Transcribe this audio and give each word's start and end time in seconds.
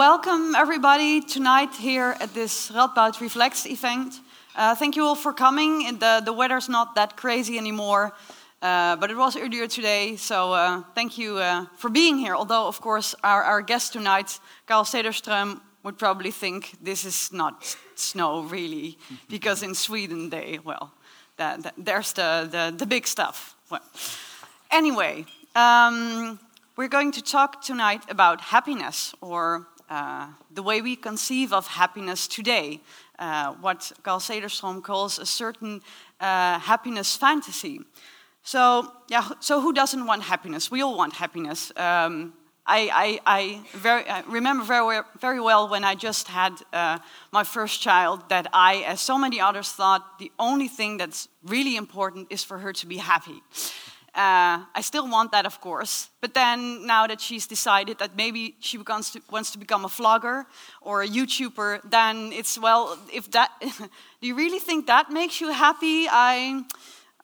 welcome 0.00 0.54
everybody 0.54 1.20
tonight 1.20 1.74
here 1.74 2.16
at 2.20 2.32
this 2.32 2.70
Radboud 2.70 3.20
Reflex 3.20 3.66
event. 3.66 4.14
Uh, 4.56 4.74
thank 4.74 4.96
you 4.96 5.04
all 5.04 5.14
for 5.14 5.30
coming. 5.30 5.98
The, 5.98 6.22
the 6.24 6.32
weather's 6.32 6.70
not 6.70 6.94
that 6.94 7.18
crazy 7.18 7.58
anymore, 7.58 8.14
uh, 8.62 8.96
but 8.96 9.10
it 9.10 9.16
was 9.18 9.36
earlier 9.36 9.66
today, 9.66 10.16
so 10.16 10.54
uh, 10.54 10.82
thank 10.94 11.18
you 11.18 11.36
uh, 11.36 11.66
for 11.76 11.90
being 11.90 12.16
here. 12.16 12.34
Although, 12.34 12.66
of 12.66 12.80
course, 12.80 13.14
our, 13.22 13.42
our 13.42 13.60
guest 13.60 13.92
tonight, 13.92 14.40
Carl 14.66 14.84
Cederström, 14.84 15.60
would 15.82 15.98
probably 15.98 16.30
think 16.30 16.72
this 16.82 17.04
is 17.04 17.30
not 17.30 17.76
snow 17.94 18.40
really, 18.44 18.96
because 19.28 19.62
in 19.62 19.74
Sweden 19.74 20.30
they, 20.30 20.60
well, 20.64 20.94
the, 21.36 21.58
the, 21.60 21.72
there's 21.76 22.14
the, 22.14 22.48
the, 22.50 22.74
the, 22.74 22.86
big 22.86 23.06
stuff. 23.06 23.54
Well, 23.70 23.82
anyway, 24.70 25.26
um, 25.54 26.38
we're 26.76 26.88
going 26.88 27.12
to 27.12 27.22
talk 27.22 27.60
tonight 27.60 28.02
about 28.08 28.40
happiness, 28.40 29.14
or 29.20 29.66
uh, 29.90 30.28
the 30.54 30.62
way 30.62 30.80
we 30.80 30.96
conceive 30.96 31.52
of 31.52 31.66
happiness 31.66 32.28
today, 32.28 32.80
uh, 33.18 33.52
what 33.54 33.92
Carl 34.02 34.20
Cederström 34.20 34.82
calls 34.82 35.18
a 35.18 35.26
certain 35.26 35.82
uh, 36.20 36.58
happiness 36.60 37.16
fantasy. 37.16 37.80
So, 38.42 38.92
yeah, 39.08 39.28
so 39.40 39.60
who 39.60 39.72
doesn't 39.72 40.06
want 40.06 40.22
happiness? 40.22 40.70
We 40.70 40.82
all 40.82 40.96
want 40.96 41.14
happiness. 41.14 41.72
Um, 41.76 42.32
I, 42.66 43.20
I, 43.26 43.38
I, 43.38 43.60
very, 43.72 44.08
I, 44.08 44.20
remember 44.28 44.64
very, 44.64 45.02
very 45.18 45.40
well 45.40 45.68
when 45.68 45.82
I 45.82 45.96
just 45.96 46.28
had 46.28 46.52
uh, 46.72 46.98
my 47.32 47.42
first 47.42 47.80
child 47.80 48.28
that 48.28 48.46
I, 48.52 48.84
as 48.86 49.00
so 49.00 49.18
many 49.18 49.40
others, 49.40 49.72
thought 49.72 50.18
the 50.18 50.30
only 50.38 50.68
thing 50.68 50.96
that's 50.96 51.28
really 51.42 51.76
important 51.76 52.28
is 52.30 52.44
for 52.44 52.58
her 52.58 52.72
to 52.74 52.86
be 52.86 52.98
happy. 52.98 53.42
Uh, 54.14 54.64
I 54.74 54.80
still 54.80 55.08
want 55.08 55.30
that, 55.30 55.46
of 55.46 55.60
course, 55.60 56.10
but 56.20 56.34
then 56.34 56.84
now 56.84 57.06
that 57.06 57.20
she's 57.20 57.46
decided 57.46 57.98
that 57.98 58.16
maybe 58.16 58.56
she 58.58 58.76
wants 58.78 59.12
to, 59.12 59.20
wants 59.30 59.52
to 59.52 59.58
become 59.58 59.84
a 59.84 59.88
vlogger 59.88 60.46
or 60.80 61.02
a 61.02 61.06
YouTuber, 61.06 61.88
then 61.88 62.32
it's 62.32 62.58
well, 62.58 62.98
if 63.12 63.30
that, 63.30 63.50
do 64.20 64.26
you 64.26 64.34
really 64.34 64.58
think 64.58 64.88
that 64.88 65.10
makes 65.10 65.40
you 65.40 65.52
happy? 65.52 66.08
I, 66.10 66.64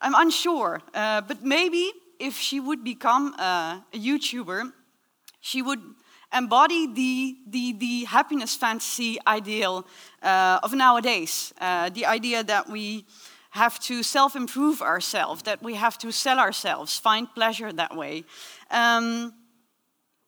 I'm 0.01 0.15
unsure, 0.15 0.81
uh, 0.95 1.23
but 1.23 1.43
maybe 1.43 1.91
if 2.20 2.39
she 2.39 2.61
would 2.61 2.84
become 2.84 3.34
a, 3.34 3.84
a 3.93 3.98
YouTuber, 3.98 4.73
she 5.41 5.62
would 5.62 5.81
embody 6.33 6.87
the, 6.87 7.37
the, 7.48 7.73
the 7.73 8.05
happiness 8.05 8.55
fantasy 8.55 9.19
ideal 9.27 9.87
uh, 10.23 10.61
of 10.62 10.73
nowadays. 10.73 11.53
Uh, 11.61 11.89
the 11.91 12.06
idea 12.06 12.45
that 12.45 12.69
we 12.69 13.05
have 13.57 13.79
to 13.79 14.03
self 14.03 14.37
improve 14.37 14.83
ourselves, 14.83 15.43
that 15.43 15.62
we 15.62 15.75
have 15.75 15.97
to 15.99 16.12
sell 16.12 16.39
ourselves, 16.39 16.99
find 16.99 17.27
pleasure 17.35 17.73
that 17.73 17.97
way. 17.97 18.25
Um, 18.71 19.33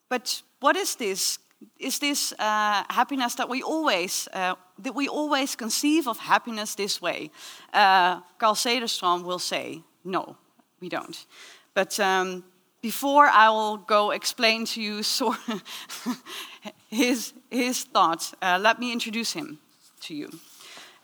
but 0.08 0.42
what 0.60 0.76
is 0.76 0.96
this? 0.96 1.38
Is 1.78 1.98
this 1.98 2.32
uh, 2.38 2.84
happiness 2.88 3.34
that 3.34 3.48
we 3.48 3.62
always 3.62 4.28
uh, 4.32 4.54
that 4.82 4.94
we 4.94 5.08
always 5.08 5.56
conceive 5.56 6.08
of 6.08 6.18
happiness 6.18 6.74
this 6.74 7.00
way? 7.00 7.30
Uh, 7.72 8.20
Carl 8.38 8.54
Cederström 8.54 9.24
will 9.24 9.40
say, 9.40 9.82
no, 10.04 10.36
we 10.80 10.88
don't. 10.88 11.26
But 11.74 12.00
um, 12.00 12.44
before 12.80 13.26
I 13.26 13.50
will 13.50 13.76
go 13.76 14.10
explain 14.12 14.64
to 14.66 14.80
you 14.80 15.02
so 15.02 15.34
his, 16.88 17.32
his 17.50 17.84
thoughts, 17.84 18.34
uh, 18.40 18.58
let 18.60 18.78
me 18.78 18.92
introduce 18.92 19.32
him 19.32 19.58
to 20.00 20.14
you. 20.14 20.30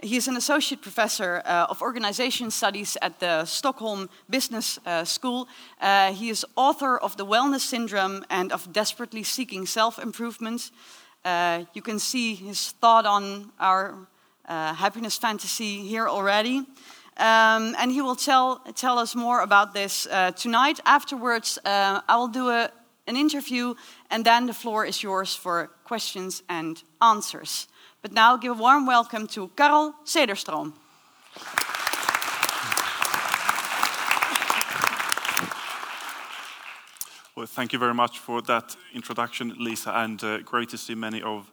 He 0.05 0.17
is 0.17 0.29
an 0.29 0.37
associate 0.37 0.83
professor 0.83 1.41
uh, 1.47 1.67
of 1.71 1.81
organization 1.81 2.51
studies 2.51 2.99
at 3.01 3.21
the 3.21 3.47
Stockholm 3.47 4.11
Business 4.29 4.79
uh, 4.85 5.03
School. 5.05 5.49
Uh, 5.81 6.13
he 6.13 6.29
is 6.29 6.45
author 6.57 6.99
of 6.99 7.17
The 7.17 7.25
Wellness 7.25 7.63
Syndrome 7.63 8.23
and 8.29 8.53
of 8.53 8.71
Desperately 8.71 9.23
Seeking 9.23 9.65
Self 9.65 9.99
Improvement. 9.99 10.73
Uh, 11.25 11.65
you 11.73 11.81
can 11.81 11.99
see 11.99 12.35
his 12.35 12.73
thought 12.83 13.07
on 13.07 13.51
our 13.59 13.95
uh, 14.47 14.75
happiness 14.75 15.17
fantasy 15.17 15.89
here 15.89 16.07
already. 16.07 16.67
Um, 17.17 17.75
and 17.79 17.91
he 17.91 18.03
will 18.03 18.17
tell, 18.17 18.59
tell 18.75 18.99
us 18.99 19.15
more 19.15 19.41
about 19.41 19.73
this 19.73 20.07
uh, 20.11 20.33
tonight. 20.33 20.81
Afterwards, 20.85 21.59
I 21.65 22.17
will 22.17 22.29
do 22.29 22.51
a, 22.51 22.71
an 23.07 23.17
interview, 23.17 23.75
and 24.11 24.25
then 24.25 24.47
the 24.47 24.55
floor 24.55 24.87
is 24.87 25.03
yours 25.03 25.35
for 25.35 25.71
questions 25.85 26.43
and 26.49 26.83
answers. 27.01 27.69
But 28.03 28.13
now, 28.13 28.37
give 28.37 28.53
a 28.53 28.63
warm 28.63 28.87
welcome 28.87 29.27
to 29.29 29.49
Carl 29.57 29.95
Cederström. 30.05 30.73
Well, 37.37 37.47
thank 37.47 37.73
you 37.73 37.79
very 37.79 37.95
much 37.95 38.21
for 38.21 38.43
that 38.43 38.77
introduction, 38.95 39.55
Lisa, 39.59 39.91
and 39.91 40.23
uh, 40.23 40.39
great 40.39 40.69
to 40.69 40.79
see 40.79 40.95
many 40.95 41.21
of 41.21 41.51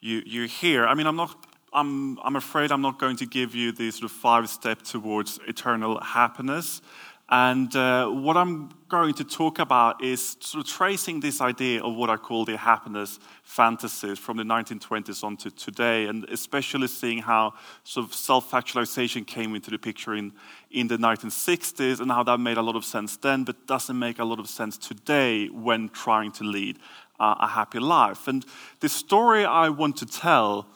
you, 0.00 0.22
you 0.26 0.46
here. 0.46 0.86
I 0.86 0.94
mean, 0.94 1.06
I'm 1.06 1.16
not 1.16 1.46
I'm, 1.72 2.18
I'm 2.20 2.36
afraid 2.36 2.72
I'm 2.72 2.80
not 2.80 2.98
going 2.98 3.16
to 3.16 3.26
give 3.26 3.54
you 3.54 3.70
the 3.70 3.90
sort 3.90 4.10
of 4.10 4.12
five 4.12 4.48
step 4.48 4.80
towards 4.80 5.38
eternal 5.46 6.00
happiness. 6.00 6.80
And 7.28 7.74
uh, 7.74 8.06
what 8.08 8.36
I'm 8.36 8.70
going 8.88 9.14
to 9.14 9.24
talk 9.24 9.58
about 9.58 10.02
is 10.02 10.36
sort 10.38 10.64
of 10.64 10.70
tracing 10.70 11.18
this 11.18 11.40
idea 11.40 11.82
of 11.82 11.96
what 11.96 12.08
I 12.08 12.16
call 12.16 12.44
the 12.44 12.56
happiness 12.56 13.18
fantasies 13.42 14.16
from 14.16 14.36
the 14.36 14.44
1920s 14.44 15.24
on 15.24 15.36
to 15.38 15.50
today, 15.50 16.06
and 16.06 16.24
especially 16.26 16.86
seeing 16.86 17.18
how 17.18 17.54
sort 17.82 18.06
of 18.06 18.14
self-actualization 18.14 19.24
came 19.24 19.56
into 19.56 19.72
the 19.72 19.78
picture 19.78 20.14
in, 20.14 20.32
in 20.70 20.86
the 20.86 20.96
1960s 20.98 21.98
and 21.98 22.12
how 22.12 22.22
that 22.22 22.38
made 22.38 22.58
a 22.58 22.62
lot 22.62 22.76
of 22.76 22.84
sense 22.84 23.16
then, 23.16 23.42
but 23.42 23.66
doesn't 23.66 23.98
make 23.98 24.20
a 24.20 24.24
lot 24.24 24.38
of 24.38 24.48
sense 24.48 24.78
today 24.78 25.48
when 25.48 25.88
trying 25.88 26.30
to 26.30 26.44
lead 26.44 26.78
uh, 27.18 27.34
a 27.40 27.48
happy 27.48 27.80
life. 27.80 28.28
And 28.28 28.46
the 28.78 28.88
story 28.88 29.44
I 29.44 29.68
want 29.70 29.96
to 29.96 30.06
tell 30.06 30.68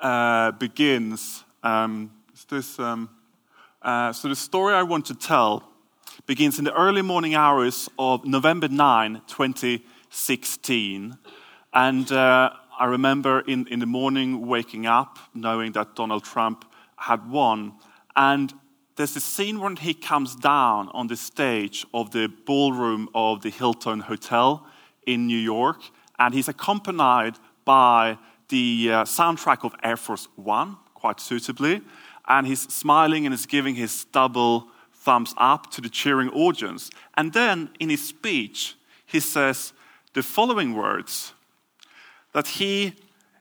uh, 0.00 0.52
begins. 0.52 1.44
Um, 1.62 2.10
this, 2.50 2.78
um, 2.78 3.08
uh, 3.80 4.12
so, 4.12 4.28
the 4.28 4.36
story 4.36 4.74
I 4.74 4.82
want 4.82 5.06
to 5.06 5.14
tell 5.14 5.73
begins 6.26 6.58
in 6.58 6.64
the 6.64 6.72
early 6.72 7.02
morning 7.02 7.34
hours 7.34 7.90
of 7.98 8.24
November 8.24 8.66
9, 8.66 9.20
2016. 9.26 11.18
And 11.74 12.12
uh, 12.12 12.50
I 12.78 12.86
remember 12.86 13.40
in, 13.40 13.66
in 13.68 13.78
the 13.78 13.86
morning 13.86 14.46
waking 14.46 14.86
up 14.86 15.18
knowing 15.34 15.72
that 15.72 15.94
Donald 15.94 16.24
Trump 16.24 16.64
had 16.96 17.28
won. 17.30 17.74
And 18.16 18.54
there's 18.96 19.16
a 19.16 19.20
scene 19.20 19.60
when 19.60 19.76
he 19.76 19.92
comes 19.92 20.34
down 20.34 20.88
on 20.94 21.08
the 21.08 21.16
stage 21.16 21.84
of 21.92 22.10
the 22.12 22.32
ballroom 22.46 23.10
of 23.14 23.42
the 23.42 23.50
Hilton 23.50 24.00
Hotel 24.00 24.66
in 25.06 25.26
New 25.26 25.38
York, 25.38 25.82
and 26.18 26.32
he's 26.32 26.48
accompanied 26.48 27.34
by 27.66 28.16
the 28.48 28.88
uh, 28.90 29.04
soundtrack 29.04 29.62
of 29.64 29.74
Air 29.82 29.98
Force 29.98 30.28
One, 30.36 30.78
quite 30.94 31.20
suitably, 31.20 31.82
and 32.26 32.46
he's 32.46 32.62
smiling 32.72 33.26
and 33.26 33.34
is 33.34 33.44
giving 33.44 33.74
his 33.74 34.06
double 34.06 34.70
thumbs 35.04 35.34
up 35.36 35.70
to 35.72 35.80
the 35.80 35.88
cheering 35.88 36.30
audience. 36.30 36.90
And 37.14 37.32
then 37.32 37.70
in 37.78 37.90
his 37.90 38.06
speech, 38.06 38.74
he 39.06 39.20
says 39.20 39.72
the 40.14 40.22
following 40.22 40.74
words 40.74 41.34
that 42.32 42.46
he 42.46 42.94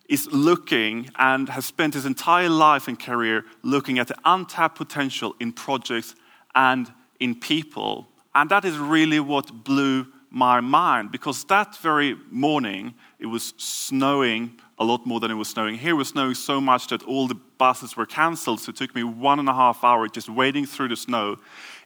is 0.10 0.28
looking 0.32 1.10
and 1.18 1.50
has 1.50 1.66
spent 1.66 1.94
his 1.94 2.06
entire 2.06 2.50
life 2.50 2.88
and 2.88 3.00
career 3.00 3.46
looking 3.64 3.98
at 3.98 4.08
the 4.08 4.16
untapped 4.26 4.78
potential 4.78 5.36
in 5.40 5.54
projects 5.54 6.16
and 6.54 6.92
in 7.20 7.34
people. 7.34 8.08
And 8.36 8.50
that 8.50 8.66
is 8.66 8.78
really 8.78 9.20
what 9.20 9.64
blew 9.64 10.06
my 10.30 10.60
mind 10.60 11.12
because 11.12 11.46
that 11.46 11.78
very 11.78 12.18
morning 12.30 12.96
it 13.20 13.28
was 13.28 13.54
snowing 13.58 14.60
a 14.84 14.86
lot 14.86 15.06
more 15.06 15.20
than 15.20 15.32
it 15.32 15.36
was 15.36 15.48
snowing. 15.48 15.78
Here 15.78 15.92
it 15.92 15.94
was 15.94 16.10
snowing 16.10 16.36
so 16.36 16.60
much 16.60 16.88
that 16.88 17.04
all 17.04 17.28
the 17.28 17.40
buses 17.58 17.96
were 17.96 18.06
cancelled, 18.06 18.60
so 18.60 18.70
it 18.70 18.76
took 18.76 18.94
me 18.94 19.04
one 19.04 19.40
and 19.40 19.48
a 19.48 19.54
half 19.54 19.84
hours 19.84 20.12
just 20.12 20.30
wading 20.30 20.66
through 20.66 20.90
the 20.90 20.96
snow 20.96 21.38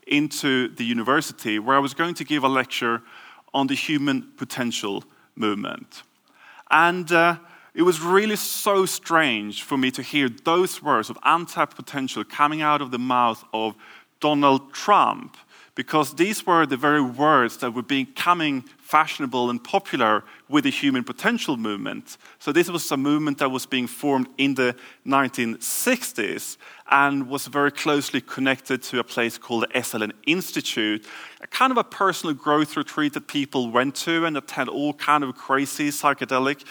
into 0.08 0.68
the 0.70 0.84
university 0.84 1.60
where 1.60 1.76
I 1.76 1.80
was 1.80 1.94
going 1.94 2.16
to 2.16 2.24
give 2.24 2.44
a 2.44 2.48
lecture 2.48 3.04
on 3.54 3.68
the 3.68 3.76
human 3.76 4.32
potential 4.36 5.04
movement. 5.36 6.04
And 6.72 7.12
uh, 7.12 7.38
it 7.74 7.84
was 7.84 8.02
really 8.02 8.36
so 8.36 8.86
strange 8.86 9.64
for 9.64 9.78
me 9.78 9.92
to 9.92 10.02
hear 10.02 10.28
those 10.30 10.82
words 10.82 11.10
of 11.10 11.18
untapped 11.24 11.76
potential 11.76 12.24
coming 12.24 12.62
out 12.62 12.82
of 12.82 12.90
the 12.90 13.00
mouth 13.00 13.44
of 13.54 13.76
Donald 14.20 14.74
Trump 14.74 15.38
because 15.78 16.16
these 16.16 16.44
were 16.44 16.66
the 16.66 16.76
very 16.76 17.04
words 17.04 17.58
that 17.58 17.72
were 17.72 17.84
becoming 17.84 18.64
fashionable 18.80 19.52
and 19.52 19.64
popular 19.64 20.24
with 20.50 20.64
the 20.64 20.72
human 20.72 21.04
potential 21.04 21.56
movement. 21.56 22.18
So, 22.40 22.52
this 22.52 22.68
was 22.68 22.92
a 22.92 22.98
movement 22.98 23.38
that 23.38 23.52
was 23.52 23.68
being 23.68 23.86
formed 23.86 24.28
in 24.40 24.56
the 24.56 24.76
1960s 25.06 26.58
and 26.90 27.30
was 27.30 27.46
very 27.46 27.72
closely 27.72 28.22
connected 28.22 28.82
to 28.82 28.98
a 28.98 29.04
place 29.04 29.38
called 29.38 29.64
the 29.64 29.80
Esalen 29.80 30.14
Institute, 30.26 31.06
a 31.42 31.48
kind 31.48 31.72
of 31.72 31.78
a 31.78 31.84
personal 31.84 32.34
growth 32.34 32.76
retreat 32.76 33.14
that 33.14 33.28
people 33.28 33.70
went 33.70 33.94
to 33.98 34.26
and 34.26 34.36
attend 34.36 34.70
all 34.70 34.94
kind 34.94 35.24
of 35.24 35.36
crazy 35.36 35.90
psychedelic 35.90 36.64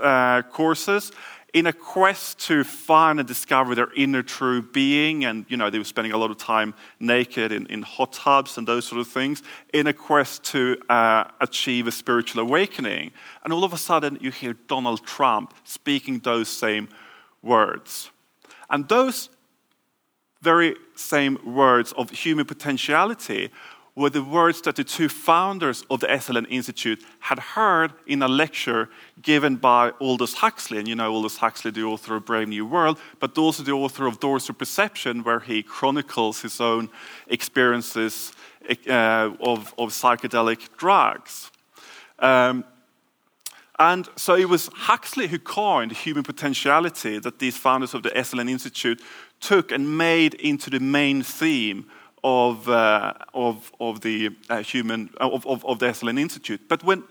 uh, 0.00 0.42
courses 0.50 1.12
in 1.54 1.66
a 1.66 1.72
quest 1.72 2.38
to 2.40 2.62
find 2.62 3.18
and 3.18 3.26
discover 3.26 3.74
their 3.74 3.92
inner 3.96 4.22
true 4.22 4.60
being. 4.60 5.24
And, 5.24 5.46
you 5.48 5.56
know, 5.56 5.70
they 5.70 5.78
were 5.78 5.84
spending 5.84 6.12
a 6.12 6.18
lot 6.18 6.30
of 6.30 6.36
time 6.36 6.74
naked 7.00 7.52
in, 7.52 7.66
in 7.66 7.82
hot 7.82 8.12
tubs 8.12 8.58
and 8.58 8.68
those 8.68 8.86
sort 8.86 9.00
of 9.00 9.08
things, 9.08 9.42
in 9.72 9.86
a 9.86 9.92
quest 9.92 10.44
to 10.44 10.76
uh, 10.88 11.24
achieve 11.40 11.86
a 11.86 11.92
spiritual 11.92 12.42
awakening. 12.42 13.12
And 13.44 13.52
all 13.52 13.64
of 13.64 13.72
a 13.72 13.78
sudden, 13.78 14.18
you 14.20 14.30
hear 14.30 14.54
Donald 14.66 15.04
Trump 15.06 15.54
speaking 15.64 16.18
those 16.18 16.48
same 16.48 16.88
words. 17.42 18.10
And 18.68 18.86
those 18.88 19.30
very 20.42 20.76
same 20.94 21.38
words 21.44 21.92
of 21.92 22.10
human 22.10 22.44
potentiality 22.44 23.50
were 23.98 24.08
the 24.08 24.22
words 24.22 24.60
that 24.62 24.76
the 24.76 24.84
two 24.84 25.08
founders 25.08 25.84
of 25.90 25.98
the 25.98 26.06
Esalen 26.06 26.46
Institute 26.48 27.04
had 27.18 27.38
heard 27.40 27.92
in 28.06 28.22
a 28.22 28.28
lecture 28.28 28.88
given 29.22 29.56
by 29.56 29.92
Aldous 30.00 30.34
Huxley. 30.34 30.78
And 30.78 30.86
you 30.86 30.94
know 30.94 31.12
Aldous 31.12 31.38
Huxley, 31.38 31.72
the 31.72 31.82
author 31.82 32.14
of 32.14 32.24
Brave 32.24 32.48
New 32.48 32.64
World, 32.64 33.00
but 33.18 33.36
also 33.36 33.64
the 33.64 33.72
author 33.72 34.06
of 34.06 34.20
Doors 34.20 34.48
of 34.48 34.56
Perception, 34.56 35.24
where 35.24 35.40
he 35.40 35.64
chronicles 35.64 36.40
his 36.42 36.60
own 36.60 36.90
experiences 37.26 38.32
uh, 38.86 39.30
of, 39.40 39.74
of, 39.76 39.90
psychedelic 39.90 40.68
drugs. 40.76 41.50
Um, 42.20 42.64
and 43.80 44.08
so 44.14 44.36
it 44.36 44.48
was 44.48 44.68
Huxley 44.72 45.26
who 45.26 45.40
coined 45.40 45.90
the 45.90 45.96
human 45.96 46.22
potentiality 46.22 47.18
that 47.18 47.40
these 47.40 47.56
founders 47.56 47.94
of 47.94 48.04
the 48.04 48.10
Esalen 48.10 48.48
Institute 48.48 49.02
took 49.40 49.72
and 49.72 49.98
made 49.98 50.34
into 50.34 50.70
the 50.70 50.80
main 50.80 51.22
theme 51.22 51.86
of, 52.24 52.68
uh, 52.68 53.14
of, 53.34 53.72
of 53.80 54.00
the 54.00 54.30
uh, 54.48 54.62
human 54.62 55.10
of, 55.18 55.46
of, 55.46 55.64
of, 55.64 55.78
the 55.78 55.86
Esalen 55.86 56.18
Institute. 56.18 56.60
But 56.68 56.82
when 56.84 57.04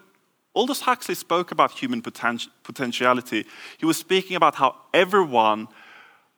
Aldous 0.56 0.82
Huxley 0.82 1.16
spoke 1.16 1.52
about 1.52 1.72
human 1.72 2.02
poten- 2.02 2.48
potentiality, 2.64 3.46
he 3.78 3.86
was 3.86 3.98
speaking 3.98 4.36
about 4.36 4.56
how 4.56 4.76
everyone, 4.94 5.68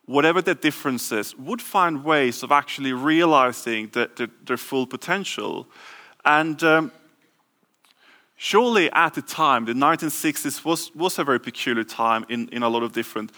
whatever 0.04 0.42
their 0.42 0.54
differences, 0.54 1.36
would 1.36 1.62
find 1.62 2.04
ways 2.04 2.42
of 2.42 2.52
actually 2.52 2.92
realizing 2.92 3.88
the, 3.88 4.10
the, 4.16 4.30
their 4.44 4.56
full 4.56 4.86
potential. 4.86 5.66
And 6.24 6.62
um, 6.62 6.92
surely 8.36 8.90
at 8.92 9.14
the 9.14 9.22
time, 9.22 9.64
the 9.64 9.72
1960s 9.72 10.64
was, 10.64 10.94
was 10.94 11.18
a 11.18 11.24
very 11.24 11.40
peculiar 11.40 11.84
time 11.84 12.26
in, 12.28 12.48
in 12.50 12.62
a 12.62 12.68
lot 12.68 12.82
of 12.82 12.92
different 12.92 13.32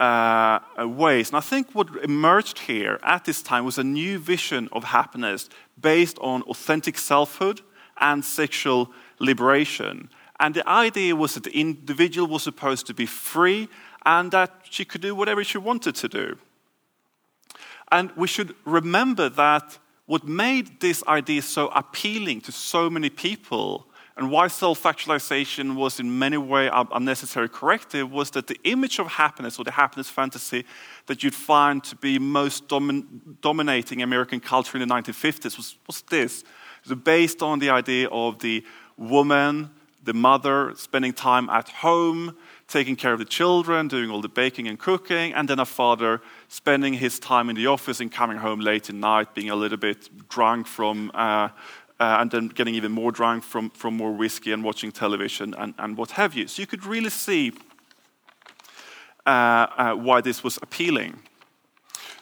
uh, 0.00 0.60
ways. 0.78 1.28
And 1.28 1.36
I 1.36 1.40
think 1.40 1.72
what 1.72 1.88
emerged 2.02 2.60
here 2.60 2.98
at 3.02 3.24
this 3.24 3.42
time 3.42 3.64
was 3.64 3.78
a 3.78 3.84
new 3.84 4.18
vision 4.18 4.68
of 4.72 4.84
happiness 4.84 5.48
based 5.80 6.18
on 6.20 6.42
authentic 6.42 6.98
selfhood 6.98 7.60
and 7.98 8.24
sexual 8.24 8.90
liberation. 9.18 10.08
And 10.40 10.54
the 10.54 10.66
idea 10.66 11.14
was 11.14 11.34
that 11.34 11.44
the 11.44 11.56
individual 11.56 12.26
was 12.26 12.42
supposed 12.42 12.86
to 12.86 12.94
be 12.94 13.06
free 13.06 13.68
and 14.06 14.30
that 14.30 14.50
she 14.70 14.86
could 14.86 15.02
do 15.02 15.14
whatever 15.14 15.44
she 15.44 15.58
wanted 15.58 15.94
to 15.96 16.08
do. 16.08 16.38
And 17.92 18.10
we 18.16 18.26
should 18.26 18.54
remember 18.64 19.28
that 19.28 19.78
what 20.06 20.26
made 20.26 20.80
this 20.80 21.04
idea 21.06 21.42
so 21.42 21.68
appealing 21.68 22.40
to 22.40 22.52
so 22.52 22.88
many 22.88 23.10
people 23.10 23.86
and 24.16 24.30
why 24.30 24.48
self 24.48 24.84
actualization 24.84 25.76
was 25.76 26.00
in 26.00 26.18
many 26.18 26.36
ways 26.36 26.70
a 26.72 26.86
unnecessary 26.92 27.48
corrective 27.48 28.10
was 28.10 28.30
that 28.32 28.46
the 28.46 28.58
image 28.64 28.98
of 28.98 29.06
happiness 29.06 29.58
or 29.58 29.64
the 29.64 29.70
happiness 29.70 30.10
fantasy 30.10 30.64
that 31.06 31.22
you'd 31.22 31.34
find 31.34 31.82
to 31.84 31.96
be 31.96 32.18
most 32.18 32.68
domin 32.68 33.04
dominating 33.40 34.02
American 34.02 34.40
culture 34.40 34.76
in 34.76 34.86
the 34.86 34.94
1950s 34.94 35.56
was, 35.56 35.76
was 35.86 36.02
this. 36.02 36.42
It 36.42 36.90
was 36.90 36.98
based 36.98 37.42
on 37.42 37.58
the 37.58 37.70
idea 37.70 38.08
of 38.08 38.40
the 38.40 38.64
woman, 38.96 39.70
the 40.02 40.14
mother, 40.14 40.72
spending 40.76 41.12
time 41.12 41.48
at 41.50 41.68
home, 41.68 42.36
taking 42.68 42.96
care 42.96 43.12
of 43.12 43.18
the 43.18 43.24
children, 43.24 43.88
doing 43.88 44.10
all 44.10 44.20
the 44.20 44.28
baking 44.28 44.68
and 44.68 44.78
cooking, 44.78 45.34
and 45.34 45.48
then 45.48 45.58
a 45.58 45.64
father 45.64 46.20
spending 46.48 46.94
his 46.94 47.18
time 47.18 47.50
in 47.50 47.56
the 47.56 47.66
office 47.66 48.00
and 48.00 48.10
coming 48.12 48.38
home 48.38 48.60
late 48.60 48.88
at 48.88 48.94
night, 48.94 49.34
being 49.34 49.50
a 49.50 49.56
little 49.56 49.76
bit 49.76 50.28
drunk 50.28 50.66
from 50.66 51.10
uh, 51.14 51.48
uh, 52.00 52.16
and 52.18 52.30
then 52.30 52.48
getting 52.48 52.74
even 52.74 52.90
more 52.90 53.12
drunk 53.12 53.44
from, 53.44 53.70
from 53.70 53.96
more 53.96 54.10
whiskey 54.10 54.52
and 54.52 54.64
watching 54.64 54.90
television 54.90 55.54
and, 55.58 55.74
and 55.78 55.96
what 55.98 56.12
have 56.12 56.34
you. 56.34 56.48
So 56.48 56.62
you 56.62 56.66
could 56.66 56.86
really 56.86 57.10
see 57.10 57.52
uh, 59.26 59.28
uh, 59.30 59.94
why 59.94 60.22
this 60.22 60.42
was 60.42 60.58
appealing. 60.62 61.18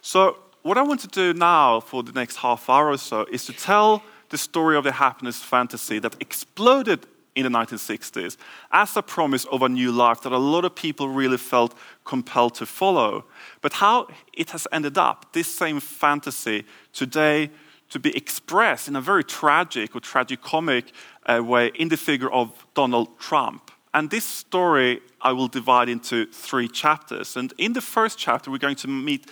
So, 0.03 0.39
what 0.63 0.77
I 0.77 0.83
want 0.83 1.01
to 1.01 1.09
do 1.09 1.33
now 1.33 1.81
for 1.81 2.03
the 2.03 2.13
next 2.13 2.37
half 2.37 2.69
hour 2.69 2.91
or 2.91 2.99
so 2.99 3.25
is 3.31 3.47
to 3.47 3.53
tell 3.53 4.03
the 4.31 4.37
story 4.37 4.77
of 4.77 4.85
the 4.85 4.93
happiness 4.93 5.41
fantasy 5.41 6.01
that 6.01 6.17
exploded 6.21 7.07
in 7.37 7.45
the 7.45 7.59
1960s 7.59 8.37
as 8.73 8.97
a 8.97 9.03
promise 9.03 9.45
of 9.47 9.63
a 9.63 9.69
new 9.69 9.93
life 9.93 10.23
that 10.23 10.33
a 10.33 10.39
lot 10.39 10.65
of 10.65 10.75
people 10.75 11.09
really 11.09 11.37
felt 11.39 11.75
compelled 12.05 12.57
to 12.57 12.67
follow. 12.67 13.25
But 13.61 13.75
how 13.75 14.09
it 14.33 14.51
has 14.51 14.67
ended 14.73 14.99
up, 14.99 15.33
this 15.33 15.47
same 15.47 15.79
fantasy 15.79 16.65
today 16.93 17.51
to 17.91 17.99
be 17.99 18.17
expressed 18.17 18.89
in 18.89 18.97
a 18.97 19.01
very 19.01 19.25
tragic 19.25 19.95
or 19.95 20.01
tragicomic 20.01 20.93
uh, 21.27 21.43
way 21.43 21.71
in 21.75 21.89
the 21.89 21.97
figure 21.97 22.31
of 22.31 22.67
Donald 22.75 23.19
Trump. 23.19 23.71
And 23.95 24.11
this 24.11 24.25
story 24.25 25.01
I 25.21 25.33
will 25.33 25.49
divide 25.49 25.89
into 25.89 26.27
three 26.27 26.69
chapters. 26.69 27.37
And 27.37 27.53
in 27.59 27.73
the 27.73 27.81
first 27.81 28.19
chapter, 28.19 28.51
we're 28.51 28.59
going 28.59 28.77
to 28.77 28.89
meet 28.89 29.27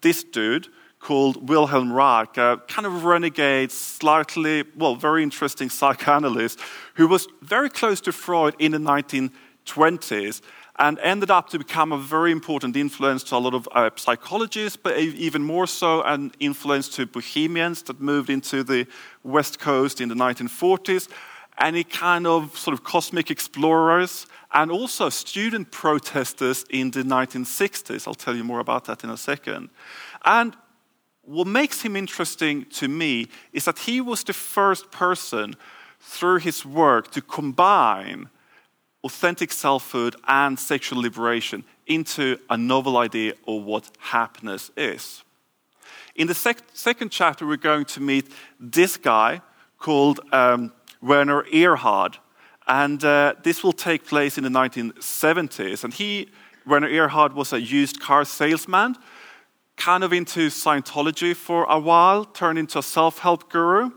this 0.00 0.22
dude 0.22 0.68
called 1.00 1.48
Wilhelm 1.48 1.92
Reich, 1.92 2.36
a 2.38 2.62
kind 2.68 2.86
of 2.86 3.04
renegade, 3.04 3.70
slightly, 3.70 4.64
well, 4.76 4.96
very 4.96 5.22
interesting 5.22 5.68
psychoanalyst 5.68 6.58
who 6.94 7.06
was 7.06 7.28
very 7.42 7.68
close 7.68 8.00
to 8.02 8.12
Freud 8.12 8.54
in 8.58 8.72
the 8.72 8.78
1920s 8.78 10.40
and 10.76 10.98
ended 11.00 11.30
up 11.30 11.48
to 11.50 11.58
become 11.58 11.92
a 11.92 11.98
very 11.98 12.32
important 12.32 12.76
influence 12.76 13.22
to 13.24 13.36
a 13.36 13.38
lot 13.38 13.54
of 13.54 13.68
uh, 13.72 13.90
psychologists, 13.96 14.76
but 14.76 14.98
even 14.98 15.42
more 15.42 15.66
so 15.66 16.02
an 16.02 16.32
influence 16.40 16.88
to 16.88 17.06
bohemians 17.06 17.82
that 17.82 18.00
moved 18.00 18.28
into 18.28 18.64
the 18.64 18.86
West 19.22 19.60
Coast 19.60 20.00
in 20.00 20.08
the 20.08 20.14
1940s, 20.14 21.08
any 21.58 21.84
kind 21.84 22.26
of 22.26 22.58
sort 22.58 22.74
of 22.74 22.82
cosmic 22.82 23.30
explorers, 23.30 24.26
and 24.52 24.72
also 24.72 25.08
student 25.08 25.70
protesters 25.70 26.64
in 26.70 26.90
the 26.90 27.02
1960s. 27.02 28.08
I'll 28.08 28.14
tell 28.14 28.34
you 28.34 28.44
more 28.44 28.60
about 28.60 28.84
that 28.86 29.04
in 29.04 29.10
a 29.10 29.16
second. 29.16 29.70
And 30.24 30.56
what 31.22 31.46
makes 31.46 31.82
him 31.82 31.94
interesting 31.94 32.66
to 32.66 32.88
me 32.88 33.28
is 33.52 33.64
that 33.64 33.78
he 33.78 34.00
was 34.00 34.24
the 34.24 34.32
first 34.32 34.90
person 34.90 35.54
through 36.00 36.38
his 36.38 36.66
work 36.66 37.10
to 37.12 37.22
combine 37.22 38.28
authentic 39.04 39.52
selfhood 39.52 40.16
and 40.26 40.58
sexual 40.58 41.00
liberation 41.00 41.64
into 41.86 42.38
a 42.48 42.56
novel 42.56 42.96
idea 42.96 43.34
of 43.46 43.62
what 43.62 43.90
happiness 43.98 44.70
is. 44.76 45.22
In 46.16 46.26
the 46.26 46.34
sec 46.34 46.58
second 46.72 47.10
chapter, 47.10 47.46
we're 47.46 47.56
going 47.56 47.84
to 47.86 48.00
meet 48.00 48.32
this 48.58 48.96
guy 48.96 49.42
called 49.78 50.20
um, 50.32 50.72
Werner 51.02 51.42
Erhard. 51.52 52.16
And 52.66 53.04
uh, 53.04 53.34
this 53.42 53.62
will 53.62 53.74
take 53.74 54.06
place 54.06 54.38
in 54.38 54.44
the 54.44 54.50
1970s. 54.50 55.84
And 55.84 55.92
he, 55.92 56.30
Werner 56.64 56.88
Erhard, 56.88 57.34
was 57.34 57.52
a 57.52 57.60
used 57.60 58.00
car 58.00 58.24
salesman, 58.24 58.96
kind 59.76 60.02
of 60.02 60.12
into 60.14 60.48
Scientology 60.48 61.36
for 61.36 61.64
a 61.68 61.78
while, 61.78 62.24
turned 62.24 62.58
into 62.58 62.78
a 62.78 62.82
self 62.82 63.18
help 63.18 63.50
guru. 63.50 63.90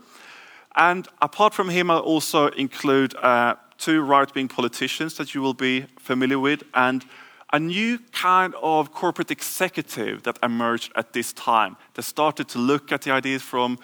And 0.76 1.08
apart 1.22 1.54
from 1.54 1.70
him, 1.70 1.90
I 1.90 1.98
also 1.98 2.48
include 2.48 3.14
uh, 3.16 3.54
two 3.78 4.02
right 4.02 4.32
wing 4.34 4.48
politicians 4.48 5.16
that 5.16 5.34
you 5.34 5.40
will 5.40 5.54
be 5.54 5.86
familiar 5.98 6.38
with, 6.38 6.62
and 6.74 7.04
a 7.52 7.58
new 7.58 7.98
kind 8.12 8.54
of 8.60 8.92
corporate 8.92 9.30
executive 9.30 10.22
that 10.24 10.38
emerged 10.42 10.92
at 10.96 11.12
this 11.12 11.32
time 11.32 11.76
that 11.94 12.02
started 12.02 12.48
to 12.48 12.58
look 12.58 12.92
at 12.92 13.02
the 13.02 13.10
ideas 13.10 13.42
from 13.42 13.78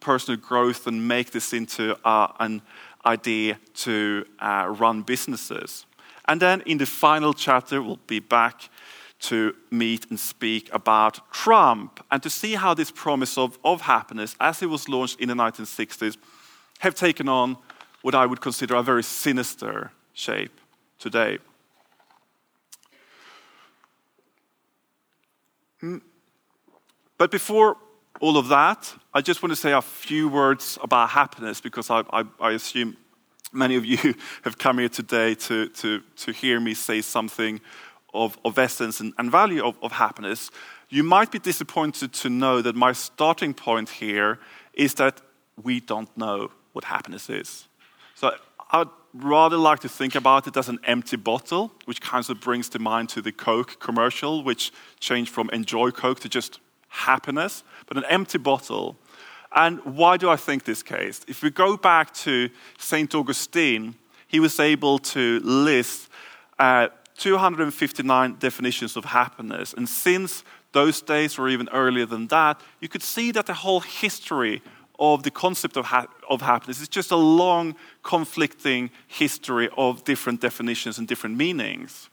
personal 0.00 0.38
growth 0.38 0.86
and 0.86 1.08
make 1.08 1.32
this 1.32 1.52
into 1.52 1.96
uh, 2.06 2.28
an 2.38 2.62
idea 3.04 3.58
to 3.74 4.24
uh, 4.38 4.72
run 4.78 5.02
businesses. 5.02 5.86
And 6.26 6.40
then 6.40 6.60
in 6.66 6.78
the 6.78 6.86
final 6.86 7.32
chapter, 7.32 7.82
we'll 7.82 7.98
be 8.06 8.20
back 8.20 8.68
to 9.20 9.54
meet 9.70 10.08
and 10.10 10.20
speak 10.20 10.72
about 10.72 11.32
Trump 11.32 12.04
and 12.10 12.22
to 12.22 12.30
see 12.30 12.54
how 12.54 12.74
this 12.74 12.92
promise 12.92 13.36
of, 13.36 13.58
of 13.64 13.80
happiness, 13.80 14.36
as 14.38 14.62
it 14.62 14.66
was 14.66 14.88
launched 14.88 15.18
in 15.18 15.28
the 15.28 15.34
1960s, 15.34 16.16
have 16.78 16.94
taken 16.94 17.28
on 17.28 17.56
what 18.02 18.14
I 18.14 18.26
would 18.26 18.40
consider 18.40 18.74
a 18.76 18.82
very 18.82 19.02
sinister 19.02 19.92
shape 20.12 20.60
today. 20.98 21.38
Hmm. 25.80 25.98
But 27.16 27.30
before 27.30 27.76
all 28.20 28.36
of 28.36 28.48
that, 28.48 28.92
I 29.14 29.20
just 29.20 29.42
want 29.42 29.52
to 29.52 29.56
say 29.56 29.72
a 29.72 29.82
few 29.82 30.28
words 30.28 30.78
about 30.82 31.10
happiness 31.10 31.60
because 31.60 31.90
I, 31.90 32.02
I, 32.10 32.24
I 32.40 32.52
assume 32.52 32.96
many 33.52 33.76
of 33.76 33.84
you 33.84 34.14
have 34.42 34.58
come 34.58 34.78
here 34.78 34.88
today 34.88 35.34
to, 35.34 35.68
to, 35.68 36.02
to 36.16 36.32
hear 36.32 36.60
me 36.60 36.74
say 36.74 37.00
something 37.00 37.60
of, 38.14 38.38
of 38.44 38.58
essence 38.58 39.00
and, 39.00 39.12
and 39.18 39.30
value 39.30 39.64
of, 39.64 39.76
of 39.82 39.92
happiness. 39.92 40.50
You 40.88 41.02
might 41.02 41.30
be 41.30 41.38
disappointed 41.38 42.12
to 42.14 42.30
know 42.30 42.62
that 42.62 42.74
my 42.74 42.92
starting 42.92 43.54
point 43.54 43.90
here 43.90 44.38
is 44.72 44.94
that 44.94 45.20
we 45.62 45.80
don't 45.80 46.14
know 46.16 46.50
what 46.72 46.84
happiness 46.84 47.28
is. 47.28 47.67
So 48.18 48.32
I'd 48.72 48.88
rather 49.14 49.56
like 49.56 49.78
to 49.80 49.88
think 49.88 50.16
about 50.16 50.48
it 50.48 50.56
as 50.56 50.68
an 50.68 50.80
empty 50.82 51.16
bottle, 51.16 51.70
which 51.84 52.00
kind 52.00 52.28
of 52.28 52.40
brings 52.40 52.68
to 52.70 52.80
mind 52.80 53.10
to 53.10 53.22
the 53.22 53.30
Coke 53.30 53.78
commercial, 53.78 54.42
which 54.42 54.72
changed 54.98 55.30
from 55.30 55.48
enjoy 55.50 55.92
Coke 55.92 56.18
to 56.20 56.28
just 56.28 56.58
happiness, 56.88 57.62
but 57.86 57.96
an 57.96 58.04
empty 58.08 58.38
bottle. 58.38 58.96
And 59.54 59.78
why 59.84 60.16
do 60.16 60.28
I 60.28 60.34
think 60.34 60.64
this 60.64 60.82
case? 60.82 61.20
If 61.28 61.44
we 61.44 61.50
go 61.50 61.76
back 61.76 62.12
to 62.24 62.50
St. 62.76 63.14
Augustine, 63.14 63.94
he 64.26 64.40
was 64.40 64.58
able 64.58 64.98
to 64.98 65.38
list 65.44 66.08
uh, 66.58 66.88
259 67.18 68.36
definitions 68.40 68.96
of 68.96 69.04
happiness. 69.04 69.74
And 69.74 69.88
since 69.88 70.42
those 70.72 71.00
days, 71.00 71.38
or 71.38 71.48
even 71.48 71.68
earlier 71.68 72.04
than 72.04 72.26
that, 72.26 72.60
you 72.80 72.88
could 72.88 73.04
see 73.04 73.30
that 73.30 73.46
the 73.46 73.54
whole 73.54 73.78
history 73.78 74.60
of 74.98 75.22
the 75.22 75.30
concept 75.30 75.76
of, 75.76 75.86
ha- 75.86 76.08
of 76.28 76.42
happiness 76.42 76.80
It's 76.80 76.88
just 76.88 77.10
a 77.10 77.16
long, 77.16 77.76
conflicting 78.02 78.90
history 79.06 79.68
of 79.76 80.04
different 80.04 80.40
definitions 80.40 80.98
and 80.98 81.06
different 81.06 81.36
meanings. 81.36 82.10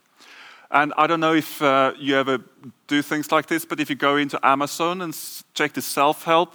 And 0.71 0.93
I 0.97 1.07
don't 1.07 1.19
know 1.19 1.33
if 1.33 1.61
uh, 1.61 1.93
you 1.97 2.17
ever 2.17 2.39
do 2.87 3.01
things 3.01 3.31
like 3.31 3.47
this, 3.47 3.65
but 3.65 3.79
if 3.79 3.89
you 3.89 3.95
go 3.95 4.17
into 4.17 4.39
Amazon 4.45 5.01
and 5.01 5.17
check 5.53 5.73
the 5.73 5.81
self 5.81 6.23
help 6.23 6.53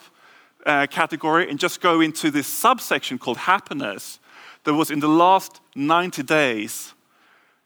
uh, 0.67 0.87
category 0.89 1.49
and 1.49 1.59
just 1.59 1.81
go 1.81 2.01
into 2.01 2.31
this 2.31 2.47
subsection 2.47 3.19
called 3.19 3.39
happiness, 3.39 4.19
there 4.65 4.75
was 4.75 4.91
in 4.91 5.01
the 5.01 5.09
last 5.09 5.61
90 5.75 6.23
days 6.25 6.95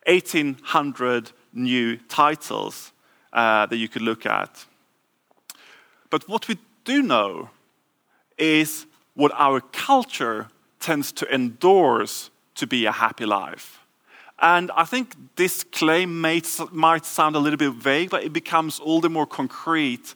1,800 0.06 1.32
new 1.52 1.96
titles 1.96 2.92
uh, 3.32 3.66
that 3.66 3.76
you 3.76 3.88
could 3.88 4.02
look 4.02 4.26
at. 4.26 4.66
But 6.10 6.28
what 6.28 6.46
we 6.46 6.58
do 6.84 7.02
know 7.02 7.50
is 8.38 8.86
what 9.14 9.32
our 9.34 9.60
culture 9.60 10.48
tends 10.80 11.12
to 11.12 11.34
endorse 11.34 12.30
to 12.56 12.66
be 12.66 12.86
a 12.86 12.92
happy 12.92 13.26
life. 13.26 13.80
And 14.38 14.70
I 14.76 14.84
think 14.84 15.14
this 15.36 15.64
claim 15.64 16.20
might, 16.20 16.48
might 16.72 17.06
sound 17.06 17.36
a 17.36 17.38
little 17.38 17.56
bit 17.56 17.72
vague, 17.72 18.10
but 18.10 18.24
it 18.24 18.32
becomes 18.32 18.80
all 18.80 19.00
the 19.00 19.08
more 19.08 19.26
concrete 19.26 20.14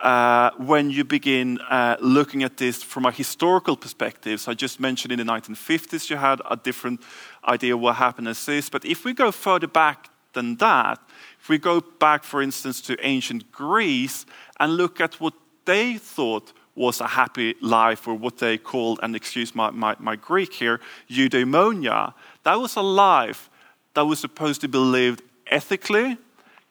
uh, 0.00 0.50
when 0.58 0.90
you 0.90 1.04
begin 1.04 1.58
uh, 1.70 1.96
looking 2.00 2.42
at 2.42 2.56
this 2.58 2.82
from 2.82 3.06
a 3.06 3.10
historical 3.10 3.76
perspective. 3.76 4.40
So 4.40 4.52
I 4.52 4.54
just 4.54 4.78
mentioned 4.78 5.12
in 5.12 5.18
the 5.18 5.24
1950s 5.24 6.10
you 6.10 6.16
had 6.16 6.40
a 6.48 6.56
different 6.56 7.00
idea 7.46 7.74
of 7.74 7.80
what 7.80 7.96
happiness 7.96 8.48
is. 8.48 8.68
But 8.68 8.84
if 8.84 9.04
we 9.04 9.14
go 9.14 9.32
further 9.32 9.66
back 9.66 10.10
than 10.32 10.56
that, 10.56 11.00
if 11.40 11.48
we 11.48 11.58
go 11.58 11.80
back, 11.80 12.24
for 12.24 12.42
instance, 12.42 12.80
to 12.82 12.96
ancient 13.06 13.50
Greece 13.50 14.26
and 14.60 14.76
look 14.76 15.00
at 15.00 15.20
what 15.20 15.34
they 15.64 15.96
thought 15.96 16.52
was 16.76 17.00
a 17.00 17.06
happy 17.06 17.54
life, 17.60 18.06
or 18.06 18.14
what 18.14 18.38
they 18.38 18.58
called, 18.58 19.00
and 19.02 19.16
excuse 19.16 19.54
my, 19.54 19.70
my, 19.70 19.96
my 19.98 20.14
Greek 20.14 20.52
here, 20.52 20.80
eudaimonia, 21.10 22.12
that 22.44 22.60
was 22.60 22.76
a 22.76 22.82
life 22.82 23.50
that 23.94 24.04
was 24.04 24.18
supposed 24.18 24.60
to 24.60 24.68
be 24.68 24.78
lived 24.78 25.22
ethically, 25.46 26.18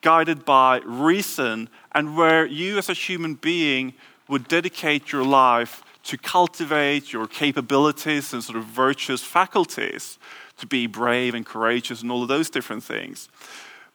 guided 0.01 0.45
by 0.45 0.79
reason, 0.85 1.67
and 1.93 2.15
where 2.15 2.45
you 2.45 2.77
as 2.77 2.87
a 2.87 2.93
human 2.93 3.33
being 3.33 3.93
would 4.29 4.47
dedicate 4.47 5.11
your 5.11 5.23
life 5.23 5.83
to 6.03 6.17
cultivate 6.17 7.11
your 7.11 7.25
capabilities 7.25 8.31
and 8.31 8.43
sort 8.43 8.57
of 8.57 8.65
virtuous 8.65 9.23
faculties, 9.23 10.19
to 10.57 10.67
be 10.67 10.85
brave 10.85 11.33
and 11.33 11.45
courageous 11.45 12.01
and 12.01 12.11
all 12.11 12.21
of 12.21 12.27
those 12.27 12.49
different 12.49 12.83
things. 12.83 13.27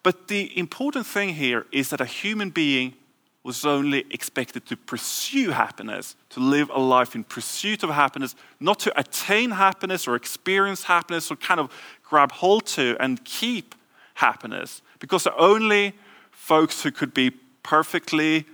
But 0.03 0.29
the 0.29 0.59
important 0.59 1.07
thing 1.07 1.35
here 1.35 1.67
is 1.71 1.91
that 1.91 2.01
a 2.01 2.07
human 2.07 2.51
being 2.51 2.95
was 3.43 3.65
only 3.65 4.05
expected 4.11 4.67
to 4.67 4.77
pursue 4.77 5.51
happiness, 5.51 6.15
to 6.29 6.41
live 6.41 6.71
a 6.71 6.79
life 6.79 7.15
in 7.15 7.25
pursuit 7.25 7.83
of 7.83 7.91
happiness, 7.91 8.35
not 8.59 8.79
to 8.81 9.01
attain 9.01 9.51
happiness 9.51 10.07
or 10.07 10.15
experience 10.15 10.85
happiness 10.85 11.31
or 11.31 11.37
kind 11.37 11.59
of 11.59 11.73
grab 12.05 12.33
hold 12.33 12.67
to 12.67 12.97
and 13.01 13.25
keep 13.25 13.75
happiness. 14.15 14.83
Because 14.99 15.25
the 15.25 15.35
only 15.37 15.95
folks 16.31 16.83
who 16.83 16.91
could 16.91 17.15
be 17.15 17.31
perfectly 17.63 18.45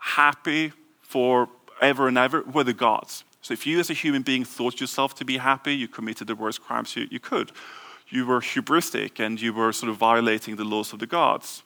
happy 0.00 0.72
forever 1.00 2.06
and 2.08 2.18
ever 2.18 2.42
were 2.42 2.64
the 2.64 2.72
gods. 2.72 3.24
So 3.40 3.54
if 3.54 3.66
you 3.66 3.80
as 3.80 3.90
a 3.90 3.94
human 3.94 4.22
being 4.22 4.44
thought 4.44 4.80
yourself 4.80 5.16
to 5.16 5.24
be 5.24 5.38
happy, 5.38 5.74
you 5.74 5.88
committed 5.88 6.28
the 6.28 6.36
worst 6.36 6.62
crimes 6.62 6.94
you, 6.94 7.08
you 7.10 7.18
could. 7.18 7.50
You 8.08 8.24
were 8.26 8.40
hubristic 8.40 9.18
and 9.18 9.40
you 9.40 9.52
were 9.52 9.72
sort 9.72 9.90
of 9.90 9.96
violating 9.96 10.56
the 10.56 10.64
laws 10.64 10.92
of 10.92 11.00
the 11.00 11.06
gods. 11.06 11.64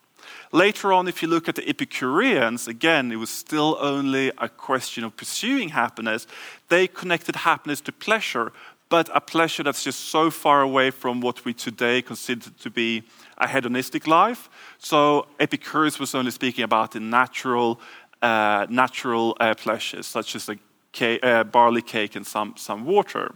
Later 0.53 0.93
on, 0.93 1.09
if 1.09 1.23
you 1.23 1.29
look 1.29 1.49
at 1.49 1.55
the 1.55 1.69
Epicureans, 1.69 2.69
again, 2.69 3.13
it 3.13 3.17
was 3.17 3.31
still 3.31 3.77
only 3.81 4.33
a 4.39 4.49
question 4.49 5.05
of 5.05 5.17
pursuing 5.17 5.71
happiness. 5.71 6.27
They 6.69 6.87
connected 6.87 7.37
happiness 7.37 7.81
to 7.83 7.93
pleasure, 7.93 8.53
but 8.89 9.09
a 9.15 9.21
pleasure 9.21 9.63
that's 9.63 9.83
just 9.83 10.01
so 10.11 10.31
far 10.31 10.63
away 10.63 10.91
from 10.91 11.21
what 11.21 11.45
we 11.45 11.53
today 11.53 12.03
consider 12.03 12.51
to 12.51 12.71
be 12.71 13.03
a 13.39 13.49
hedonistic 13.49 14.07
life. 14.07 14.49
So 14.79 15.27
Epicurus 15.41 15.99
was 15.99 16.15
only 16.15 16.31
speaking 16.31 16.65
about 16.65 16.93
the 16.93 17.01
natural, 17.01 17.81
uh, 18.23 18.67
natural 18.71 19.37
uh, 19.41 19.55
pleasures, 19.55 20.07
such 20.07 20.37
as 20.37 20.49
a 20.49 20.57
cake, 20.93 21.25
uh, 21.25 21.45
barley 21.45 21.83
cake 21.83 22.17
and 22.17 22.27
some, 22.27 22.55
some 22.57 22.85
water. 22.85 23.35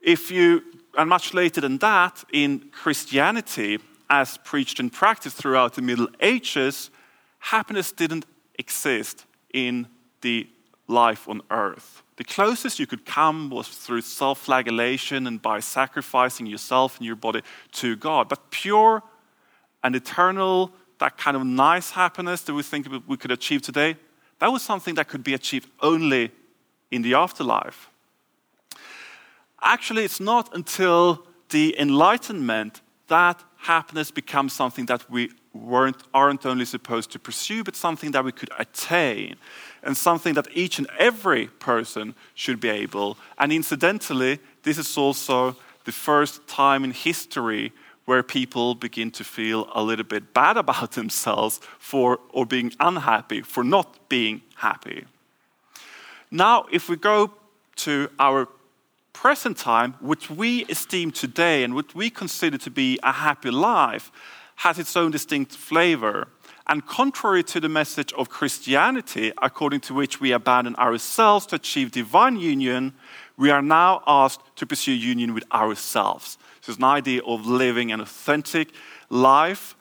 If 0.00 0.30
you, 0.30 0.62
and 0.96 1.08
much 1.08 1.34
later 1.34 1.60
than 1.60 1.78
that, 1.78 2.24
in 2.32 2.70
Christianity, 2.70 3.78
as 4.10 4.38
preached 4.38 4.80
and 4.80 4.92
practiced 4.92 5.36
throughout 5.36 5.74
the 5.74 5.82
Middle 5.82 6.08
Ages, 6.20 6.90
happiness 7.38 7.92
didn't 7.92 8.26
exist 8.58 9.24
in 9.52 9.86
the 10.20 10.48
life 10.86 11.28
on 11.28 11.42
earth. 11.50 12.02
The 12.16 12.24
closest 12.24 12.78
you 12.78 12.86
could 12.86 13.04
come 13.04 13.50
was 13.50 13.68
through 13.68 14.02
self 14.02 14.38
flagellation 14.40 15.26
and 15.26 15.42
by 15.42 15.60
sacrificing 15.60 16.46
yourself 16.46 16.98
and 16.98 17.06
your 17.06 17.16
body 17.16 17.42
to 17.72 17.96
God. 17.96 18.28
But 18.28 18.50
pure 18.50 19.02
and 19.82 19.96
eternal, 19.96 20.72
that 20.98 21.18
kind 21.18 21.36
of 21.36 21.44
nice 21.44 21.90
happiness 21.90 22.42
that 22.42 22.54
we 22.54 22.62
think 22.62 22.86
we 23.06 23.16
could 23.16 23.32
achieve 23.32 23.62
today, 23.62 23.96
that 24.38 24.52
was 24.52 24.62
something 24.62 24.94
that 24.94 25.08
could 25.08 25.24
be 25.24 25.34
achieved 25.34 25.68
only 25.80 26.30
in 26.90 27.02
the 27.02 27.14
afterlife. 27.14 27.90
Actually, 29.60 30.04
it's 30.04 30.20
not 30.20 30.54
until 30.54 31.26
the 31.48 31.78
Enlightenment 31.78 32.80
that 33.08 33.42
happiness 33.64 34.10
becomes 34.10 34.52
something 34.52 34.86
that 34.86 35.10
we 35.10 35.30
weren't, 35.54 36.02
aren't 36.12 36.44
only 36.44 36.64
supposed 36.64 37.10
to 37.12 37.18
pursue, 37.18 37.64
but 37.64 37.74
something 37.74 38.12
that 38.12 38.24
we 38.24 38.32
could 38.32 38.50
attain, 38.58 39.36
and 39.82 39.96
something 39.96 40.34
that 40.34 40.46
each 40.52 40.78
and 40.78 40.86
every 40.98 41.46
person 41.46 42.14
should 42.34 42.60
be 42.60 42.68
able. 42.68 43.16
And 43.38 43.52
incidentally, 43.52 44.38
this 44.62 44.78
is 44.78 44.98
also 44.98 45.56
the 45.84 45.92
first 45.92 46.46
time 46.46 46.84
in 46.84 46.90
history 46.90 47.72
where 48.04 48.22
people 48.22 48.74
begin 48.74 49.10
to 49.10 49.24
feel 49.24 49.68
a 49.74 49.82
little 49.82 50.04
bit 50.04 50.34
bad 50.34 50.56
about 50.56 50.92
themselves 51.00 51.60
for 51.78 52.20
or 52.30 52.44
being 52.44 52.72
unhappy 52.80 53.40
for 53.40 53.64
not 53.64 54.08
being 54.08 54.42
happy. 54.56 55.04
Now, 56.30 56.66
if 56.70 56.88
we 56.88 56.96
go 56.96 57.32
to 57.76 58.10
our 58.18 58.48
present 59.14 59.56
time, 59.56 59.94
which 60.00 60.28
we 60.28 60.66
esteem 60.66 61.10
today 61.10 61.64
and 61.64 61.74
what 61.74 61.94
we 61.94 62.10
consider 62.10 62.58
to 62.58 62.70
be 62.70 62.98
a 63.02 63.12
happy 63.12 63.50
life, 63.50 64.12
has 64.56 64.78
its 64.78 64.94
own 64.96 65.10
distinct 65.10 65.52
flavor. 65.52 66.28
And 66.66 66.86
contrary 66.86 67.42
to 67.44 67.60
the 67.60 67.68
message 67.68 68.12
of 68.14 68.28
Christianity, 68.28 69.32
according 69.40 69.80
to 69.80 69.94
which 69.94 70.20
we 70.20 70.32
abandon 70.32 70.76
ourselves 70.76 71.46
to 71.46 71.56
achieve 71.56 71.90
divine 71.90 72.36
union, 72.36 72.92
we 73.36 73.50
are 73.50 73.62
now 73.62 74.02
asked 74.06 74.56
to 74.56 74.66
pursue 74.66 74.92
union 74.92 75.34
with 75.34 75.44
ourselves. 75.52 76.38
So 76.60 76.70
it's 76.70 76.78
an 76.78 76.84
idea 76.84 77.22
of 77.24 77.46
living 77.46 77.92
an 77.92 78.00
authentic 78.00 78.72
life, 79.10 79.76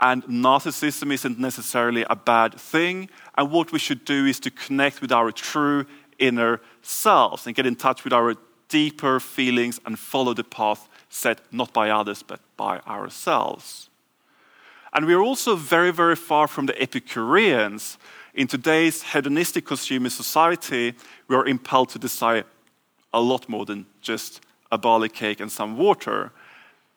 and 0.00 0.22
narcissism 0.24 1.12
isn't 1.12 1.38
necessarily 1.38 2.04
a 2.08 2.14
bad 2.14 2.54
thing. 2.54 3.10
And 3.36 3.50
what 3.50 3.72
we 3.72 3.78
should 3.78 4.04
do 4.04 4.26
is 4.26 4.38
to 4.40 4.50
connect 4.50 5.00
with 5.00 5.10
our 5.10 5.32
true 5.32 5.86
inner 6.18 6.60
selves 6.82 7.46
and 7.46 7.56
get 7.56 7.66
in 7.66 7.74
touch 7.74 8.04
with 8.04 8.12
our 8.12 8.34
deeper 8.68 9.20
feelings 9.20 9.80
and 9.86 9.98
follow 9.98 10.34
the 10.34 10.44
path 10.44 10.88
set 11.08 11.40
not 11.52 11.72
by 11.72 11.90
others 11.90 12.22
but 12.22 12.40
by 12.56 12.80
ourselves. 12.80 13.88
And 14.92 15.06
we're 15.06 15.20
also 15.20 15.56
very, 15.56 15.90
very 15.92 16.16
far 16.16 16.48
from 16.48 16.66
the 16.66 16.80
Epicureans. 16.80 17.98
In 18.34 18.46
today's 18.46 19.02
hedonistic 19.02 19.64
consumer 19.66 20.10
society, 20.10 20.94
we 21.28 21.36
are 21.36 21.46
impelled 21.46 21.90
to 21.90 21.98
desire 21.98 22.44
a 23.12 23.20
lot 23.20 23.48
more 23.48 23.66
than 23.66 23.86
just 24.00 24.40
a 24.70 24.78
barley 24.78 25.08
cake 25.08 25.40
and 25.40 25.50
some 25.50 25.76
water. 25.76 26.32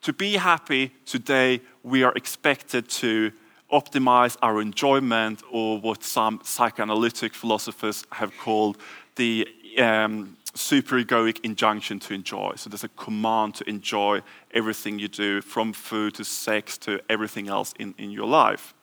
To 0.02 0.12
be 0.12 0.36
happy 0.36 0.92
today, 1.06 1.60
we 1.82 2.02
are 2.02 2.12
expected 2.14 2.88
to 2.88 3.32
optimize 3.72 4.36
our 4.42 4.60
enjoyment, 4.60 5.42
or 5.50 5.80
what 5.80 6.04
some 6.04 6.40
psychoanalytic 6.44 7.34
philosophers 7.34 8.04
have 8.12 8.36
called 8.36 8.76
the 9.16 9.48
um, 9.78 10.36
superegoic 10.54 11.40
injunction 11.44 11.98
to 12.00 12.14
enjoy. 12.14 12.52
So 12.56 12.68
there's 12.68 12.84
a 12.84 12.88
command 12.88 13.54
to 13.56 13.68
enjoy 13.68 14.22
everything 14.52 14.98
you 14.98 15.08
do, 15.08 15.40
from 15.40 15.72
food 15.72 16.14
to 16.14 16.24
sex 16.24 16.76
to 16.78 17.00
everything 17.08 17.48
else 17.48 17.72
in, 17.78 17.94
in 17.98 18.10
your 18.10 18.26
life. 18.26 18.74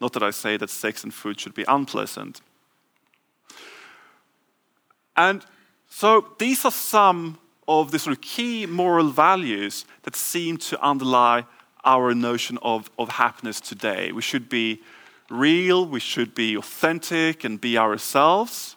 Not 0.00 0.12
that 0.12 0.22
I 0.22 0.30
say 0.30 0.56
that 0.56 0.70
sex 0.70 1.04
and 1.04 1.12
food 1.12 1.38
should 1.40 1.54
be 1.54 1.64
unpleasant. 1.68 2.40
And 5.16 5.44
so 5.88 6.26
these 6.38 6.64
are 6.64 6.70
some 6.70 7.38
of 7.68 7.90
the 7.90 7.98
sort 7.98 8.16
of 8.16 8.22
key 8.22 8.66
moral 8.66 9.10
values 9.10 9.84
that 10.02 10.16
seem 10.16 10.56
to 10.56 10.80
underlie 10.82 11.44
our 11.84 12.14
notion 12.14 12.58
of, 12.62 12.90
of 12.98 13.08
happiness 13.08 13.60
today. 13.60 14.12
We 14.12 14.22
should 14.22 14.48
be 14.48 14.80
real, 15.28 15.86
we 15.86 16.00
should 16.00 16.34
be 16.34 16.56
authentic 16.56 17.44
and 17.44 17.60
be 17.60 17.78
ourselves, 17.78 18.76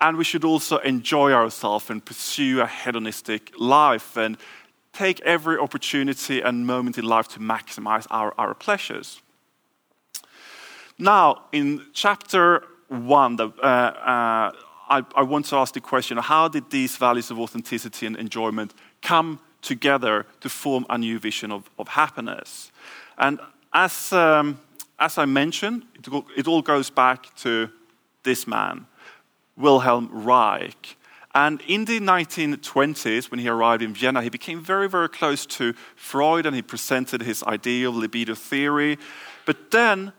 and 0.00 0.16
we 0.16 0.24
should 0.24 0.44
also 0.44 0.78
enjoy 0.78 1.32
ourselves 1.32 1.90
and 1.90 2.04
pursue 2.04 2.60
a 2.60 2.66
hedonistic 2.66 3.52
life 3.58 4.16
and 4.16 4.36
take 4.92 5.20
every 5.20 5.58
opportunity 5.58 6.40
and 6.40 6.66
moment 6.66 6.98
in 6.98 7.04
life 7.04 7.28
to 7.28 7.40
maximize 7.40 8.06
our, 8.10 8.34
our 8.38 8.54
pleasures. 8.54 9.20
Now, 10.98 11.44
in 11.52 11.86
chapter 11.92 12.64
one, 12.88 13.36
the, 13.36 13.48
uh, 13.62 13.66
uh, 13.66 14.52
I, 14.88 15.04
I, 15.14 15.22
want 15.22 15.46
to 15.46 15.56
ask 15.56 15.72
the 15.74 15.80
question 15.80 16.18
how 16.18 16.48
did 16.48 16.70
these 16.70 16.96
values 16.96 17.30
of 17.30 17.38
authenticity 17.38 18.06
and 18.06 18.16
enjoyment 18.16 18.74
come 19.00 19.38
together 19.62 20.26
to 20.40 20.48
form 20.48 20.84
a 20.90 20.98
new 20.98 21.18
vision 21.18 21.52
of, 21.52 21.70
of 21.78 21.88
happiness? 21.88 22.72
And 23.16 23.38
as, 23.72 24.12
um, 24.12 24.60
as 24.98 25.18
I 25.18 25.26
mentioned, 25.26 25.84
it, 25.94 26.24
it 26.36 26.48
all 26.48 26.62
goes 26.62 26.90
back 26.90 27.34
to 27.36 27.70
this 28.24 28.46
man, 28.46 28.86
Wilhelm 29.60 30.08
Reich. 30.10 30.96
And 31.34 31.60
in 31.68 31.84
the 31.84 32.00
1920s, 32.00 33.30
when 33.30 33.38
he 33.38 33.48
arrived 33.48 33.82
in 33.82 33.94
Vienna, 33.94 34.22
he 34.22 34.30
became 34.30 34.60
very, 34.60 34.88
very 34.88 35.08
close 35.08 35.46
to 35.46 35.74
Freud 35.94 36.44
and 36.44 36.56
he 36.56 36.62
presented 36.62 37.22
his 37.22 37.42
idea 37.44 37.88
of 37.88 37.94
libido 37.94 38.34
theory. 38.34 38.98
But 39.46 39.70
then, 39.70 40.12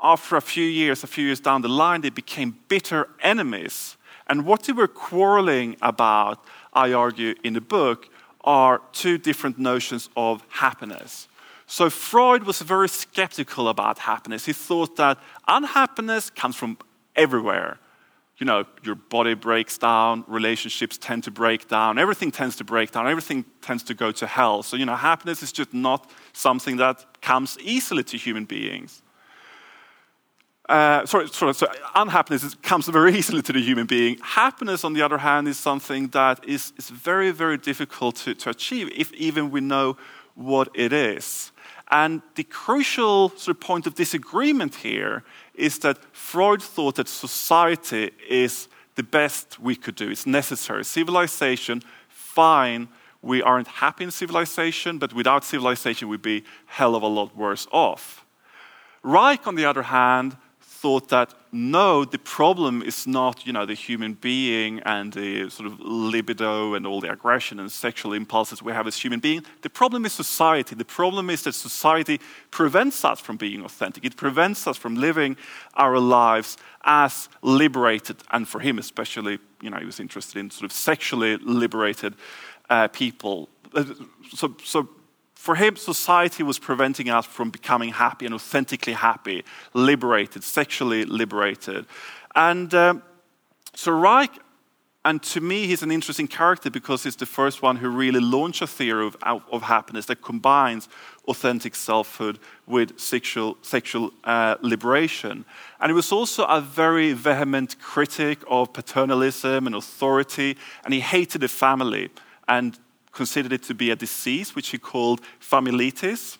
after 0.00 0.36
a 0.36 0.40
few 0.40 0.64
years, 0.64 1.02
a 1.02 1.08
few 1.08 1.26
years 1.26 1.40
down 1.40 1.62
the 1.62 1.68
line, 1.68 2.02
they 2.02 2.10
became 2.10 2.58
bitter 2.68 3.08
enemies. 3.22 3.96
And 4.28 4.44
what 4.44 4.62
they 4.64 4.72
were 4.72 4.88
quarreling 4.88 5.76
about, 5.82 6.44
I 6.72 6.92
argue 6.92 7.34
in 7.42 7.54
the 7.54 7.60
book, 7.60 8.08
are 8.44 8.80
two 8.92 9.18
different 9.18 9.58
notions 9.58 10.08
of 10.16 10.44
happiness. 10.48 11.26
So 11.66 11.90
Freud 11.90 12.44
was 12.44 12.62
very 12.62 12.88
skeptical 12.88 13.68
about 13.68 13.98
happiness. 13.98 14.46
He 14.46 14.52
thought 14.52 14.94
that 14.96 15.18
unhappiness 15.48 16.30
comes 16.30 16.54
from 16.54 16.78
everywhere 17.16 17.80
you 18.38 18.44
know, 18.44 18.66
your 18.82 18.94
body 18.94 19.34
breaks 19.34 19.78
down, 19.78 20.24
relationships 20.26 20.98
tend 20.98 21.24
to 21.24 21.30
break 21.30 21.68
down, 21.68 21.98
everything 21.98 22.30
tends 22.30 22.56
to 22.56 22.64
break 22.64 22.90
down, 22.90 23.08
everything 23.08 23.44
tends 23.62 23.82
to 23.84 23.94
go 23.94 24.12
to 24.12 24.26
hell. 24.26 24.62
So, 24.62 24.76
you 24.76 24.84
know, 24.84 24.94
happiness 24.94 25.42
is 25.42 25.52
just 25.52 25.72
not 25.72 26.10
something 26.34 26.76
that 26.76 27.04
comes 27.22 27.56
easily 27.60 28.04
to 28.04 28.18
human 28.18 28.44
beings. 28.44 29.02
Uh, 30.68 31.06
sorry, 31.06 31.28
sorry, 31.28 31.54
so 31.54 31.66
unhappiness 31.94 32.54
comes 32.56 32.88
very 32.88 33.14
easily 33.18 33.40
to 33.40 33.52
the 33.52 33.62
human 33.62 33.86
being. 33.86 34.18
Happiness, 34.20 34.84
on 34.84 34.92
the 34.92 35.02
other 35.02 35.18
hand, 35.18 35.48
is 35.48 35.56
something 35.56 36.08
that 36.08 36.44
is, 36.44 36.72
is 36.76 36.90
very, 36.90 37.30
very 37.30 37.56
difficult 37.56 38.16
to, 38.16 38.34
to 38.34 38.50
achieve, 38.50 38.90
if 38.94 39.12
even 39.14 39.50
we 39.50 39.60
know 39.60 39.96
what 40.34 40.68
it 40.74 40.92
is. 40.92 41.52
And 41.90 42.20
the 42.34 42.42
crucial 42.42 43.28
sort 43.30 43.56
of 43.56 43.60
point 43.60 43.86
of 43.86 43.94
disagreement 43.94 44.74
here 44.74 45.22
is 45.56 45.78
that 45.80 45.98
Freud 46.12 46.62
thought 46.62 46.96
that 46.96 47.08
society 47.08 48.10
is 48.28 48.68
the 48.94 49.02
best 49.02 49.58
we 49.58 49.76
could 49.76 49.94
do. 49.94 50.10
It's 50.10 50.26
necessary. 50.26 50.84
Civilization, 50.84 51.82
fine. 52.08 52.88
We 53.22 53.42
aren't 53.42 53.68
happy 53.68 54.04
in 54.04 54.10
civilization, 54.10 54.98
but 54.98 55.12
without 55.12 55.44
civilization, 55.44 56.08
we'd 56.08 56.22
be 56.22 56.44
hell 56.66 56.94
of 56.94 57.02
a 57.02 57.06
lot 57.06 57.36
worse 57.36 57.66
off. 57.72 58.24
Reich, 59.02 59.46
on 59.46 59.54
the 59.54 59.64
other 59.64 59.82
hand, 59.82 60.36
thought 60.76 61.08
that 61.08 61.34
no, 61.52 62.04
the 62.04 62.18
problem 62.18 62.82
is 62.82 63.06
not 63.06 63.46
you 63.46 63.52
know, 63.52 63.64
the 63.64 63.74
human 63.74 64.12
being 64.14 64.80
and 64.80 65.12
the 65.12 65.48
sort 65.48 65.66
of 65.66 65.80
libido 65.80 66.74
and 66.74 66.86
all 66.86 67.00
the 67.00 67.10
aggression 67.10 67.58
and 67.58 67.72
sexual 67.72 68.12
impulses 68.12 68.62
we 68.62 68.72
have 68.72 68.86
as 68.86 68.96
human 68.96 69.20
beings. 69.20 69.44
The 69.62 69.70
problem 69.70 70.04
is 70.04 70.12
society. 70.12 70.74
The 70.74 70.84
problem 70.84 71.30
is 71.30 71.42
that 71.44 71.54
society 71.54 72.20
prevents 72.50 73.04
us 73.04 73.20
from 73.20 73.36
being 73.36 73.64
authentic. 73.64 74.04
It 74.04 74.16
prevents 74.16 74.66
us 74.66 74.76
from 74.76 74.96
living 74.96 75.36
our 75.74 75.98
lives 75.98 76.58
as 76.84 77.28
liberated, 77.42 78.16
and 78.30 78.46
for 78.46 78.60
him 78.60 78.78
especially, 78.78 79.38
you 79.62 79.70
know, 79.70 79.78
he 79.78 79.86
was 79.86 79.98
interested 79.98 80.38
in 80.38 80.50
sort 80.50 80.70
of 80.70 80.72
sexually 80.72 81.36
liberated 81.38 82.14
uh, 82.68 82.88
people. 82.88 83.48
Uh, 83.74 83.84
so, 84.34 84.54
so 84.62 84.88
for 85.36 85.54
him, 85.54 85.76
society 85.76 86.42
was 86.42 86.58
preventing 86.58 87.08
us 87.08 87.26
from 87.26 87.50
becoming 87.50 87.90
happy 87.90 88.24
and 88.24 88.34
authentically 88.34 88.94
happy, 88.94 89.44
liberated, 89.74 90.42
sexually 90.42 91.04
liberated. 91.04 91.86
And 92.34 92.74
um, 92.74 93.02
so 93.74 93.92
Reich, 93.92 94.30
and 95.04 95.22
to 95.22 95.40
me, 95.40 95.68
he's 95.68 95.82
an 95.82 95.92
interesting 95.92 96.26
character 96.26 96.68
because 96.70 97.04
he's 97.04 97.14
the 97.14 97.26
first 97.26 97.62
one 97.62 97.76
who 97.76 97.88
really 97.90 98.18
launched 98.18 98.62
a 98.62 98.66
theory 98.66 99.06
of, 99.06 99.16
of 99.22 99.62
happiness 99.62 100.06
that 100.06 100.22
combines 100.22 100.88
authentic 101.28 101.76
selfhood 101.76 102.40
with 102.66 102.98
sexual, 102.98 103.56
sexual 103.62 104.12
uh, 104.24 104.56
liberation. 104.62 105.44
And 105.78 105.90
he 105.90 105.94
was 105.94 106.10
also 106.10 106.44
a 106.46 106.60
very 106.60 107.12
vehement 107.12 107.78
critic 107.78 108.40
of 108.48 108.72
paternalism 108.72 109.66
and 109.66 109.76
authority, 109.76 110.56
and 110.84 110.92
he 110.92 111.00
hated 111.00 111.42
the 111.42 111.48
family. 111.48 112.08
And 112.48 112.76
considered 113.16 113.52
it 113.52 113.62
to 113.62 113.74
be 113.74 113.90
a 113.90 113.96
disease, 113.96 114.54
which 114.54 114.68
he 114.68 114.78
called 114.78 115.20
familitis. 115.40 116.38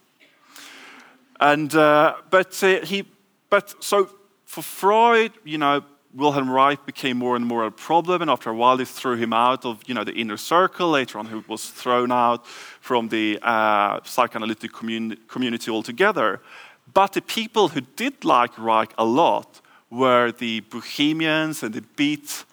And, 1.41 1.75
uh, 1.75 2.15
but, 2.31 2.62
uh, 2.62 2.85
he, 2.85 3.05
but 3.51 3.75
so 3.81 4.11
for 4.45 4.62
Freud, 4.62 5.33
you 5.45 5.59
know, 5.59 5.83
Wilhelm 6.15 6.51
Reich 6.51 6.87
became 6.87 7.19
more 7.19 7.37
and 7.37 7.45
more 7.45 7.67
a 7.67 7.71
problem, 7.71 8.23
and 8.23 8.31
after 8.31 8.49
a 8.51 8.55
while, 8.55 8.79
they 8.79 8.87
threw 8.87 9.17
him 9.17 9.33
out 9.33 9.67
of 9.67 9.83
you 9.87 9.95
know, 9.95 10.05
the 10.05 10.15
inner 10.15 10.39
circle. 10.39 10.91
Later 10.91 11.19
on, 11.19 11.27
he 11.27 11.43
was 11.47 11.69
thrown 11.69 12.11
out 12.11 12.47
from 12.81 13.09
the 13.09 13.39
uh, 13.43 14.01
psychoanalytic 14.03 14.73
communi- 14.73 15.19
community 15.29 15.71
altogether. 15.71 16.41
But 16.95 17.12
the 17.12 17.21
people 17.21 17.69
who 17.69 17.83
did 17.97 18.25
like 18.25 18.57
Reich 18.57 18.95
a 18.97 19.05
lot 19.05 19.61
were 19.91 20.33
the 20.33 20.61
Bohemians 20.61 21.62
and 21.62 21.75
the 21.75 21.83
beat, 21.97 22.45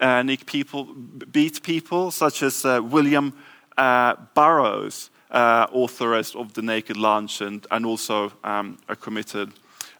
uh, 0.00 0.24
people, 0.46 0.84
beat 1.30 1.62
people, 1.62 2.10
such 2.10 2.42
as 2.42 2.64
uh, 2.64 2.80
William 2.82 3.34
uh, 3.80 4.14
Burroughs, 4.34 5.10
uh, 5.30 5.66
of 5.72 6.52
The 6.52 6.62
Naked 6.62 6.96
Lunch, 6.96 7.40
and, 7.40 7.66
and 7.70 7.86
also 7.86 8.32
um, 8.44 8.78
a 8.88 8.94
committed 8.94 9.52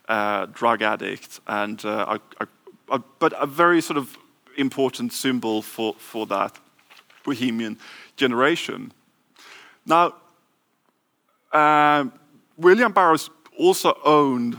uh, 0.09 0.47
drug 0.47 0.83
addict, 0.83 1.41
and 1.47 1.83
uh, 1.85 2.19
a, 2.41 2.47
a, 2.91 2.99
but 3.19 3.33
a 3.41 3.47
very 3.47 3.81
sort 3.81 3.97
of 3.97 4.19
important 4.57 5.13
symbol 5.13 5.63
for, 5.63 5.95
for 5.99 6.27
that 6.27 6.59
bohemian 7.25 7.79
generation. 8.17 8.93
Now, 9.87 10.15
uh, 11.53 12.05
William 12.59 12.93
Burroughs 12.93 13.31
also 13.59 13.99
owned 14.05 14.59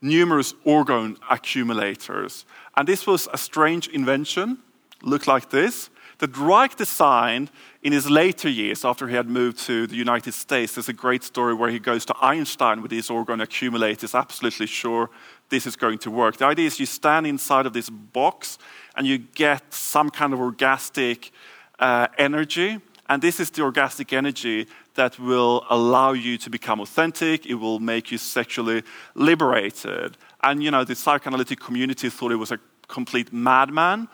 numerous 0.00 0.54
orgone 0.64 1.16
accumulators, 1.30 2.46
and 2.76 2.88
this 2.88 3.06
was 3.06 3.28
a 3.32 3.38
strange 3.38 3.88
invention. 3.88 4.58
Looked 5.02 5.26
like 5.26 5.50
this 5.50 5.90
that 6.18 6.36
Reich 6.36 6.76
designed 6.76 7.50
in 7.82 7.92
his 7.92 8.10
later 8.10 8.48
years 8.48 8.84
after 8.84 9.06
he 9.06 9.14
had 9.14 9.28
moved 9.28 9.58
to 9.60 9.86
the 9.86 9.94
United 9.94 10.32
States. 10.32 10.74
There's 10.74 10.88
a 10.88 10.92
great 10.92 11.22
story 11.22 11.54
where 11.54 11.70
he 11.70 11.78
goes 11.78 12.04
to 12.06 12.14
Einstein 12.20 12.82
with 12.82 12.90
his 12.90 13.08
orgone 13.08 13.42
accumulators, 13.42 14.14
absolutely 14.14 14.66
sure 14.66 15.10
this 15.48 15.66
is 15.66 15.76
going 15.76 15.98
to 15.98 16.10
work. 16.10 16.36
The 16.36 16.46
idea 16.46 16.66
is 16.66 16.80
you 16.80 16.86
stand 16.86 17.26
inside 17.26 17.66
of 17.66 17.72
this 17.72 17.88
box 17.88 18.58
and 18.96 19.06
you 19.06 19.18
get 19.18 19.72
some 19.72 20.10
kind 20.10 20.32
of 20.32 20.40
orgastic 20.40 21.30
uh, 21.78 22.08
energy. 22.18 22.80
And 23.08 23.22
this 23.22 23.40
is 23.40 23.50
the 23.50 23.62
orgastic 23.62 24.12
energy 24.12 24.66
that 24.94 25.18
will 25.18 25.64
allow 25.70 26.12
you 26.12 26.36
to 26.38 26.50
become 26.50 26.80
authentic. 26.80 27.46
It 27.46 27.54
will 27.54 27.78
make 27.78 28.10
you 28.10 28.18
sexually 28.18 28.82
liberated. 29.14 30.18
And, 30.42 30.62
you 30.62 30.70
know, 30.70 30.84
the 30.84 30.94
psychoanalytic 30.94 31.60
community 31.60 32.10
thought 32.10 32.30
he 32.30 32.36
was 32.36 32.52
a 32.52 32.58
complete 32.88 33.32
madman 33.32 34.08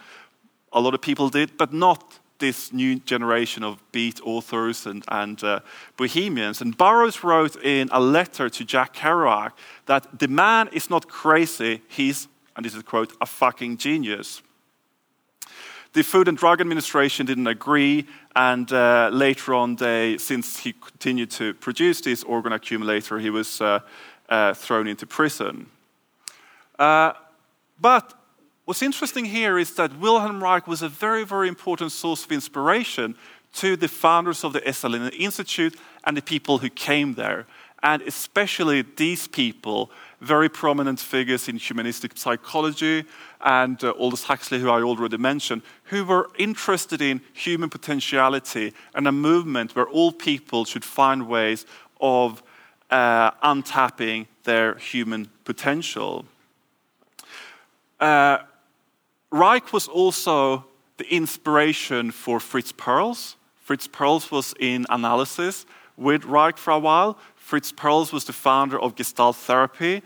a 0.75 0.81
lot 0.81 0.93
of 0.93 1.01
people 1.01 1.29
did, 1.29 1.57
but 1.57 1.73
not 1.73 2.19
this 2.39 2.73
new 2.73 2.99
generation 2.99 3.63
of 3.63 3.81
beat 3.93 4.21
authors 4.23 4.87
and, 4.87 5.05
and 5.09 5.43
uh, 5.43 5.61
bohemians. 5.97 6.61
And 6.61 6.77
Burroughs 6.77 7.23
wrote 7.23 7.57
in 7.63 7.89
a 7.93 8.01
letter 8.01 8.51
to 8.51 8.65
Jack 8.65 8.95
Kerouac 8.95 9.53
that 9.87 10.19
the 10.19 10.29
man 10.29 10.69
is 10.73 10.91
not 10.91 11.09
crazy, 11.09 11.81
he's, 11.89 12.29
and 12.57 12.67
this 12.67 12.75
is 12.75 12.81
a 12.81 12.85
quote, 12.85 13.13
a 13.21 13.27
fucking 13.27 13.77
genius. 13.79 14.43
The 15.93 16.03
Food 16.03 16.27
and 16.27 16.37
Drug 16.37 16.61
Administration 16.61 17.25
didn't 17.25 17.47
agree, 17.47 18.07
and 18.35 18.71
uh, 18.73 19.11
later 19.13 19.55
on, 19.55 19.77
they, 19.77 20.19
since 20.19 20.59
he 20.59 20.73
continued 20.73 21.31
to 21.33 21.55
produce 21.55 22.01
this 22.01 22.25
orgone 22.25 22.53
accumulator, 22.53 23.19
he 23.21 23.31
was 23.31 23.61
uh, 23.61 23.79
uh 24.29 24.55
thrown 24.55 24.89
into 24.89 25.07
prison. 25.07 25.67
Uh, 26.79 27.13
but 27.81 28.13
What's 28.66 28.81
interesting 28.81 29.27
here 29.27 29.59
is 29.59 29.74
that 29.74 29.98
Wilhelm 29.98 30.42
Reich 30.42 30.66
was 30.66 30.81
a 30.81 30.88
very, 30.88 31.24
very 31.24 31.48
important 31.48 31.92
source 31.92 32.24
of 32.24 32.33
inspiration 32.33 33.14
to 33.55 33.77
the 33.77 33.88
founders 33.88 34.42
of 34.42 34.55
the 34.55 34.61
Esalen 34.62 35.12
Institute 35.12 35.77
and 36.05 36.16
the 36.16 36.22
people 36.22 36.59
who 36.59 36.70
came 36.70 37.12
there. 37.14 37.46
And 37.83 38.00
especially 38.03 38.81
these 38.81 39.29
people 39.29 39.90
very 40.24 40.48
prominent 40.48 40.98
figures 40.98 41.48
in 41.48 41.57
humanistic 41.59 42.16
psychology, 42.16 43.05
and 43.42 43.85
uh, 43.85 43.90
Aldous 43.90 44.24
Huxley, 44.24 44.59
who 44.59 44.70
I 44.70 44.83
already 44.83 45.18
mentioned, 45.18 45.61
who 45.85 46.05
were 46.05 46.31
interested 46.38 47.03
in 47.03 47.20
human 47.35 47.68
potentiality 47.68 48.72
and 48.94 49.07
a 49.07 49.12
movement 49.12 49.77
where 49.77 49.87
all 49.87 50.12
people 50.12 50.64
should 50.64 50.85
find 50.85 51.29
ways 51.29 51.66
of 52.00 52.42
uh, 52.90 53.31
untapping 53.42 54.27
their 54.44 54.77
human 54.77 55.29
potential. 55.44 56.24
Uh, 58.00 58.38
Reich 59.35 59.73
was 59.73 59.88
also 59.88 60.64
the 60.97 61.12
inspiration 61.12 62.12
for 62.12 62.38
Fritz 62.38 62.70
Perls. 62.70 63.35
Fritz 63.57 63.88
Perls 63.88 64.31
was 64.31 64.55
in 64.61 64.87
analysis 64.90 65.66
with 65.97 66.25
Reich 66.25 66.57
for 66.57 66.70
a 66.70 66.79
while. 66.79 67.18
Fritz 67.35 67.73
Perls 67.73 68.12
was 68.12 68.27
the 68.27 68.33
founder 68.33 68.81
of 68.81 68.94
Gestalt 68.94 69.35
therapy 69.35 70.03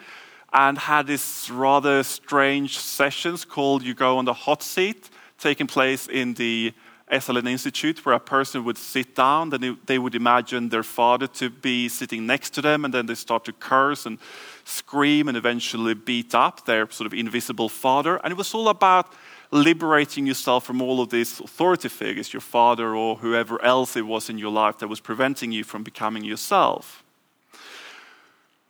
and 0.55 0.79
had 0.79 1.09
these 1.09 1.51
rather 1.53 2.03
strange 2.05 2.79
sessions 2.79 3.45
called 3.45 3.83
You 3.83 3.93
Go 3.93 4.17
on 4.17 4.25
the 4.25 4.33
Hot 4.33 4.63
Seat, 4.63 5.11
taking 5.39 5.67
place 5.67 6.07
in 6.07 6.33
the 6.33 6.73
Esalen 7.11 7.49
Institute, 7.49 8.05
where 8.05 8.15
a 8.15 8.21
person 8.21 8.65
would 8.65 8.79
sit 8.79 9.15
down, 9.15 9.51
then 9.51 9.79
they 9.87 9.99
would 9.99 10.15
imagine 10.15 10.69
their 10.69 10.83
father 10.83 11.27
to 11.27 11.51
be 11.51 11.89
sitting 11.89 12.27
next 12.27 12.51
to 12.51 12.63
them, 12.63 12.85
and 12.85 12.93
then 12.93 13.07
they 13.07 13.15
start 13.15 13.45
to 13.47 13.53
curse 13.53 14.07
and 14.07 14.19
scream 14.65 15.29
and 15.29 15.37
eventually 15.37 15.95
beat 15.95 16.35
up 16.35 16.65
their 16.67 16.91
sort 16.91 17.07
of 17.07 17.15
invisible 17.15 17.69
father. 17.69 18.17
And 18.23 18.31
it 18.33 18.37
was 18.37 18.55
all 18.55 18.69
about 18.69 19.13
liberating 19.51 20.27
yourself 20.27 20.65
from 20.65 20.83
all 20.83 21.01
of 21.01 21.09
these 21.11 21.41
authority 21.41 21.89
figures, 21.89 22.33
your 22.33 22.41
father 22.41 22.95
or 22.95 23.17
whoever 23.17 23.63
else 23.65 23.97
it 23.97 24.07
was 24.07 24.29
in 24.29 24.39
your 24.39 24.53
life 24.53 24.79
that 24.79 24.89
was 24.89 25.01
preventing 25.01 25.53
you 25.53 25.65
from 25.65 25.83
becoming 25.83 26.25
yourself. 26.25 27.03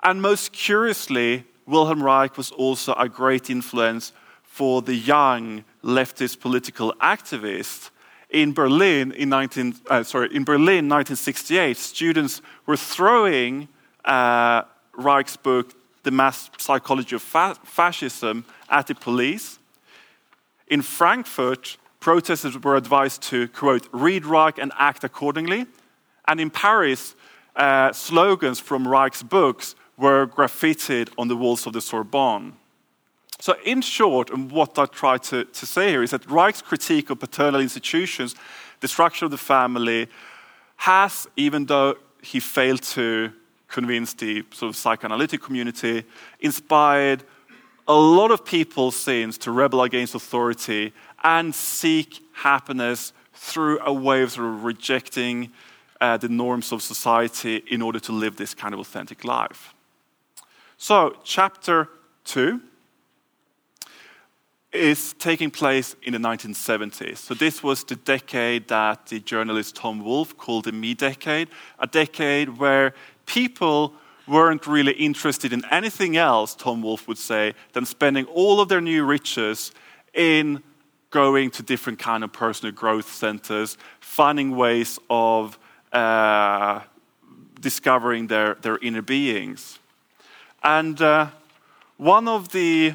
And 0.03 0.23
most 0.23 0.53
curiously, 0.53 1.45
Wilhelm 1.67 2.03
Reich 2.03 2.37
was 2.37 2.53
also 2.53 2.95
a 2.95 3.09
great 3.09 3.51
influence 3.51 4.13
for 4.43 4.83
the 4.83 4.95
young 4.95 5.65
leftist 5.83 6.41
political 6.41 6.93
activists. 7.01 7.91
In 8.31 8.53
Berlin, 8.53 9.13
in, 9.13 9.31
19, 9.31 9.75
uh, 9.89 10.03
sorry, 10.03 10.35
in 10.35 10.45
Berlin 10.45 10.89
1968, 10.89 11.77
students 11.77 12.43
were 12.67 12.77
throwing 12.77 13.69
uh, 14.05 14.63
Reich's 14.93 15.37
book, 15.37 15.75
The 16.03 16.11
Mass 16.11 16.51
Psychology 16.59 17.17
of 17.17 17.23
Fa 17.23 17.57
Fascism, 17.65 18.45
at 18.69 18.87
the 18.87 18.95
police. 18.95 19.59
In 20.67 20.83
Frankfurt, 20.83 21.79
protesters 22.01 22.63
were 22.63 22.77
advised 22.77 23.23
to, 23.23 23.49
quote, 23.49 23.89
read 23.93 24.27
Reich 24.27 24.59
and 24.59 24.73
act 24.77 25.05
accordingly. 25.05 25.67
And 26.27 26.39
in 26.39 26.51
Paris, 26.51 27.15
uh, 27.57 27.93
slogans 27.93 28.61
from 28.61 28.87
Reich's 28.87 29.23
books 29.23 29.75
were 29.97 30.27
graffitied 30.27 31.09
on 31.17 31.29
the 31.29 31.37
walls 31.37 31.67
of 31.67 31.73
the 31.73 31.81
Sorbonne. 31.81 32.53
So, 33.41 33.55
in 33.65 33.83
short, 33.83 34.31
and 34.31 34.51
what 34.51 34.79
I 34.79 34.87
try 34.87 35.17
to, 35.19 35.45
to 35.45 35.67
say 35.67 35.91
here 35.91 36.03
is 36.03 36.11
that 36.11 36.29
Reich's 36.29 36.63
critique 36.63 37.09
of 37.11 37.21
paternal 37.21 37.61
institutions, 37.61 38.35
the 38.81 38.89
structure 38.89 39.27
of 39.27 39.31
the 39.31 39.39
family, 39.39 40.09
has, 40.77 41.29
even 41.37 41.67
though 41.67 41.97
he 42.21 42.41
failed 42.41 42.83
to 42.83 43.33
convince 43.69 44.15
the 44.15 44.45
sort 44.53 44.71
of 44.71 44.77
psychoanalytic 44.77 45.41
community, 45.41 46.05
inspired 46.41 47.23
a 47.87 47.95
lot 47.95 48.31
of 48.31 48.45
people 48.45 48.91
since 48.91 49.39
to 49.39 49.53
rebel 49.53 49.83
against 49.83 50.15
authority 50.15 50.93
and 51.23 51.55
seek 51.55 52.21
happiness 52.33 53.13
through 53.35 53.79
a 53.85 53.93
way 53.93 54.23
of, 54.23 54.33
sort 54.33 54.49
of 54.49 54.65
rejecting 54.65 55.53
uh, 56.01 56.17
the 56.17 56.29
norms 56.29 56.73
of 56.73 56.83
society 56.83 57.63
in 57.71 57.83
order 57.83 58.01
to 58.01 58.13
live 58.13 58.37
this 58.37 58.53
kind 58.53 58.75
of 58.75 58.81
authentic 58.81 59.25
life. 59.25 59.75
So, 60.77 61.17
chapter 61.25 61.89
2 62.25 62.61
is 64.73 65.15
taking 65.15 65.51
place 65.51 65.97
in 66.03 66.13
the 66.13 66.19
1970s. 66.19 67.19
So, 67.19 67.35
this 67.35 67.63
was 67.63 67.85
the 67.85 67.97
decade 67.97 68.69
that 68.69 69.07
the 69.07 69.21
journalist 69.21 69.77
Tom 69.77 70.05
Wolfe 70.05 70.37
called 70.37 70.65
the 70.65 70.73
me 70.73 70.95
decade, 70.95 71.49
a 71.79 71.87
decade 71.87 72.59
where 72.59 72.95
people 73.25 73.95
weren't 74.27 74.67
really 74.67 74.93
interested 74.93 75.53
in 75.53 75.65
anything 75.71 76.17
else, 76.17 76.55
Tom 76.55 76.83
Wolfe 76.83 77.09
would 77.09 77.19
say, 77.19 77.55
than 77.73 77.87
spending 77.87 78.27
all 78.27 78.61
of 78.61 78.69
their 78.69 78.81
new 78.81 79.05
riches 79.05 79.73
in 80.13 80.63
going 81.11 81.51
to 81.51 81.63
different 81.63 81.99
kind 81.99 82.23
of 82.23 82.33
personal 82.33 82.73
growth 82.73 83.11
centers, 83.11 83.79
finding 84.01 84.55
ways 84.55 84.99
of 85.09 85.59
uh, 85.93 86.81
discovering 87.61 88.27
their, 88.27 88.55
their 88.57 88.77
inner 88.79 89.01
beings. 89.01 89.79
And 90.63 91.01
uh, 91.01 91.31
one 91.97 92.29
of 92.29 92.51
the 92.51 92.95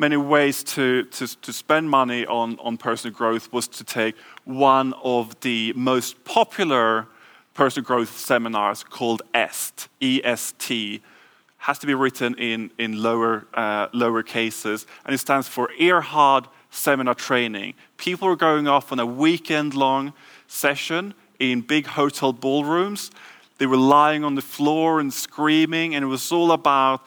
many 0.00 0.16
ways 0.16 0.64
to, 0.64 1.04
to, 1.04 1.26
to 1.42 1.52
spend 1.52 1.90
money 1.90 2.24
on, 2.24 2.58
on 2.60 2.78
personal 2.78 3.14
growth 3.14 3.52
was 3.52 3.68
to 3.68 3.84
take 3.84 4.16
one 4.44 4.94
of 5.04 5.38
the 5.40 5.74
most 5.76 6.24
popular 6.24 7.06
personal 7.52 7.86
growth 7.86 8.16
seminars 8.16 8.82
called 8.82 9.20
EST, 9.34 9.88
E-S-T, 10.00 11.02
has 11.58 11.78
to 11.78 11.86
be 11.86 11.92
written 11.92 12.34
in, 12.36 12.70
in 12.78 13.02
lower, 13.02 13.46
uh, 13.52 13.88
lower 13.92 14.22
cases, 14.22 14.86
and 15.04 15.14
it 15.14 15.18
stands 15.18 15.46
for 15.46 15.70
Erhard 15.78 16.46
Seminar 16.70 17.14
Training. 17.14 17.74
People 17.98 18.26
are 18.28 18.36
going 18.36 18.66
off 18.66 18.92
on 18.92 18.98
a 18.98 19.04
weekend-long 19.04 20.14
session 20.46 21.12
in 21.38 21.60
big 21.60 21.86
hotel 21.86 22.32
ballrooms. 22.32 23.10
They 23.58 23.66
were 23.66 23.76
lying 23.76 24.24
on 24.24 24.34
the 24.34 24.42
floor 24.42 24.98
and 24.98 25.12
screaming, 25.12 25.94
and 25.94 26.02
it 26.02 26.08
was 26.08 26.32
all 26.32 26.52
about 26.52 27.04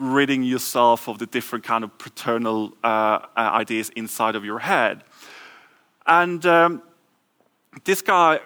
ridding 0.00 0.42
yourself 0.42 1.08
of 1.08 1.18
the 1.18 1.26
different 1.26 1.64
kind 1.64 1.84
of 1.84 1.96
paternal 1.98 2.72
uh, 2.82 2.86
uh, 2.86 3.20
ideas 3.36 3.90
inside 3.90 4.34
of 4.34 4.44
your 4.44 4.58
head. 4.58 5.04
And 6.06 6.44
um, 6.46 6.82
this 7.84 8.02
guy 8.02 8.40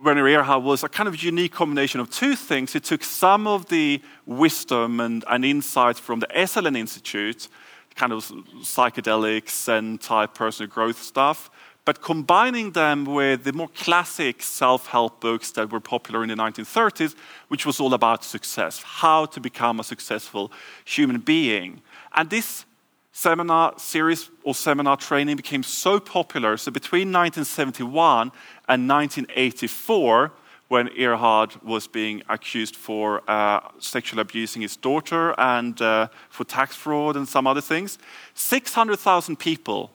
Werner 0.00 0.24
Erhard 0.24 0.62
was 0.62 0.84
a 0.84 0.88
kind 0.88 1.08
of 1.08 1.22
unique 1.22 1.52
combination 1.52 1.98
of 1.98 2.08
two 2.08 2.36
things. 2.36 2.72
He 2.72 2.78
took 2.78 3.02
some 3.02 3.48
of 3.48 3.66
the 3.66 4.00
wisdom 4.26 5.00
and, 5.00 5.24
and 5.28 5.44
insights 5.44 5.98
from 5.98 6.20
the 6.20 6.28
Esalen 6.28 6.76
Institute, 6.76 7.48
kind 7.96 8.12
of 8.12 8.24
psychedelics 8.60 9.66
and 9.66 10.00
type 10.00 10.34
personal 10.34 10.70
growth 10.70 11.02
stuff, 11.02 11.50
but 11.88 12.02
combining 12.02 12.72
them 12.72 13.06
with 13.06 13.44
the 13.44 13.52
more 13.54 13.68
classic 13.68 14.42
self 14.42 14.88
help 14.88 15.20
books 15.20 15.52
that 15.52 15.72
were 15.72 15.80
popular 15.80 16.22
in 16.22 16.28
the 16.28 16.34
1930s, 16.34 17.14
which 17.48 17.64
was 17.64 17.80
all 17.80 17.94
about 17.94 18.22
success, 18.22 18.82
how 18.82 19.24
to 19.24 19.40
become 19.40 19.80
a 19.80 19.82
successful 19.82 20.52
human 20.84 21.18
being. 21.18 21.80
And 22.14 22.28
this 22.28 22.66
seminar 23.10 23.72
series 23.78 24.28
or 24.42 24.54
seminar 24.54 24.98
training 24.98 25.36
became 25.36 25.62
so 25.62 25.98
popular. 25.98 26.58
So 26.58 26.70
between 26.70 27.08
1971 27.10 28.32
and 28.68 28.86
1984, 28.86 30.32
when 30.68 30.88
Erhard 30.88 31.62
was 31.62 31.86
being 31.86 32.22
accused 32.28 32.76
for 32.76 33.22
uh, 33.30 33.60
sexually 33.78 34.20
abusing 34.20 34.60
his 34.60 34.76
daughter 34.76 35.34
and 35.38 35.80
uh, 35.80 36.08
for 36.28 36.44
tax 36.44 36.76
fraud 36.76 37.16
and 37.16 37.26
some 37.26 37.46
other 37.46 37.62
things, 37.62 37.96
600,000 38.34 39.38
people 39.38 39.90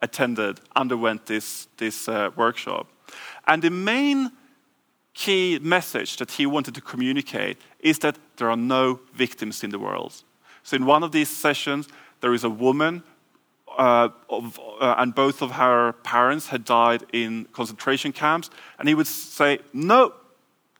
attended, 0.00 0.60
underwent 0.76 1.26
this, 1.26 1.68
this 1.76 2.08
uh, 2.08 2.30
workshop. 2.36 2.86
And 3.46 3.62
the 3.62 3.70
main 3.70 4.30
key 5.14 5.58
message 5.60 6.16
that 6.18 6.30
he 6.32 6.46
wanted 6.46 6.74
to 6.74 6.80
communicate 6.80 7.58
is 7.80 7.98
that 7.98 8.16
there 8.36 8.50
are 8.50 8.56
no 8.56 9.00
victims 9.14 9.64
in 9.64 9.70
the 9.70 9.78
world. 9.78 10.22
So 10.62 10.76
in 10.76 10.86
one 10.86 11.02
of 11.02 11.12
these 11.12 11.28
sessions, 11.28 11.88
there 12.20 12.34
is 12.34 12.44
a 12.44 12.50
woman, 12.50 13.02
uh, 13.76 14.10
of, 14.28 14.60
uh, 14.80 14.94
and 14.98 15.14
both 15.14 15.42
of 15.42 15.52
her 15.52 15.92
parents 16.04 16.48
had 16.48 16.64
died 16.64 17.04
in 17.12 17.46
concentration 17.52 18.12
camps. 18.12 18.50
And 18.78 18.88
he 18.88 18.94
would 18.94 19.06
say, 19.06 19.58
No, 19.72 20.12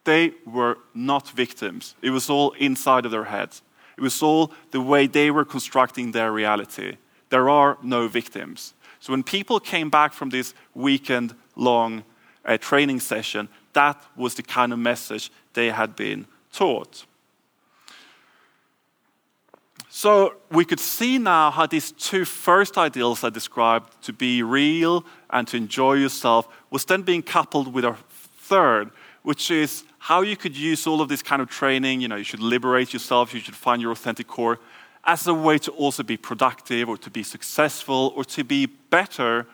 they 0.04 0.32
were 0.46 0.78
not 0.94 1.30
victims. 1.30 1.94
It 2.02 2.10
was 2.10 2.30
all 2.30 2.52
inside 2.52 3.04
of 3.04 3.10
their 3.10 3.24
heads. 3.24 3.62
It 3.96 4.02
was 4.02 4.22
all 4.22 4.52
the 4.70 4.80
way 4.80 5.06
they 5.06 5.30
were 5.30 5.44
constructing 5.44 6.12
their 6.12 6.30
reality. 6.32 6.96
There 7.30 7.50
are 7.50 7.76
no 7.82 8.08
victims. 8.08 8.74
So 9.00 9.12
when 9.12 9.22
people 9.22 9.60
came 9.60 9.90
back 9.90 10.12
from 10.12 10.30
this 10.30 10.54
weekend 10.74 11.34
long 11.56 12.04
uh, 12.44 12.58
training 12.58 13.00
session, 13.00 13.48
that 13.72 14.02
was 14.16 14.34
the 14.34 14.42
kind 14.42 14.72
of 14.72 14.78
message 14.78 15.30
they 15.54 15.70
had 15.70 15.94
been 15.94 16.26
taught. 16.52 17.04
So 19.88 20.36
we 20.50 20.64
could 20.64 20.80
see 20.80 21.18
now 21.18 21.50
how 21.50 21.66
these 21.66 21.92
two 21.92 22.24
first 22.24 22.78
ideals 22.78 23.24
I 23.24 23.30
described, 23.30 24.00
to 24.02 24.12
be 24.12 24.42
real 24.42 25.04
and 25.30 25.48
to 25.48 25.56
enjoy 25.56 25.94
yourself, 25.94 26.46
was 26.70 26.84
then 26.84 27.02
being 27.02 27.22
coupled 27.22 27.72
with 27.72 27.84
a 27.84 27.96
third, 28.38 28.90
which 29.22 29.50
is 29.50 29.84
how 29.98 30.22
you 30.22 30.36
could 30.36 30.56
use 30.56 30.86
all 30.86 31.00
of 31.00 31.08
this 31.08 31.22
kind 31.22 31.42
of 31.42 31.48
training. 31.48 32.00
You 32.00 32.08
know, 32.08 32.16
you 32.16 32.24
should 32.24 32.40
liberate 32.40 32.92
yourself, 32.92 33.34
you 33.34 33.40
should 33.40 33.56
find 33.56 33.82
your 33.82 33.90
authentic 33.90 34.26
core, 34.26 34.58
as 35.08 35.26
a 35.26 35.32
way 35.32 35.56
to 35.56 35.72
also 35.72 36.02
be 36.02 36.18
productive 36.18 36.86
or 36.86 36.98
to 36.98 37.10
be 37.10 37.22
successful 37.22 38.12
or 38.14 38.24
to 38.26 38.44
be 38.44 38.66
better 38.66 39.46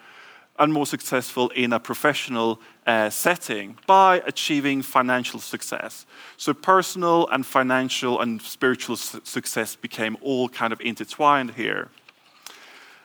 and 0.58 0.72
more 0.72 0.86
successful 0.86 1.48
in 1.50 1.72
a 1.72 1.78
professional 1.78 2.60
uh, 2.86 3.08
setting 3.08 3.78
by 3.86 4.20
achieving 4.26 4.82
financial 4.82 5.38
success. 5.38 6.06
So 6.36 6.54
personal 6.54 7.28
and 7.28 7.46
financial 7.46 8.20
and 8.20 8.42
spiritual 8.42 8.96
su- 8.96 9.20
success 9.22 9.76
became 9.76 10.16
all 10.20 10.48
kind 10.48 10.72
of 10.72 10.80
intertwined 10.80 11.52
here. 11.52 11.88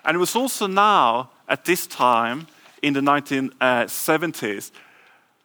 And 0.03 0.15
it 0.15 0.19
was 0.19 0.35
also 0.35 0.65
now, 0.65 1.29
at 1.47 1.65
this 1.65 1.85
time, 1.85 2.47
in 2.81 2.93
the 2.93 3.01
1970s, 3.01 4.71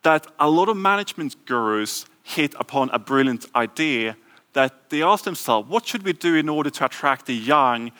that 0.02 0.26
a 0.38 0.48
lot 0.48 0.70
of 0.70 0.76
management 0.76 1.36
gurus 1.44 2.06
hit 2.22 2.54
upon 2.58 2.88
a 2.90 2.98
brilliant 2.98 3.44
idea 3.54 4.16
that 4.54 4.88
they 4.90 5.02
asked 5.02 5.24
themselves, 5.24 5.68
what 5.68 5.86
should 5.86 6.02
we 6.02 6.12
do 6.12 6.34
in 6.34 6.48
order 6.48 6.70
to 6.70 6.84
attract 6.86 7.26
the 7.26 7.34
young, 7.34 7.92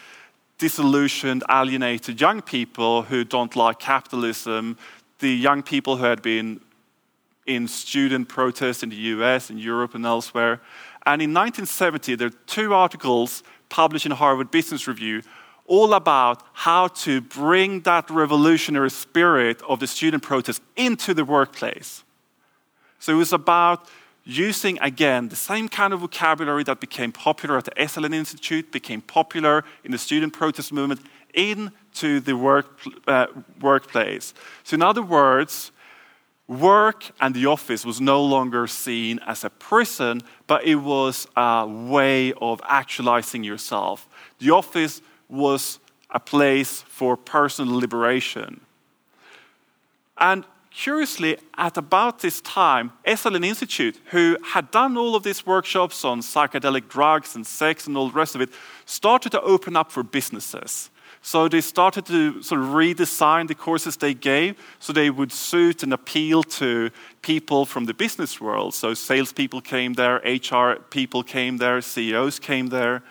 disillusioned, 0.59 1.45
alienated 1.51 2.21
young 2.21 2.41
people 2.41 3.03
who 3.03 3.25
don't 3.25 3.55
like 3.55 3.79
capitalism, 3.79 4.79
the 5.19 5.31
young 5.31 5.63
people 5.63 5.97
who 5.97 6.05
had 6.05 6.23
been 6.23 6.61
in 7.47 7.69
student 7.69 8.29
protests 8.29 8.83
in 8.83 8.89
the 8.89 8.97
US 8.97 9.51
and 9.51 9.61
Europe 9.61 9.95
and 9.95 10.07
elsewhere. 10.07 10.61
And 11.07 11.21
in 11.21 11.35
1970, 11.35 12.15
there 12.15 12.29
are 12.29 12.39
two 12.47 12.73
articles 12.73 13.43
published 13.69 14.07
in 14.07 14.13
Harvard 14.13 14.51
Business 14.51 14.89
Review 14.89 15.23
all 15.67 15.95
about 15.95 16.43
how 16.53 16.89
to 16.89 17.21
bring 17.21 17.81
that 17.81 18.11
revolutionary 18.11 18.91
spirit 18.91 19.63
of 19.63 19.81
the 19.81 19.87
student 19.87 20.23
protest 20.23 20.63
into 20.77 21.15
the 21.15 21.25
workplace. 21.25 22.05
So 22.99 23.13
it 23.13 23.17
was 23.17 23.33
about 23.33 23.89
using 24.25 24.79
again 24.81 25.29
the 25.29 25.37
same 25.37 25.69
kind 25.69 25.93
of 25.93 26.01
vocabulary 26.01 26.65
that 26.65 26.81
became 26.81 27.13
popular 27.13 27.59
at 27.59 27.65
the 27.65 27.71
Esalen 27.73 28.15
Institute, 28.15 28.73
became 28.73 29.01
popular 29.03 29.65
in 29.85 29.93
the 29.93 29.99
student 29.99 30.33
protest 30.33 30.73
movement 30.73 31.01
into 31.35 32.21
the 32.21 32.35
work, 32.35 32.67
uh, 33.07 33.27
workplace. 33.61 34.35
So, 34.63 34.75
in 34.75 34.83
other 34.83 35.03
words, 35.03 35.73
work 36.47 37.11
and 37.21 37.35
the 37.35 37.47
office 37.47 37.85
was 37.85 38.01
no 38.01 38.23
longer 38.23 38.67
seen 38.67 39.19
as 39.27 39.45
a 39.45 39.51
prison, 39.51 40.23
but 40.47 40.65
it 40.65 40.77
was 40.77 41.27
a 41.37 41.67
way 41.67 42.33
of 42.35 42.61
actualizing 42.67 43.45
yourself. 43.45 44.09
The 44.39 44.51
office 44.51 45.03
was 45.29 45.79
a 46.11 46.21
place 46.21 46.83
for 46.83 47.17
personal 47.17 47.75
liberation. 47.77 48.61
And 50.17 50.45
curiously, 50.75 51.39
at 51.57 51.77
about 51.77 52.19
this 52.19 52.41
time, 52.41 52.93
Esalen 53.07 53.45
Institute, 53.45 54.01
who 54.07 54.37
had 54.43 54.71
done 54.71 54.97
all 54.97 55.15
of 55.15 55.23
these 55.23 55.47
workshops 55.47 56.05
on 56.05 56.21
psychedelic 56.21 56.89
drugs 56.89 57.37
and 57.37 57.47
sex 57.47 57.87
and 57.87 57.97
all 57.97 58.09
the 58.09 58.15
rest 58.15 58.35
of 58.35 58.41
it, 58.41 58.51
started 58.85 59.31
to 59.31 59.41
open 59.43 59.77
up 59.77 59.93
for 59.93 60.03
businesses. 60.03 60.91
So 61.23 61.49
they 61.49 61.63
started 61.63 62.05
to 62.07 62.43
sort 62.43 62.61
of 62.61 62.67
redesign 62.69 63.49
the 63.49 63.55
courses 63.55 63.97
they 63.97 64.13
gave 64.13 64.57
so 64.79 64.93
they 64.93 65.09
would 65.09 65.33
suit 65.33 65.83
and 65.83 65.93
appeal 65.93 66.43
to 66.43 66.91
people 67.23 67.65
from 67.65 67.87
the 67.87 67.95
business 67.95 68.41
world. 68.41 68.75
So 68.75 68.93
salespeople 68.93 69.63
came 69.63 69.95
there, 69.95 70.17
HR 70.17 70.81
people 70.91 71.23
came 71.23 71.57
there, 71.57 71.81
CEOs 71.81 72.39
came 72.41 72.67
there. 72.67 73.03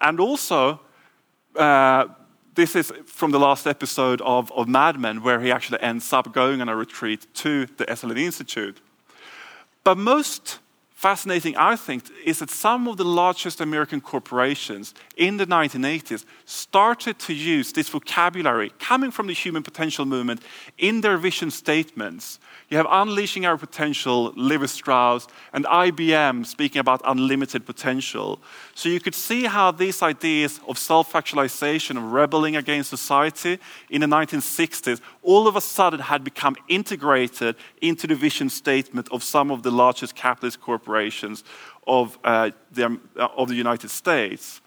And 0.00 0.20
also, 0.20 0.80
uh, 1.56 2.06
this 2.56 2.74
is 2.74 2.90
from 3.04 3.30
the 3.30 3.38
last 3.38 3.66
episode 3.66 4.20
of, 4.22 4.50
of 4.52 4.66
Mad 4.66 4.98
Men, 4.98 5.22
where 5.22 5.40
he 5.40 5.52
actually 5.52 5.80
ends 5.80 6.12
up 6.12 6.32
going 6.32 6.60
on 6.60 6.68
a 6.68 6.74
retreat 6.74 7.26
to 7.34 7.66
the 7.66 7.84
Esalen 7.84 8.18
Institute. 8.18 8.80
But 9.84 9.98
most 9.98 10.58
fascinating, 11.06 11.56
I 11.56 11.76
think, 11.76 12.02
is 12.24 12.40
that 12.40 12.50
some 12.50 12.88
of 12.88 12.96
the 12.96 13.04
largest 13.04 13.60
American 13.60 14.00
corporations 14.00 14.92
in 15.16 15.36
the 15.36 15.46
1980s 15.46 16.24
started 16.46 17.16
to 17.20 17.32
use 17.32 17.72
this 17.72 17.88
vocabulary 17.88 18.70
coming 18.80 19.12
from 19.12 19.28
the 19.28 19.32
human 19.32 19.62
potential 19.62 20.04
movement 20.04 20.40
in 20.78 21.02
their 21.02 21.16
vision 21.16 21.52
statements. 21.52 22.40
You 22.70 22.76
have 22.78 22.88
Unleashing 22.90 23.46
Our 23.46 23.56
Potential, 23.56 24.32
Levi 24.34 24.66
Strauss, 24.66 25.28
and 25.52 25.64
IBM 25.64 26.44
speaking 26.44 26.80
about 26.80 27.00
unlimited 27.04 27.64
potential. 27.64 28.40
So 28.74 28.88
you 28.88 28.98
could 28.98 29.14
see 29.14 29.44
how 29.44 29.70
these 29.70 30.02
ideas 30.02 30.58
of 30.66 30.76
self 30.76 31.14
actualization, 31.14 31.96
of 31.96 32.10
rebelling 32.10 32.56
against 32.56 32.90
society 32.90 33.60
in 33.90 34.00
the 34.00 34.08
1960s, 34.08 35.00
all 35.22 35.46
of 35.46 35.54
a 35.54 35.60
sudden 35.60 36.00
had 36.00 36.24
become 36.24 36.56
integrated 36.66 37.54
into 37.80 38.08
the 38.08 38.16
vision 38.16 38.48
statement 38.48 39.06
of 39.12 39.22
some 39.22 39.52
of 39.52 39.62
the 39.62 39.70
largest 39.70 40.16
capitalist 40.16 40.60
corporations 40.60 40.95
corporations 40.96 41.44
of, 41.86 42.18
uh, 42.24 42.50
the, 42.72 42.86
um, 42.86 43.00
of 43.16 43.48
the 43.48 43.54
United 43.54 43.90
States. 43.90 44.60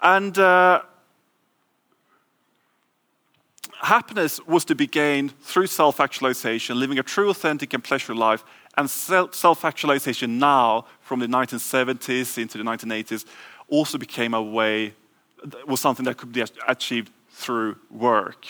And 0.00 0.36
uh, 0.38 0.82
happiness 3.80 4.40
was 4.46 4.64
to 4.66 4.74
be 4.74 4.86
gained 4.86 5.38
through 5.40 5.68
self 5.68 6.00
actualization, 6.00 6.78
living 6.78 6.98
a 6.98 7.02
true, 7.02 7.30
authentic, 7.30 7.72
and 7.74 7.82
pleasure 7.82 8.14
life. 8.14 8.44
And 8.76 8.90
self 8.90 9.64
actualization 9.64 10.38
now, 10.38 10.84
from 11.00 11.20
the 11.20 11.26
1970s 11.26 12.38
into 12.38 12.58
the 12.58 12.64
1980s, 12.64 13.24
also 13.68 13.98
became 13.98 14.34
a 14.34 14.42
way, 14.42 14.92
was 15.66 15.80
something 15.80 16.04
that 16.04 16.16
could 16.18 16.32
be 16.32 16.44
achieved 16.68 17.10
through 17.30 17.76
work. 17.90 18.46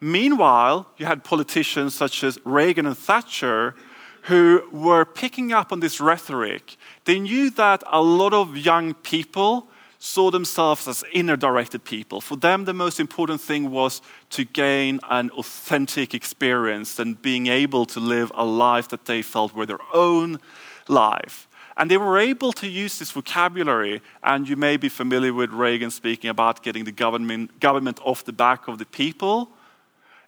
Meanwhile, 0.00 0.86
you 0.98 1.06
had 1.06 1.24
politicians 1.24 1.94
such 1.94 2.24
as 2.24 2.38
Reagan 2.44 2.86
and 2.86 2.98
Thatcher 2.98 3.74
who 4.22 4.62
were 4.70 5.04
picking 5.04 5.52
up 5.52 5.72
on 5.72 5.80
this 5.80 6.00
rhetoric. 6.00 6.76
They 7.04 7.18
knew 7.18 7.50
that 7.50 7.82
a 7.90 8.00
lot 8.00 8.32
of 8.32 8.56
young 8.56 8.94
people 8.94 9.68
saw 9.98 10.30
themselves 10.30 10.88
as 10.88 11.04
inner 11.12 11.36
directed 11.36 11.84
people. 11.84 12.20
For 12.20 12.36
them, 12.36 12.64
the 12.64 12.74
most 12.74 12.98
important 12.98 13.40
thing 13.40 13.70
was 13.70 14.02
to 14.30 14.44
gain 14.44 14.98
an 15.08 15.30
authentic 15.30 16.12
experience 16.12 16.98
and 16.98 17.20
being 17.22 17.46
able 17.46 17.86
to 17.86 18.00
live 18.00 18.32
a 18.34 18.44
life 18.44 18.88
that 18.88 19.04
they 19.04 19.22
felt 19.22 19.54
were 19.54 19.66
their 19.66 19.78
own 19.94 20.40
life. 20.88 21.48
And 21.76 21.90
they 21.90 21.96
were 21.96 22.18
able 22.18 22.52
to 22.54 22.68
use 22.68 22.98
this 22.98 23.12
vocabulary, 23.12 24.02
and 24.22 24.48
you 24.48 24.56
may 24.56 24.76
be 24.76 24.88
familiar 24.88 25.32
with 25.32 25.50
Reagan 25.52 25.90
speaking 25.90 26.30
about 26.30 26.62
getting 26.62 26.84
the 26.84 26.92
government, 26.92 27.60
government 27.60 28.00
off 28.04 28.24
the 28.24 28.32
back 28.32 28.68
of 28.68 28.78
the 28.78 28.86
people. 28.86 29.50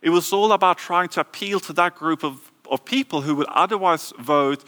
It 0.00 0.10
was 0.10 0.32
all 0.32 0.52
about 0.52 0.78
trying 0.78 1.08
to 1.10 1.20
appeal 1.20 1.60
to 1.60 1.72
that 1.74 1.96
group 1.96 2.24
of 2.24 2.50
of 2.70 2.84
people 2.84 3.22
who 3.22 3.34
would 3.34 3.48
otherwise 3.48 4.12
vote 4.18 4.64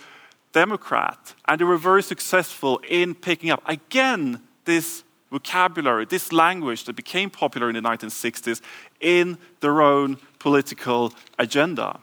Democrat. 0.53 1.35
And 1.47 1.61
they 1.61 1.65
were 1.65 1.77
very 1.77 2.03
successful 2.03 2.81
in 2.89 3.15
picking 3.15 3.51
up, 3.51 3.63
again, 3.67 4.43
this 4.65 5.05
vocabulary, 5.31 6.07
this 6.07 6.33
language 6.33 6.85
that 6.85 6.97
became 6.97 7.31
popular 7.31 7.69
in 7.69 7.75
the 7.75 7.81
1960s 7.83 8.61
in 9.01 9.39
their 9.61 9.83
own 9.83 10.19
political 10.39 11.13
agenda. 11.39 12.01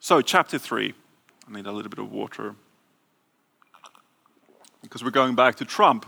So, 0.00 0.20
chapter 0.20 0.58
three. 0.58 0.94
I 1.48 1.52
need 1.52 1.66
a 1.66 1.72
little 1.72 1.90
bit 1.90 1.98
of 1.98 2.10
water. 2.10 2.54
Because 4.82 5.02
we're 5.02 5.10
going 5.10 5.34
back 5.34 5.56
to 5.56 5.64
Trump. 5.64 6.06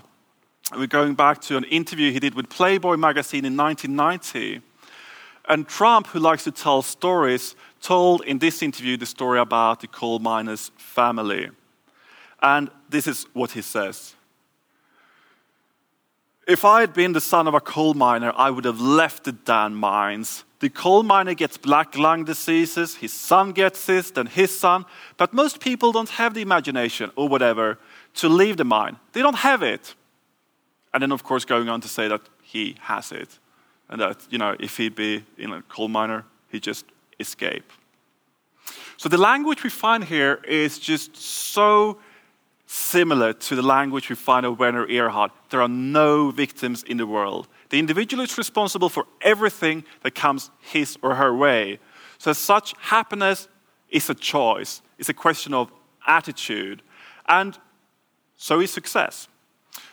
We're 0.75 0.89
going 0.89 1.15
back 1.15 1.41
to 1.43 1.57
an 1.57 1.65
interview 1.65 2.11
he 2.11 2.19
did 2.19 2.35
with 2.35 2.49
Playboy 2.49 2.97
magazine 2.97 3.45
in 3.45 3.57
1990. 3.57 4.63
And 5.49 5.69
Trump, 5.69 6.09
who 6.09 6.19
likes 6.19 6.43
to 6.45 6.51
tell 6.51 6.83
stories, 6.83 7.55
told 7.81 8.25
in 8.25 8.41
this 8.41 8.63
interview 8.63 8.97
the 8.97 9.07
story 9.07 9.39
about 9.39 9.81
the 9.81 9.87
coal 9.87 10.19
miner's 10.19 10.73
family. 10.77 11.51
And 12.43 12.69
this 12.89 13.07
is 13.07 13.27
what 13.33 13.53
he 13.53 13.63
says 13.63 14.17
If 16.49 16.65
I 16.65 16.81
had 16.81 16.93
been 16.93 17.13
the 17.13 17.21
son 17.21 17.47
of 17.47 17.55
a 17.55 17.61
coal 17.61 17.95
miner, 17.95 18.33
I 18.35 18.51
would 18.51 18.65
have 18.65 18.81
left 18.81 19.23
the 19.23 19.33
damn 19.33 19.77
mines. 19.77 20.43
The 20.59 20.69
coal 20.69 21.05
miner 21.05 21.35
gets 21.35 21.57
black 21.57 21.97
lung 21.97 22.25
diseases, 22.25 22.97
his 22.97 23.13
son 23.13 23.53
gets 23.53 23.87
this, 23.87 24.11
then 24.11 24.27
his 24.27 24.59
son. 24.59 24.85
But 25.17 25.33
most 25.33 25.61
people 25.61 25.93
don't 25.93 26.09
have 26.09 26.35
the 26.35 26.43
imagination 26.43 27.13
or 27.15 27.29
whatever 27.29 27.79
to 28.15 28.29
leave 28.29 28.57
the 28.57 28.65
mine. 28.65 28.97
They 29.13 29.23
don't 29.23 29.37
have 29.37 29.63
it. 29.63 29.95
And 30.97 31.03
then, 31.03 31.13
of 31.13 31.23
course, 31.23 31.45
going 31.45 31.69
on 31.69 31.83
to 31.83 31.89
say 31.89 32.09
that 32.09 32.23
he 32.41 32.75
has 32.81 33.13
it 33.13 33.39
and 33.91 34.01
that 34.01 34.27
you 34.31 34.39
know 34.39 34.57
if 34.59 34.79
he'd 34.79 34.95
be 34.95 35.27
in 35.37 35.53
a 35.53 35.61
coal 35.61 35.89
miner, 35.89 36.25
he'd 36.49 36.63
just 36.63 36.87
escape. 37.21 37.71
So 38.97 39.11
the 39.11 39.19
language 39.19 39.63
we 39.63 39.69
find 39.69 40.05
here 40.05 40.41
is 40.49 40.79
just 40.79 41.15
so 41.15 41.99
similar 42.65 43.35
to 43.35 43.55
the 43.55 43.61
language 43.61 44.09
we 44.09 44.17
find 44.17 44.47
of 44.47 44.59
Werner 44.59 44.87
Erhard. 44.87 45.33
There 45.51 45.61
are 45.61 45.69
no 45.69 46.31
victims 46.31 46.83
in 46.83 46.97
the 46.97 47.07
world. 47.07 47.47
The 47.69 47.79
individual 47.79 48.25
is 48.25 48.39
responsible 48.39 48.89
for 48.89 49.05
everything 49.21 49.85
that 50.03 50.15
comes 50.15 50.51
his 50.61 50.97
or 51.03 51.17
her 51.17 51.37
way. 51.37 51.79
So, 52.17 52.31
as 52.31 52.39
such, 52.39 52.73
happiness 52.81 53.49
is 53.91 54.09
a 54.09 54.15
choice. 54.15 54.81
It's 54.99 55.11
a 55.11 55.15
question 55.15 55.53
of 55.53 55.71
attitude. 56.07 56.81
And 57.29 57.59
so 58.39 58.61
is 58.61 58.71
success. 58.71 59.29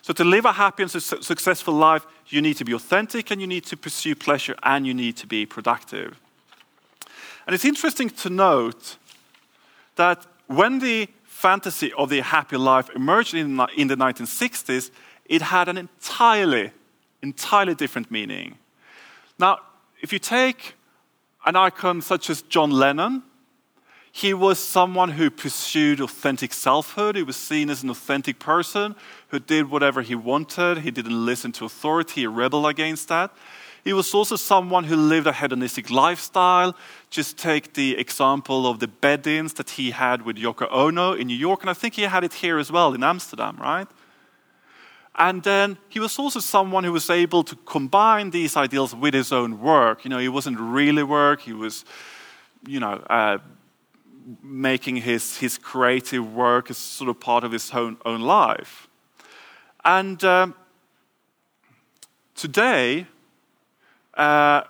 So, 0.02 0.13
to 0.13 0.24
live 0.24 0.46
a 0.46 0.52
happy 0.52 0.84
and 0.84 0.91
su- 0.91 1.22
successful 1.22 1.74
life, 1.74 2.06
you 2.28 2.41
need 2.41 2.58
to 2.58 2.65
be 2.65 2.74
authentic 2.74 3.32
and 3.32 3.39
you 3.39 3.48
need 3.48 3.65
to 3.65 3.78
pursue 3.78 4.15
pleasure 4.15 4.56
and 4.63 4.86
you 4.86 4.93
need 4.93 5.17
to 5.17 5.28
be 5.28 5.46
productive. 5.46 6.19
And 7.46 7.54
it's 7.54 7.65
interesting 7.65 8.10
to 8.10 8.30
note 8.30 8.98
that 9.96 10.26
when 10.48 10.80
the 10.80 11.08
fantasy 11.24 11.91
of 11.93 12.10
the 12.10 12.22
happy 12.22 12.58
life 12.58 12.89
emerged 12.96 13.34
in, 13.34 13.60
in 13.76 13.88
the 13.88 13.96
1960s, 13.96 14.91
it 15.26 15.41
had 15.41 15.67
an 15.67 15.78
entirely, 15.78 16.72
entirely 17.22 17.76
different 17.76 18.10
meaning. 18.12 18.58
Now, 19.39 19.60
if 20.02 20.13
you 20.13 20.19
take 20.19 20.76
an 21.46 21.56
icon 21.56 22.02
such 22.02 22.30
as 22.30 22.41
John 22.43 22.72
Lennon, 22.72 23.24
he 24.15 24.32
was 24.32 24.60
someone 24.60 25.10
who 25.10 25.32
pursued 25.32 25.99
authentic 25.99 26.54
selfhood. 26.54 27.15
He 27.15 27.23
was 27.23 27.36
seen 27.36 27.71
as 27.71 27.82
an 27.82 27.89
authentic 27.89 28.38
person 28.38 28.93
who 29.30 29.39
did 29.39 29.71
whatever 29.71 30.04
he 30.04 30.13
wanted. 30.13 30.78
He 30.78 30.91
didn't 30.91 31.26
listen 31.26 31.52
to 31.54 31.65
authority, 31.65 32.21
he 32.21 32.28
rebelled 32.28 32.67
against 32.67 33.08
that. 33.08 33.32
He 33.84 33.91
was 33.91 34.13
also 34.13 34.36
someone 34.36 34.84
who 34.84 34.95
lived 34.95 35.26
a 35.26 35.34
hedonistic 35.34 35.89
lifestyle. 35.89 36.76
Just 37.10 37.39
take 37.39 37.73
the 37.73 37.97
example 37.97 38.67
of 38.67 38.80
the 38.80 38.88
bed 38.88 39.26
ins 39.26 39.54
that 39.54 39.71
he 39.71 39.89
had 39.89 40.21
with 40.21 40.38
Yoko 40.38 40.67
Ono 40.71 41.13
in 41.13 41.26
New 41.26 41.36
York, 41.36 41.62
and 41.62 41.69
I 41.71 41.73
think 41.73 41.95
he 41.95 42.04
had 42.04 42.23
it 42.23 42.34
here 42.34 42.60
as 42.60 42.71
well 42.71 42.93
in 42.93 43.04
Amsterdam, 43.04 43.58
right? 43.60 43.88
And 45.15 45.41
then 45.41 45.78
he 45.89 45.99
was 45.99 46.19
also 46.19 46.39
someone 46.39 46.84
who 46.84 46.91
was 46.91 47.10
able 47.10 47.43
to 47.45 47.56
combine 47.65 48.30
these 48.30 48.56
ideals 48.56 48.95
with 48.95 49.15
his 49.15 49.32
own 49.32 49.60
work. 49.60 50.06
You 50.06 50.12
know, 50.12 50.19
he 50.19 50.30
wasn't 50.30 50.60
really 50.60 51.04
work, 51.04 51.41
he 51.41 51.54
was, 51.54 51.84
you 52.67 52.80
know, 52.80 53.04
uh, 53.10 53.39
making 54.41 54.97
his, 54.97 55.38
his 55.38 55.57
creative 55.57 56.33
work 56.33 56.69
as 56.69 56.77
sort 56.77 57.09
of 57.09 57.19
part 57.19 57.43
of 57.43 57.51
his 57.51 57.71
own, 57.71 57.97
own 58.05 58.21
life. 58.21 58.88
And 59.83 60.23
um, 60.23 60.55
today, 62.36 63.07
uh, 64.13 64.62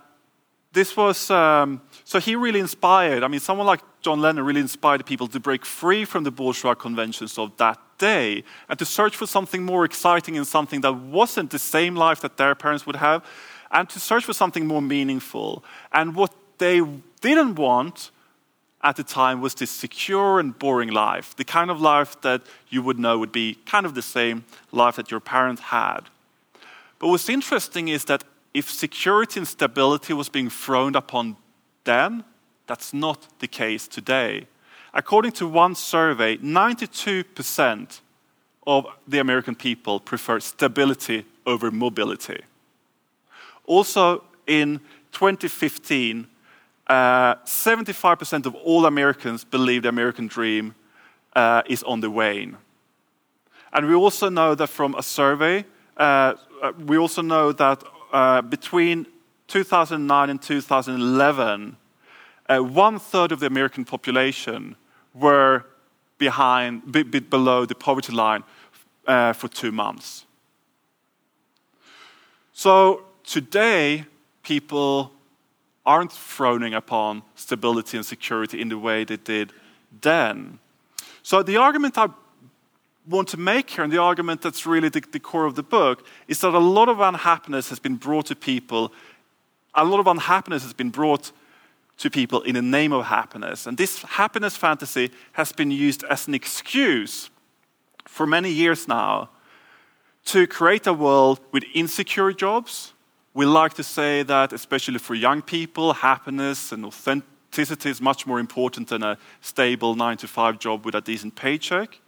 this 0.72 0.98
was, 0.98 1.30
um, 1.30 1.82
so 2.04 2.20
he 2.20 2.36
really 2.36 2.60
inspired, 2.60 3.24
I 3.24 3.28
mean, 3.28 3.40
someone 3.40 3.68
like 3.68 3.82
John 4.02 4.22
Lennon 4.22 4.44
really 4.44 4.62
inspired 4.62 5.06
people 5.06 5.28
to 5.28 5.40
break 5.40 5.66
free 5.66 6.04
from 6.04 6.24
the 6.24 6.32
bourgeois 6.32 6.74
conventions 6.74 7.38
of 7.38 7.56
that 7.58 7.80
day 8.00 8.44
and 8.68 8.80
to 8.80 8.86
search 8.86 9.16
for 9.16 9.28
something 9.28 9.64
more 9.64 9.86
exciting 9.86 10.36
and 10.36 10.48
something 10.48 10.82
that 10.82 10.94
wasn't 10.94 11.52
the 11.52 11.60
same 11.60 11.96
life 11.96 12.22
that 12.22 12.38
their 12.38 12.56
parents 12.56 12.86
would 12.88 12.96
have, 12.96 13.24
and 13.72 13.88
to 13.90 14.00
search 14.00 14.26
for 14.26 14.34
something 14.34 14.66
more 14.66 14.82
meaningful. 14.82 15.64
And 15.92 16.16
what 16.16 16.34
they 16.58 16.82
didn't 17.22 17.56
want 17.56 18.12
at 18.84 18.98
the 18.98 19.04
time 19.04 19.40
was 19.40 19.56
this 19.56 19.72
secure 19.72 20.40
and 20.40 20.58
boring 20.60 20.90
life, 20.90 21.36
the 21.36 21.46
kind 21.46 21.72
of 21.72 21.80
life 21.80 22.20
that 22.22 22.42
you 22.70 22.82
would 22.82 23.00
know 23.00 23.18
would 23.18 23.32
be 23.32 23.56
kind 23.66 23.86
of 23.86 23.96
the 23.96 24.02
same 24.02 24.44
life 24.72 24.98
that 24.98 25.10
your 25.10 25.22
parents 25.22 25.62
had. 25.62 26.02
But 27.00 27.08
what's 27.08 27.30
interesting 27.30 27.88
is 27.88 28.06
that 28.06 28.24
if 28.54 28.70
security 28.70 29.40
and 29.40 29.48
stability 29.48 30.14
was 30.14 30.30
being 30.30 30.50
thrown 30.50 30.96
upon 30.96 31.38
then, 31.86 32.24
that's 32.68 32.94
not 32.94 33.28
the 33.40 33.48
case 33.48 33.88
today. 33.88 34.48
According 34.94 35.32
to 35.34 35.48
one 35.48 35.76
survey, 35.76 36.38
92% 36.38 38.00
of 38.68 38.86
the 39.08 39.20
American 39.20 39.56
people 39.56 40.00
prefer 40.00 40.40
stability 40.40 41.26
over 41.46 41.72
mobility. 41.72 42.42
Also, 43.66 44.24
in 44.46 44.80
2015, 45.12 46.28
uh, 46.88 47.36
75% 47.46 48.46
of 48.46 48.56
all 48.56 48.86
Americans 48.86 49.44
believe 49.44 49.84
the 49.84 49.90
American 49.90 50.28
dream 50.28 50.76
uh, 51.36 51.62
is 51.66 51.84
on 51.84 52.02
the 52.02 52.10
wane. 52.10 52.58
And 53.72 53.88
we 53.88 53.96
also 53.96 54.30
know 54.30 54.56
that 54.56 54.68
from 54.68 54.96
a 54.96 55.04
survey, 55.04 55.66
uh, 55.98 56.34
uh 56.62 56.74
we 56.86 56.98
also 56.98 57.22
know 57.22 57.52
that 57.52 57.84
uh, 58.12 58.42
between 58.42 59.08
2009 59.48 60.30
and 60.30 60.42
2011, 60.42 61.78
uh, 62.50 62.60
one 62.60 63.00
third 63.00 63.32
of 63.32 63.40
the 63.40 63.48
American 63.48 63.86
population 63.86 64.76
were 65.14 65.66
behind, 66.18 66.92
be, 66.92 67.04
be 67.04 67.20
below 67.20 67.66
the 67.66 67.76
poverty 67.76 68.14
line 68.14 68.44
uh, 69.08 69.34
for 69.34 69.48
two 69.48 69.72
months. 69.72 70.26
So 72.54 73.04
today, 73.24 74.06
people 74.44 75.12
aren't 75.86 76.12
frowning 76.12 76.74
upon 76.74 77.24
stability 77.36 77.98
and 77.98 78.06
security 78.06 78.62
in 78.62 78.70
the 78.70 78.78
way 78.78 79.04
they 79.04 79.18
did 79.18 79.52
then. 80.02 80.60
So 81.22 81.44
the 81.44 81.58
argument 81.58 81.98
I 81.98 82.08
want 83.08 83.28
to 83.30 83.38
make 83.38 83.70
here, 83.70 83.84
and 83.84 83.92
the 83.92 83.98
argument 83.98 84.42
that's 84.42 84.66
really 84.66 84.90
the, 84.90 85.04
the 85.12 85.20
core 85.20 85.46
of 85.46 85.56
the 85.56 85.64
book, 85.64 86.06
is 86.28 86.40
that 86.40 86.54
a 86.54 86.60
lot 86.60 86.90
of 86.90 87.00
unhappiness 87.00 87.70
has 87.70 87.80
been 87.80 87.96
brought 87.96 88.28
to 88.28 88.36
people, 88.36 88.94
a 89.74 89.84
lot 89.84 90.00
of 90.00 90.08
unhappiness 90.08 90.64
has 90.64 90.74
been 90.74 90.90
brought 90.90 91.32
to 91.98 92.10
people 92.10 92.42
in 92.42 92.56
the 92.56 92.62
name 92.62 92.92
of 92.92 93.06
happiness. 93.06 93.68
And 93.68 93.78
this 93.78 94.02
happiness 94.04 94.56
fantasy 94.56 95.12
has 95.34 95.52
been 95.52 95.72
used 95.72 96.04
as 96.06 96.28
an 96.28 96.34
excuse 96.34 97.30
for 98.06 98.26
many 98.26 98.50
years 98.50 98.88
now 98.88 99.30
to 100.26 100.48
create 100.48 100.88
a 100.88 100.94
world 100.94 101.40
with 101.52 101.64
insecure 101.74 102.32
jobs. 102.32 102.93
We 103.36 103.48
like 103.48 103.74
to 103.76 103.84
say 103.84 104.22
that, 104.22 104.54
especially 104.54 105.00
for 105.00 105.16
young 105.16 105.42
people, 105.42 105.94
happiness 105.94 106.72
and 106.72 106.86
authenticity 106.86 107.90
is 107.90 108.00
much 108.00 108.28
more 108.28 108.40
important 108.40 108.90
than 108.90 109.02
a 109.02 109.18
stable 109.42 109.96
nine 109.96 110.18
to 110.18 110.28
five 110.28 110.60
job 110.60 110.86
with 110.86 110.94
a 110.94 111.02
decent 111.02 111.34
paycheck. 111.36 112.00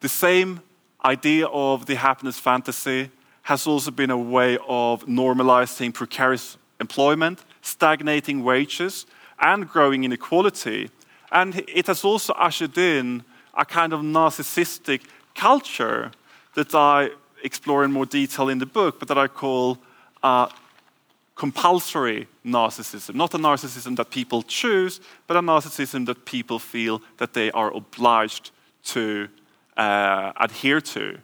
The 0.00 0.10
same 0.10 0.60
idea 1.02 1.46
of 1.46 1.86
the 1.86 1.94
happiness 1.94 2.38
fantasy 2.38 3.10
has 3.42 3.66
also 3.66 3.90
been 3.90 4.10
a 4.10 4.18
way 4.18 4.58
of 4.68 5.06
normalizing 5.06 5.94
precarious 5.94 6.58
employment, 6.78 7.42
stagnating 7.62 8.44
wages, 8.44 9.06
and 9.40 9.66
growing 9.66 10.04
inequality. 10.04 10.90
And 11.32 11.64
it 11.68 11.86
has 11.86 12.04
also 12.04 12.34
ushered 12.34 12.76
in 12.76 13.24
a 13.54 13.64
kind 13.64 13.94
of 13.94 14.00
narcissistic 14.00 15.04
culture 15.34 16.10
that 16.52 16.74
I 16.74 17.12
explore 17.42 17.82
in 17.84 17.92
more 17.92 18.04
detail 18.04 18.50
in 18.50 18.58
the 18.58 18.66
book, 18.66 18.98
but 18.98 19.08
that 19.08 19.16
I 19.16 19.28
call 19.28 19.78
compulsory 21.36 22.26
narcissism. 22.44 23.14
Not 23.14 23.34
a 23.34 23.38
narcissism 23.38 23.96
that 23.96 24.10
people 24.10 24.42
choose, 24.42 25.00
but 25.26 25.36
a 25.36 25.40
narcissism 25.40 26.06
that 26.06 26.24
people 26.24 26.58
feel 26.58 27.02
that 27.18 27.34
they 27.34 27.50
are 27.52 27.70
obliged 27.72 28.50
to 28.84 29.28
uh, 29.76 30.32
adhere 30.36 30.80
to. 30.80 31.18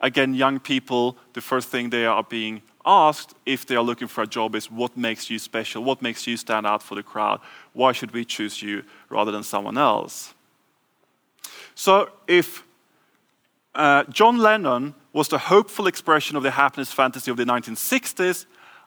Again, 0.00 0.34
young 0.34 0.58
people, 0.60 1.16
the 1.34 1.40
first 1.40 1.68
thing 1.68 1.90
they 1.90 2.06
are 2.06 2.22
being 2.22 2.62
asked 2.86 3.34
if 3.44 3.66
they 3.66 3.76
are 3.76 3.82
looking 3.82 4.08
for 4.08 4.22
a 4.22 4.26
job 4.26 4.54
is 4.54 4.70
what 4.70 4.96
makes 4.96 5.28
you 5.28 5.38
special? 5.38 5.84
What 5.84 6.00
makes 6.00 6.26
you 6.26 6.36
stand 6.36 6.66
out 6.66 6.82
for 6.82 6.94
the 6.94 7.02
crowd? 7.02 7.40
Why 7.74 7.92
should 7.92 8.12
we 8.12 8.24
choose 8.24 8.62
you 8.62 8.84
rather 9.10 9.30
than 9.32 9.42
someone 9.42 9.76
else? 9.76 10.34
So, 11.74 12.10
if 12.26 12.64
uh, 13.74 14.04
John 14.04 14.38
Lennon 14.38 14.94
was 15.18 15.28
the 15.28 15.38
hopeful 15.38 15.88
expression 15.88 16.36
of 16.36 16.44
the 16.44 16.52
happiness 16.52 16.92
fantasy 16.92 17.28
of 17.28 17.36
the 17.36 17.44
1960s, 17.44 18.46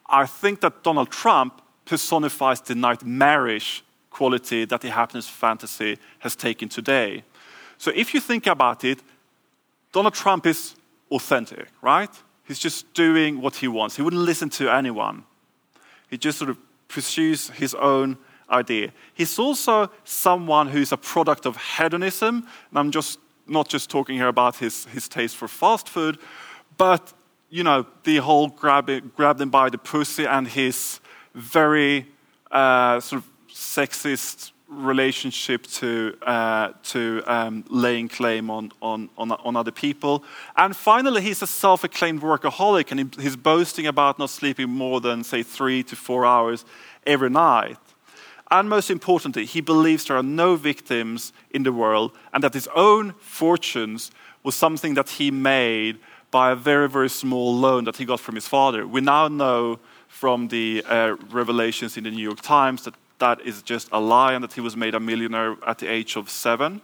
I 0.09 0.25
think 0.25 0.61
that 0.61 0.81
Donald 0.81 1.11
Trump 1.11 1.61
personifies 1.83 2.61
the 2.61 2.73
nightmarish 2.73 3.83
quality 4.09 4.63
that 4.63 4.79
the 4.79 4.91
happiness 4.91 5.27
fantasy 5.27 5.97
has 6.19 6.37
taken 6.37 6.69
today. 6.69 7.23
So, 7.77 7.91
if 7.93 8.13
you 8.13 8.21
think 8.21 8.47
about 8.47 8.85
it, 8.85 8.99
Donald 9.91 10.13
Trump 10.13 10.45
is 10.45 10.75
authentic, 11.11 11.67
right? 11.81 12.09
He's 12.45 12.59
just 12.59 12.93
doing 12.93 13.41
what 13.41 13.57
he 13.57 13.67
wants. 13.67 13.97
He 13.97 14.01
wouldn't 14.01 14.21
listen 14.21 14.49
to 14.51 14.69
anyone. 14.69 15.23
He 16.09 16.17
just 16.17 16.37
sort 16.37 16.49
of 16.49 16.57
pursues 16.87 17.49
his 17.49 17.73
own 17.75 18.17
idea. 18.49 18.93
He's 19.13 19.37
also 19.37 19.91
someone 20.05 20.69
who's 20.69 20.93
a 20.93 20.97
product 20.97 21.45
of 21.45 21.57
hedonism. 21.77 22.47
And 22.69 22.79
I'm 22.79 22.91
just 22.91 23.19
not 23.51 23.67
just 23.67 23.89
talking 23.89 24.15
here 24.15 24.27
about 24.27 24.55
his, 24.55 24.85
his 24.85 25.07
taste 25.07 25.35
for 25.35 25.47
fast 25.47 25.89
food, 25.89 26.17
but 26.77 27.13
you 27.49 27.63
know, 27.63 27.85
the 28.05 28.17
whole 28.17 28.47
grab, 28.47 28.89
it, 28.89 29.15
grab 29.15 29.37
them 29.37 29.49
by 29.49 29.69
the 29.69 29.77
pussy 29.77 30.25
and 30.25 30.47
his 30.47 31.01
very 31.35 32.07
uh, 32.49 32.99
sort 32.99 33.21
of 33.21 33.29
sexist 33.49 34.51
relationship 34.71 35.67
to, 35.67 36.17
uh, 36.21 36.71
to 36.81 37.21
um, 37.27 37.65
laying 37.67 38.07
claim 38.07 38.49
on, 38.49 38.71
on, 38.81 39.09
on, 39.17 39.31
on, 39.33 39.55
other 39.57 39.71
people. 39.71 40.23
And 40.55 40.73
finally, 40.73 41.21
he's 41.21 41.41
a 41.41 41.47
self 41.47 41.83
acclaimed 41.83 42.21
workaholic 42.21 42.91
and 42.91 43.13
he's 43.15 43.35
boasting 43.35 43.85
about 43.85 44.17
not 44.17 44.29
sleeping 44.29 44.69
more 44.69 45.01
than, 45.01 45.25
say, 45.25 45.43
three 45.43 45.83
to 45.83 45.95
four 45.97 46.25
hours 46.25 46.63
every 47.05 47.29
night. 47.29 47.77
And 48.51 48.69
most 48.69 48.91
importantly, 48.91 49.45
he 49.45 49.61
believes 49.61 50.05
there 50.05 50.17
are 50.17 50.23
no 50.23 50.57
victims 50.57 51.31
in 51.51 51.63
the 51.63 51.71
world 51.71 52.11
and 52.33 52.43
that 52.43 52.53
his 52.53 52.67
own 52.75 53.13
fortunes 53.19 54.11
was 54.43 54.55
something 54.55 54.93
that 54.95 55.09
he 55.09 55.31
made 55.31 55.97
by 56.31 56.51
a 56.51 56.55
very, 56.55 56.89
very 56.89 57.09
small 57.09 57.55
loan 57.55 57.85
that 57.85 57.95
he 57.95 58.05
got 58.05 58.19
from 58.19 58.35
his 58.35 58.47
father. 58.47 58.85
We 58.85 58.99
now 58.99 59.29
know 59.29 59.79
from 60.09 60.49
the 60.49 60.83
uh, 60.85 61.15
revelations 61.31 61.95
in 61.95 62.03
the 62.03 62.11
New 62.11 62.23
York 62.23 62.41
Times 62.41 62.83
that 62.83 62.93
that 63.19 63.39
is 63.41 63.61
just 63.61 63.87
a 63.91 63.99
lie 63.99 64.33
and 64.33 64.43
that 64.43 64.53
he 64.53 64.61
was 64.61 64.75
made 64.75 64.95
a 64.95 64.99
millionaire 64.99 65.55
at 65.65 65.77
the 65.77 65.87
age 65.87 66.17
of 66.17 66.29
seven. 66.29 66.81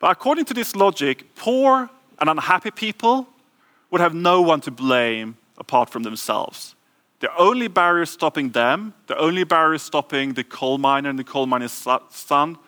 But 0.00 0.10
according 0.10 0.46
to 0.46 0.54
this 0.54 0.74
logic, 0.74 1.34
poor 1.36 1.90
and 2.18 2.28
unhappy 2.28 2.70
people 2.72 3.28
would 3.90 4.00
have 4.00 4.14
no 4.14 4.40
one 4.40 4.60
to 4.62 4.70
blame 4.70 5.36
apart 5.58 5.90
from 5.90 6.02
themselves. 6.02 6.74
The 7.22 7.32
only 7.36 7.68
barrier 7.68 8.04
stopping 8.04 8.50
them, 8.50 8.94
the 9.06 9.16
only 9.16 9.44
barrier 9.44 9.78
stopping 9.78 10.32
the 10.32 10.42
coal 10.42 10.76
miner 10.76 11.08
and 11.08 11.16
the 11.16 11.22
coal 11.22 11.46
miner's 11.46 11.86
son, 12.10 12.58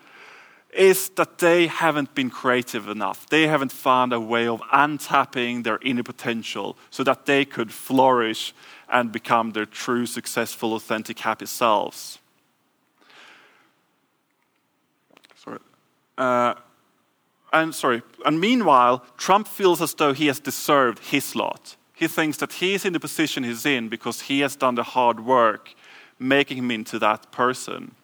is 0.72 1.09
that 1.16 1.38
they 1.38 1.66
haven't 1.66 2.14
been 2.14 2.30
creative 2.30 2.88
enough. 2.88 3.28
They 3.28 3.48
haven't 3.48 3.72
found 3.72 4.12
a 4.12 4.20
way 4.20 4.46
of 4.46 4.61
untapping 4.72 5.64
their 5.64 5.80
inner 5.82 6.05
potential 6.05 6.76
so 6.90 7.02
that 7.02 7.26
they 7.26 7.44
could 7.44 7.72
flourish 7.72 8.55
and 8.88 9.11
become 9.11 9.50
their 9.50 9.66
true, 9.66 10.07
successful, 10.07 10.74
authentic, 10.76 11.18
happy 11.18 11.46
selves. 11.46 12.20
Sorry. 15.34 15.59
Uh, 16.16 16.55
and 17.52 17.74
sorry. 17.74 18.02
And 18.24 18.40
meanwhile, 18.40 19.05
Trump 19.16 19.48
feels 19.48 19.82
as 19.82 19.94
though 19.94 20.12
he 20.12 20.28
has 20.28 20.38
deserved 20.38 21.00
his 21.00 21.34
lot. 21.34 21.74
He 21.95 22.09
thinks 22.09 22.36
that 22.38 22.55
he 22.55 22.74
is 22.74 22.84
in 22.84 22.92
the 22.92 23.01
position 23.01 23.45
he's 23.45 23.64
in 23.64 23.88
because 23.88 24.22
he 24.22 24.40
has 24.40 24.57
done 24.57 24.74
the 24.74 24.82
hard 24.82 25.20
work, 25.20 25.74
making 26.18 26.59
him 26.59 26.70
into 26.70 26.99
that 26.99 27.30
person. 27.30 27.95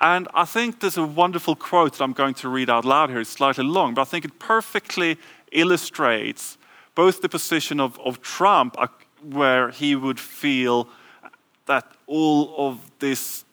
And 0.00 0.28
I 0.34 0.44
think 0.44 0.80
there's 0.80 0.96
a 0.96 1.06
wonderful 1.06 1.56
quote 1.56 1.94
that 1.94 2.04
I'm 2.04 2.12
going 2.12 2.34
to 2.34 2.48
read 2.48 2.70
out 2.70 2.84
loud 2.84 3.10
here. 3.10 3.20
It's 3.20 3.30
slightly 3.30 3.64
long, 3.64 3.94
but 3.94 4.02
I 4.02 4.04
think 4.04 4.24
it 4.24 4.38
perfectly 4.38 5.18
illustrates 5.52 6.58
both 6.94 7.20
the 7.20 7.28
position 7.28 7.80
of, 7.80 7.98
of 8.00 8.20
Trump, 8.20 8.76
uh, 8.78 8.88
where 9.22 9.70
he 9.70 9.94
would 9.94 10.18
feel 10.18 10.88
that 11.66 11.86
all 12.06 12.54
of 12.56 12.90
this 12.98 13.44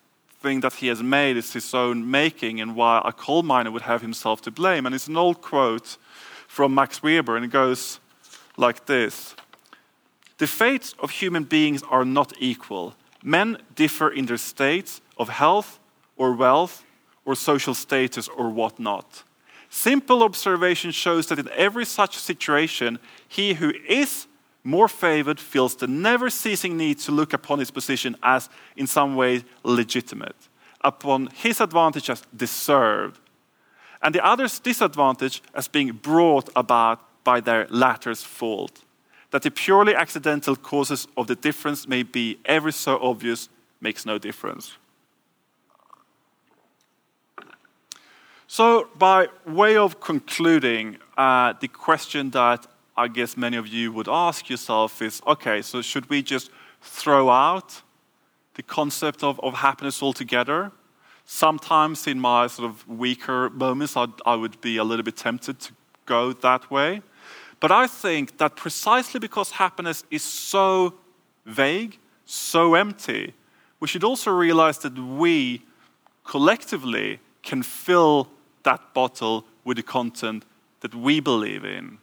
thing 0.41 0.61
that 0.61 0.73
he 0.73 0.87
has 0.87 1.01
made 1.01 1.37
is 1.37 1.53
his 1.53 1.73
own 1.73 2.09
making, 2.09 2.61
and 2.61 2.75
why 2.75 3.01
a 3.05 3.11
coal 3.11 3.43
miner 3.43 3.71
would 3.71 3.83
have 3.83 4.01
himself 4.01 4.41
to 4.41 4.51
blame. 4.51 4.85
And 4.85 4.95
it's 4.95 5.07
an 5.07 5.17
old 5.17 5.41
quote 5.41 5.97
from 6.47 6.73
Max 6.73 7.03
Weber, 7.03 7.35
and 7.35 7.45
it 7.45 7.51
goes 7.51 7.99
like 8.57 8.85
this 8.85 9.35
The 10.37 10.47
fates 10.47 10.93
of 10.99 11.11
human 11.11 11.43
beings 11.45 11.83
are 11.89 12.05
not 12.05 12.33
equal. 12.39 12.95
Men 13.23 13.57
differ 13.75 14.09
in 14.09 14.25
their 14.25 14.37
states 14.37 15.01
of 15.17 15.29
health 15.29 15.79
or 16.17 16.33
wealth 16.33 16.83
or 17.23 17.35
social 17.35 17.73
status 17.73 18.27
or 18.27 18.49
whatnot. 18.49 19.23
Simple 19.69 20.23
observation 20.23 20.91
shows 20.91 21.27
that 21.27 21.39
in 21.39 21.49
every 21.53 21.85
such 21.85 22.17
situation, 22.17 22.99
he 23.27 23.55
who 23.55 23.73
is 23.87 24.27
more 24.63 24.87
favored 24.87 25.39
feels 25.39 25.75
the 25.75 25.87
never 25.87 26.29
ceasing 26.29 26.77
need 26.77 26.99
to 26.99 27.11
look 27.11 27.33
upon 27.33 27.59
his 27.59 27.71
position 27.71 28.15
as 28.23 28.49
in 28.75 28.87
some 28.87 29.15
way 29.15 29.43
legitimate, 29.63 30.35
upon 30.81 31.27
his 31.33 31.61
advantage 31.61 32.09
as 32.09 32.23
deserved, 32.35 33.19
and 34.01 34.13
the 34.13 34.25
other's 34.25 34.59
disadvantage 34.59 35.41
as 35.53 35.67
being 35.67 35.91
brought 35.91 36.49
about 36.55 36.99
by 37.23 37.39
their 37.39 37.67
latter's 37.69 38.23
fault. 38.23 38.84
That 39.35 39.41
the 39.41 39.51
purely 39.51 39.93
accidental 39.93 40.55
causes 40.55 41.09
of 41.17 41.27
the 41.27 41.35
difference 41.35 41.89
may 41.89 42.03
be 42.03 42.39
ever 42.45 42.71
so 42.71 42.97
obvious 43.01 43.49
makes 43.81 44.05
no 44.05 44.17
difference. 44.17 44.77
So, 48.47 48.87
by 48.97 49.27
way 49.45 49.75
of 49.75 49.99
concluding, 49.99 50.99
uh, 51.17 51.51
the 51.59 51.67
question 51.67 52.29
that 52.29 52.65
I 52.95 53.09
guess 53.09 53.35
many 53.35 53.57
of 53.57 53.67
you 53.67 53.91
would 53.91 54.07
ask 54.07 54.49
yourself 54.49 55.01
is 55.01 55.21
okay, 55.27 55.61
so 55.61 55.81
should 55.81 56.09
we 56.09 56.21
just 56.21 56.49
throw 56.81 57.29
out 57.29 57.81
the 58.53 58.63
concept 58.63 59.21
of, 59.21 59.37
of 59.41 59.55
happiness 59.55 60.01
altogether? 60.01 60.71
Sometimes 61.25 62.07
in 62.07 62.21
my 62.21 62.47
sort 62.47 62.69
of 62.69 62.87
weaker 62.87 63.49
moments, 63.49 63.97
I'd, 63.97 64.13
I 64.25 64.35
would 64.35 64.61
be 64.61 64.77
a 64.77 64.85
little 64.85 65.03
bit 65.03 65.17
tempted 65.17 65.59
to 65.59 65.73
go 66.05 66.31
that 66.31 66.71
way. 66.71 67.01
But 67.59 67.71
I 67.71 67.87
think 67.87 68.37
that 68.37 68.55
precisely 68.55 69.19
because 69.19 69.51
happiness 69.51 70.03
is 70.11 70.23
so 70.23 70.93
vague, 71.45 71.97
so 72.25 72.75
empty, 72.75 73.33
we 73.79 73.87
should 73.87 74.03
also 74.03 74.31
realize 74.31 74.79
that 74.79 74.97
we 74.97 75.61
collectively 76.23 77.19
can 77.43 77.63
fill 77.63 78.27
that 78.63 78.93
bottle 78.93 79.45
with 79.63 79.77
the 79.77 79.83
content 79.83 80.43
that 80.81 80.93
we 80.95 81.19
believe 81.19 81.63
in. 81.63 81.97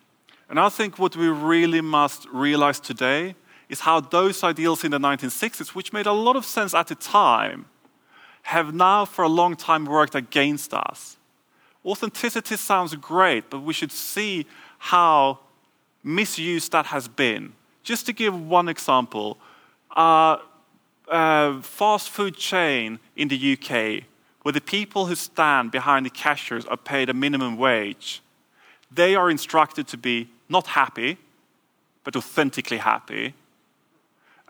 And 0.48 0.60
I 0.60 0.68
think 0.68 0.98
what 0.98 1.16
we 1.16 1.28
really 1.28 1.80
must 1.80 2.26
realize 2.32 2.78
today 2.78 3.34
is 3.68 3.80
how 3.80 4.00
those 4.00 4.44
ideals 4.44 4.84
in 4.84 4.90
the 4.90 4.98
1960s, 4.98 5.68
which 5.68 5.92
made 5.92 6.06
a 6.06 6.12
lot 6.12 6.36
of 6.36 6.44
sense 6.44 6.74
at 6.74 6.88
the 6.88 6.94
time, 6.94 7.64
have 8.42 8.74
now 8.74 9.04
for 9.04 9.24
a 9.24 9.28
long 9.28 9.56
time 9.56 9.86
worked 9.86 10.14
against 10.14 10.74
us. 10.74 11.16
Authenticity 11.84 12.56
sounds 12.56 12.94
great, 12.96 13.50
but 13.50 13.60
we 13.60 13.72
should 13.72 13.90
see 13.90 14.46
how 14.82 15.38
misused 16.02 16.72
that 16.72 16.86
has 16.86 17.06
been. 17.06 17.52
Just 17.84 18.04
to 18.06 18.12
give 18.12 18.34
one 18.34 18.68
example, 18.68 19.38
a 19.96 20.40
fast 21.62 22.10
food 22.10 22.36
chain 22.36 22.98
in 23.14 23.28
the 23.28 23.52
UK 23.52 24.02
where 24.42 24.52
the 24.52 24.60
people 24.60 25.06
who 25.06 25.14
stand 25.14 25.70
behind 25.70 26.04
the 26.04 26.10
cashiers 26.10 26.66
are 26.66 26.76
paid 26.76 27.08
a 27.08 27.14
minimum 27.14 27.56
wage, 27.56 28.22
they 28.90 29.14
are 29.14 29.30
instructed 29.30 29.86
to 29.86 29.96
be 29.96 30.28
not 30.48 30.66
happy, 30.66 31.16
but 32.02 32.16
authentically 32.16 32.78
happy. 32.78 33.34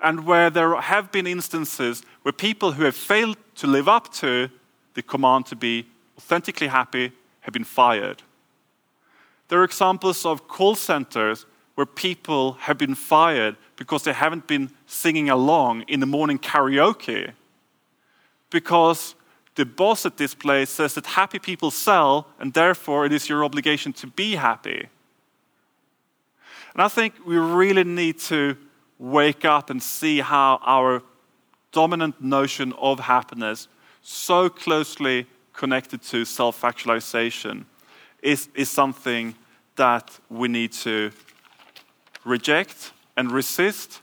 And 0.03 0.27
where 0.27 0.49
there 0.49 0.81
have 0.81 1.13
been 1.13 1.27
instances 1.27 2.03
where 2.23 2.33
people 2.33 2.73
who 2.73 2.85
have 2.85 2.97
failed 2.97 3.37
to 3.57 3.67
live 3.67 3.87
up 3.87 4.11
to 4.15 4.49
the 4.95 5.03
command 5.03 5.45
to 5.47 5.57
be 5.57 5.87
authentically 6.17 6.69
happy 6.69 7.13
have 7.41 7.53
been 7.53 7.65
fired. 7.65 8.23
There 9.53 9.61
are 9.61 9.65
examples 9.65 10.25
of 10.25 10.49
call 10.49 10.75
centers 10.77 11.45
where 11.75 11.85
people 11.85 12.55
have 12.55 12.79
been 12.79 12.95
fired 12.95 13.59
because 13.77 14.03
they 14.03 14.15
haven't 14.15 14.47
been 14.47 14.71
singing 14.87 15.29
along 15.29 15.83
in 15.89 16.01
the 16.01 16.07
morning 16.07 16.39
karaoke 16.39 17.33
because 18.49 19.15
the 19.55 19.67
boss 19.67 20.07
at 20.07 20.17
this 20.17 20.35
place 20.35 20.71
says 20.71 20.95
that 20.95 21.05
happy 21.05 21.39
people 21.39 21.71
sell, 21.71 22.29
and 22.39 22.55
therefore 22.55 23.05
it 23.05 23.13
is 23.13 23.29
your 23.29 23.45
obligation 23.45 23.93
to 23.93 24.07
be 24.07 24.37
happy. 24.37 24.89
And 26.73 26.81
I 26.81 26.89
think 26.89 27.13
we 27.27 27.37
really 27.37 27.85
need 27.85 28.21
to 28.21 28.57
wake 28.99 29.45
up 29.45 29.69
and 29.69 29.83
see 29.83 30.21
how 30.21 30.61
our 30.65 31.03
dominant 31.73 32.23
notion 32.23 32.73
of 32.79 33.01
happiness, 33.01 33.69
so 34.01 34.49
closely 34.49 35.27
connected 35.53 36.01
to 36.05 36.25
self 36.25 36.65
actualization, 36.65 37.67
is, 38.23 38.49
is 38.55 38.71
something 38.71 39.35
that 39.83 40.21
we 40.31 40.47
need 40.47 40.71
to 40.71 41.11
reject 42.25 42.93
and 43.17 43.33
resist, 43.33 44.01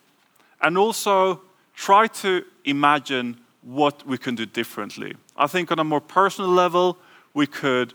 and 0.60 0.78
also 0.78 1.40
try 1.74 2.06
to 2.06 2.44
imagine 2.66 3.38
what 3.62 4.06
we 4.06 4.18
can 4.18 4.36
do 4.36 4.46
differently. 4.46 5.16
I 5.38 5.48
think 5.48 5.72
on 5.72 5.80
a 5.80 5.86
more 5.86 6.02
personal 6.02 6.50
level, 6.50 6.98
we 7.34 7.48
could 7.48 7.94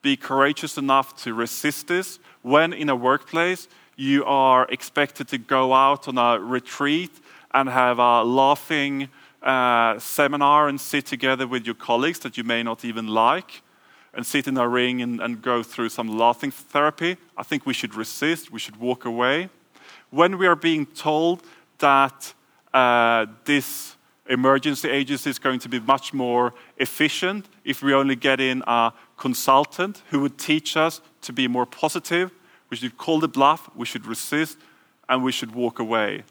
be 0.00 0.16
courageous 0.16 0.78
enough 0.78 1.08
to 1.24 1.34
resist 1.34 1.88
this 1.88 2.20
when 2.42 2.72
in 2.72 2.88
a 2.88 2.94
workplace 2.94 3.66
you 3.96 4.24
are 4.26 4.68
expected 4.70 5.26
to 5.28 5.38
go 5.38 5.74
out 5.74 6.06
on 6.06 6.16
a 6.18 6.38
retreat 6.38 7.10
and 7.52 7.68
have 7.68 7.98
a 7.98 8.22
laughing 8.22 9.08
uh, 9.42 9.98
seminar 9.98 10.68
and 10.68 10.80
sit 10.80 11.04
together 11.06 11.48
with 11.48 11.66
your 11.66 11.74
colleagues 11.74 12.20
that 12.20 12.36
you 12.36 12.44
may 12.44 12.62
not 12.62 12.84
even 12.84 13.08
like 13.08 13.63
and 14.16 14.26
sit 14.26 14.46
in 14.46 14.56
a 14.56 14.68
ring 14.68 15.02
and, 15.02 15.20
and 15.20 15.42
go 15.42 15.62
through 15.62 15.88
some 15.88 16.18
laughing 16.18 16.50
therapy. 16.50 17.16
I 17.36 17.42
think 17.42 17.66
we 17.66 17.74
should 17.74 17.94
resist, 17.94 18.50
we 18.50 18.58
should 18.58 18.76
walk 18.76 19.04
away. 19.04 19.48
When 20.10 20.38
we 20.38 20.46
are 20.46 20.56
being 20.56 20.86
told 20.86 21.42
that 21.78 22.34
uh, 22.72 23.26
this 23.44 23.96
emergency 24.28 24.88
agency 24.88 25.30
is 25.30 25.38
going 25.38 25.58
to 25.60 25.68
be 25.68 25.80
much 25.80 26.14
more 26.14 26.54
efficient 26.78 27.46
if 27.64 27.82
we 27.82 27.94
only 27.94 28.16
get 28.16 28.40
in 28.40 28.62
a 28.66 28.92
consultant 29.16 30.02
who 30.10 30.20
would 30.20 30.38
teach 30.38 30.76
us 30.76 31.00
to 31.22 31.32
be 31.32 31.46
more 31.48 31.66
positive. 31.66 32.30
We 32.70 32.76
should 32.76 32.96
call 32.96 33.20
the 33.20 33.28
bluff, 33.28 33.68
we 33.74 33.86
should 33.86 34.06
resist, 34.06 34.58
and 35.08 35.22
we 35.22 35.32
should 35.32 35.54
walk 35.54 35.78
away. 35.78 36.24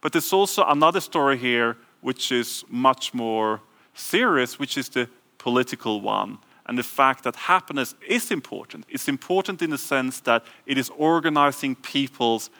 But 0.00 0.12
there's 0.12 0.32
also 0.32 0.64
another 0.66 1.00
story 1.00 1.38
here 1.38 1.76
which 2.00 2.30
is 2.30 2.64
much 2.68 3.14
more 3.14 3.60
serious, 3.94 4.58
which 4.58 4.76
is 4.76 4.90
the 4.90 5.08
political 5.38 6.00
one. 6.00 6.38
And 6.66 6.78
the 6.78 6.82
fact 6.82 7.24
that 7.24 7.36
happiness 7.36 7.94
is 8.08 8.30
important. 8.30 8.86
It's 8.88 9.08
important 9.08 9.60
in 9.62 9.70
the 9.70 9.78
sense 9.78 10.20
that 10.20 10.44
it 10.66 10.78
is 10.78 10.90
organizing 10.96 11.76
people's 11.76 12.50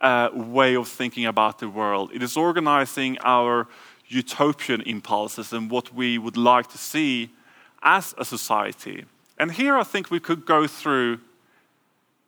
uh, 0.00 0.30
way 0.32 0.74
of 0.74 0.88
thinking 0.88 1.26
about 1.26 1.58
the 1.58 1.68
world. 1.68 2.10
It 2.14 2.22
is 2.22 2.36
organizing 2.36 3.18
our 3.22 3.68
utopian 4.08 4.80
impulses 4.82 5.52
and 5.52 5.70
what 5.70 5.94
we 5.94 6.18
would 6.18 6.36
like 6.36 6.68
to 6.68 6.78
see 6.78 7.30
as 7.82 8.14
a 8.18 8.24
society. 8.24 9.04
And 9.38 9.52
here 9.52 9.76
I 9.76 9.84
think 9.84 10.10
we 10.10 10.20
could 10.20 10.44
go 10.44 10.66
through 10.66 11.20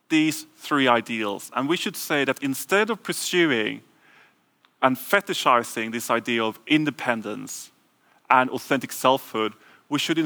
these 0.09 0.45
three 0.57 0.87
ideals. 0.87 1.51
And 1.55 1.67
we 1.67 1.77
should 1.77 1.95
say 1.95 2.25
that 2.25 2.41
instead 2.43 2.89
of 2.89 3.03
pursuing 3.03 3.81
and 4.81 4.95
fetishizing 4.95 5.91
this 5.91 6.09
idea 6.09 6.43
of 6.43 6.59
independence 6.67 7.71
and 8.29 8.49
authentic 8.49 8.91
selfhood, 8.91 9.53
we 9.89 9.99
should 9.99 10.17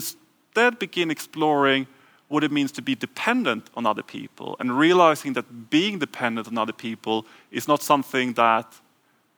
instead 0.50 0.80
begin 0.80 1.12
exploring 1.12 1.88
what 2.28 2.44
it 2.44 2.52
means 2.52 2.72
to 2.72 2.82
be 2.82 2.96
dependent 2.96 3.70
on 3.76 3.86
other 3.86 4.04
people 4.04 4.56
and 4.60 4.78
realizing 4.78 5.34
that 5.34 5.70
being 5.70 6.00
dependent 6.00 6.48
on 6.48 6.58
other 6.58 6.74
people 6.74 7.26
is 7.52 7.68
not 7.68 7.82
something 7.82 8.34
that 8.34 8.66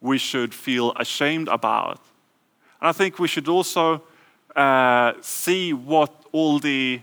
we 0.02 0.18
should 0.18 0.54
feel 0.54 0.94
ashamed 0.98 1.48
about, 1.48 2.00
and 2.80 2.90
I 2.90 2.92
think 2.92 3.20
we 3.20 3.28
should 3.28 3.48
also 3.48 4.02
uh, 4.56 5.14
see 5.22 5.74
what 5.74 6.12
all 6.32 6.60
the 6.60 7.02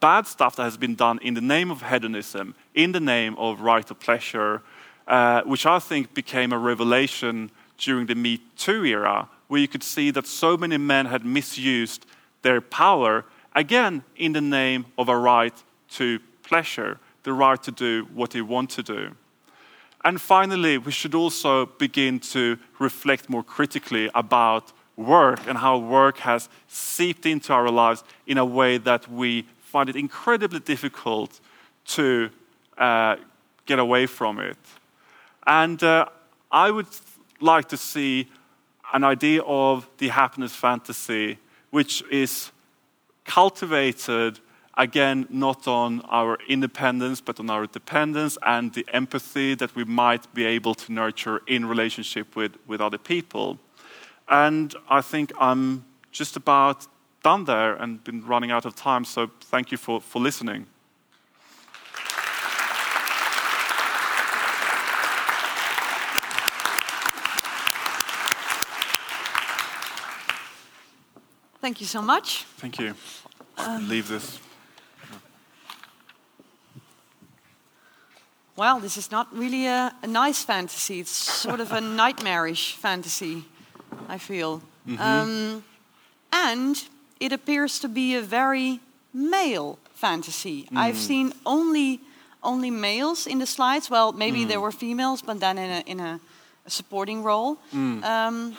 bad 0.00 0.26
stuff 0.26 0.56
that 0.56 0.64
has 0.64 0.76
been 0.76 0.96
done 0.96 1.18
in 1.22 1.34
the 1.34 1.40
name 1.40 1.70
of 1.70 1.82
hedonism, 1.82 2.54
in 2.74 2.92
the 2.92 3.00
name 3.00 3.36
of 3.38 3.60
right 3.60 3.88
of 3.90 4.00
pleasure, 4.00 4.62
uh, 5.06 5.42
which 5.42 5.66
I 5.66 5.78
think 5.78 6.12
became 6.14 6.52
a 6.52 6.58
revelation 6.58 7.50
during 7.78 8.06
the 8.06 8.14
Me 8.14 8.40
Too 8.56 8.84
era, 8.84 9.28
where 9.48 9.60
you 9.60 9.68
could 9.68 9.82
see 9.84 10.10
that 10.10 10.26
so 10.26 10.56
many 10.56 10.78
men 10.78 11.06
had 11.06 11.24
misused 11.24 12.06
their 12.42 12.60
power, 12.60 13.24
again, 13.54 14.04
in 14.16 14.32
the 14.32 14.40
name 14.40 14.86
of 14.96 15.08
a 15.08 15.16
right 15.16 15.54
to 15.90 16.20
pleasure, 16.42 16.98
the 17.22 17.32
right 17.32 17.62
to 17.62 17.70
do 17.70 18.08
what 18.14 18.30
they 18.30 18.42
want 18.42 18.70
to 18.70 18.82
do. 18.82 19.10
And 20.04 20.20
finally, 20.20 20.78
we 20.78 20.92
should 20.92 21.14
also 21.14 21.66
begin 21.66 22.20
to 22.20 22.58
reflect 22.78 23.28
more 23.28 23.42
critically 23.42 24.10
about 24.14 24.72
work 24.96 25.40
and 25.46 25.58
how 25.58 25.78
work 25.78 26.18
has 26.18 26.48
seeped 26.68 27.26
into 27.26 27.52
our 27.52 27.70
lives 27.70 28.04
in 28.26 28.38
a 28.38 28.44
way 28.44 28.78
that 28.78 29.10
we 29.10 29.46
find 29.60 29.88
it 29.88 29.96
incredibly 29.96 30.60
difficult 30.60 31.40
to 31.86 32.30
uh, 32.78 33.16
get 33.66 33.78
away 33.78 34.06
from 34.06 34.40
it. 34.40 34.58
And 35.46 35.82
uh, 35.82 36.06
I 36.50 36.70
would 36.70 36.86
like 37.40 37.68
to 37.68 37.76
see 37.76 38.28
an 38.92 39.04
idea 39.04 39.42
of 39.42 39.86
the 39.98 40.08
happiness 40.08 40.54
fantasy, 40.54 41.38
which 41.70 42.02
is 42.10 42.50
cultivated 43.30 44.40
again 44.74 45.26
not 45.30 45.68
on 45.68 46.00
our 46.08 46.36
independence 46.48 47.20
but 47.20 47.38
on 47.38 47.48
our 47.48 47.66
dependence 47.66 48.36
and 48.42 48.72
the 48.74 48.84
empathy 48.92 49.54
that 49.54 49.74
we 49.76 49.84
might 49.84 50.24
be 50.34 50.44
able 50.44 50.74
to 50.74 50.92
nurture 50.92 51.40
in 51.46 51.64
relationship 51.64 52.34
with, 52.34 52.52
with 52.66 52.80
other 52.80 52.98
people. 52.98 53.58
And 54.28 54.74
i 54.98 55.00
think 55.00 55.32
i'm 55.38 55.84
just 56.10 56.36
about 56.36 56.86
done 57.22 57.44
there 57.44 57.72
and 57.82 58.02
been 58.02 58.22
running 58.26 58.50
out 58.50 58.64
of 58.64 58.74
time 58.74 59.04
so 59.04 59.30
thank 59.52 59.70
you 59.72 59.78
for, 59.78 60.00
for 60.00 60.20
listening 60.22 60.66
Thank 71.70 71.80
you 71.80 71.86
so 71.86 72.02
much. 72.02 72.46
Thank 72.56 72.80
you. 72.80 72.94
Um, 73.56 73.88
leave 73.88 74.08
this. 74.08 74.40
Well, 78.56 78.80
this 78.80 78.96
is 78.96 79.12
not 79.12 79.28
really 79.32 79.66
a, 79.66 79.94
a 80.02 80.06
nice 80.08 80.42
fantasy. 80.42 80.98
It's 80.98 81.12
sort 81.12 81.60
of 81.60 81.70
a 81.70 81.80
nightmarish 82.02 82.74
fantasy, 82.74 83.44
I 84.08 84.18
feel. 84.18 84.62
Mm 84.84 84.96
-hmm. 84.96 85.22
um, 85.22 85.64
and 86.30 86.88
it 87.18 87.32
appears 87.32 87.78
to 87.78 87.88
be 87.88 88.18
a 88.18 88.22
very 88.28 88.80
male 89.10 89.76
fantasy. 89.94 90.66
Mm. 90.70 90.86
I've 90.86 90.98
seen 90.98 91.32
only 91.42 92.00
only 92.40 92.70
males 92.70 93.26
in 93.26 93.38
the 93.38 93.46
slides. 93.46 93.88
Well, 93.88 94.12
maybe 94.12 94.38
mm. 94.38 94.48
there 94.48 94.60
were 94.60 94.76
females, 94.76 95.22
but 95.22 95.38
then 95.38 95.58
in 95.58 95.70
a, 95.70 95.82
in 95.84 96.00
a, 96.00 96.18
a 96.64 96.70
supporting 96.70 97.24
role. 97.24 97.56
Mm. 97.72 98.02
Um, 98.02 98.56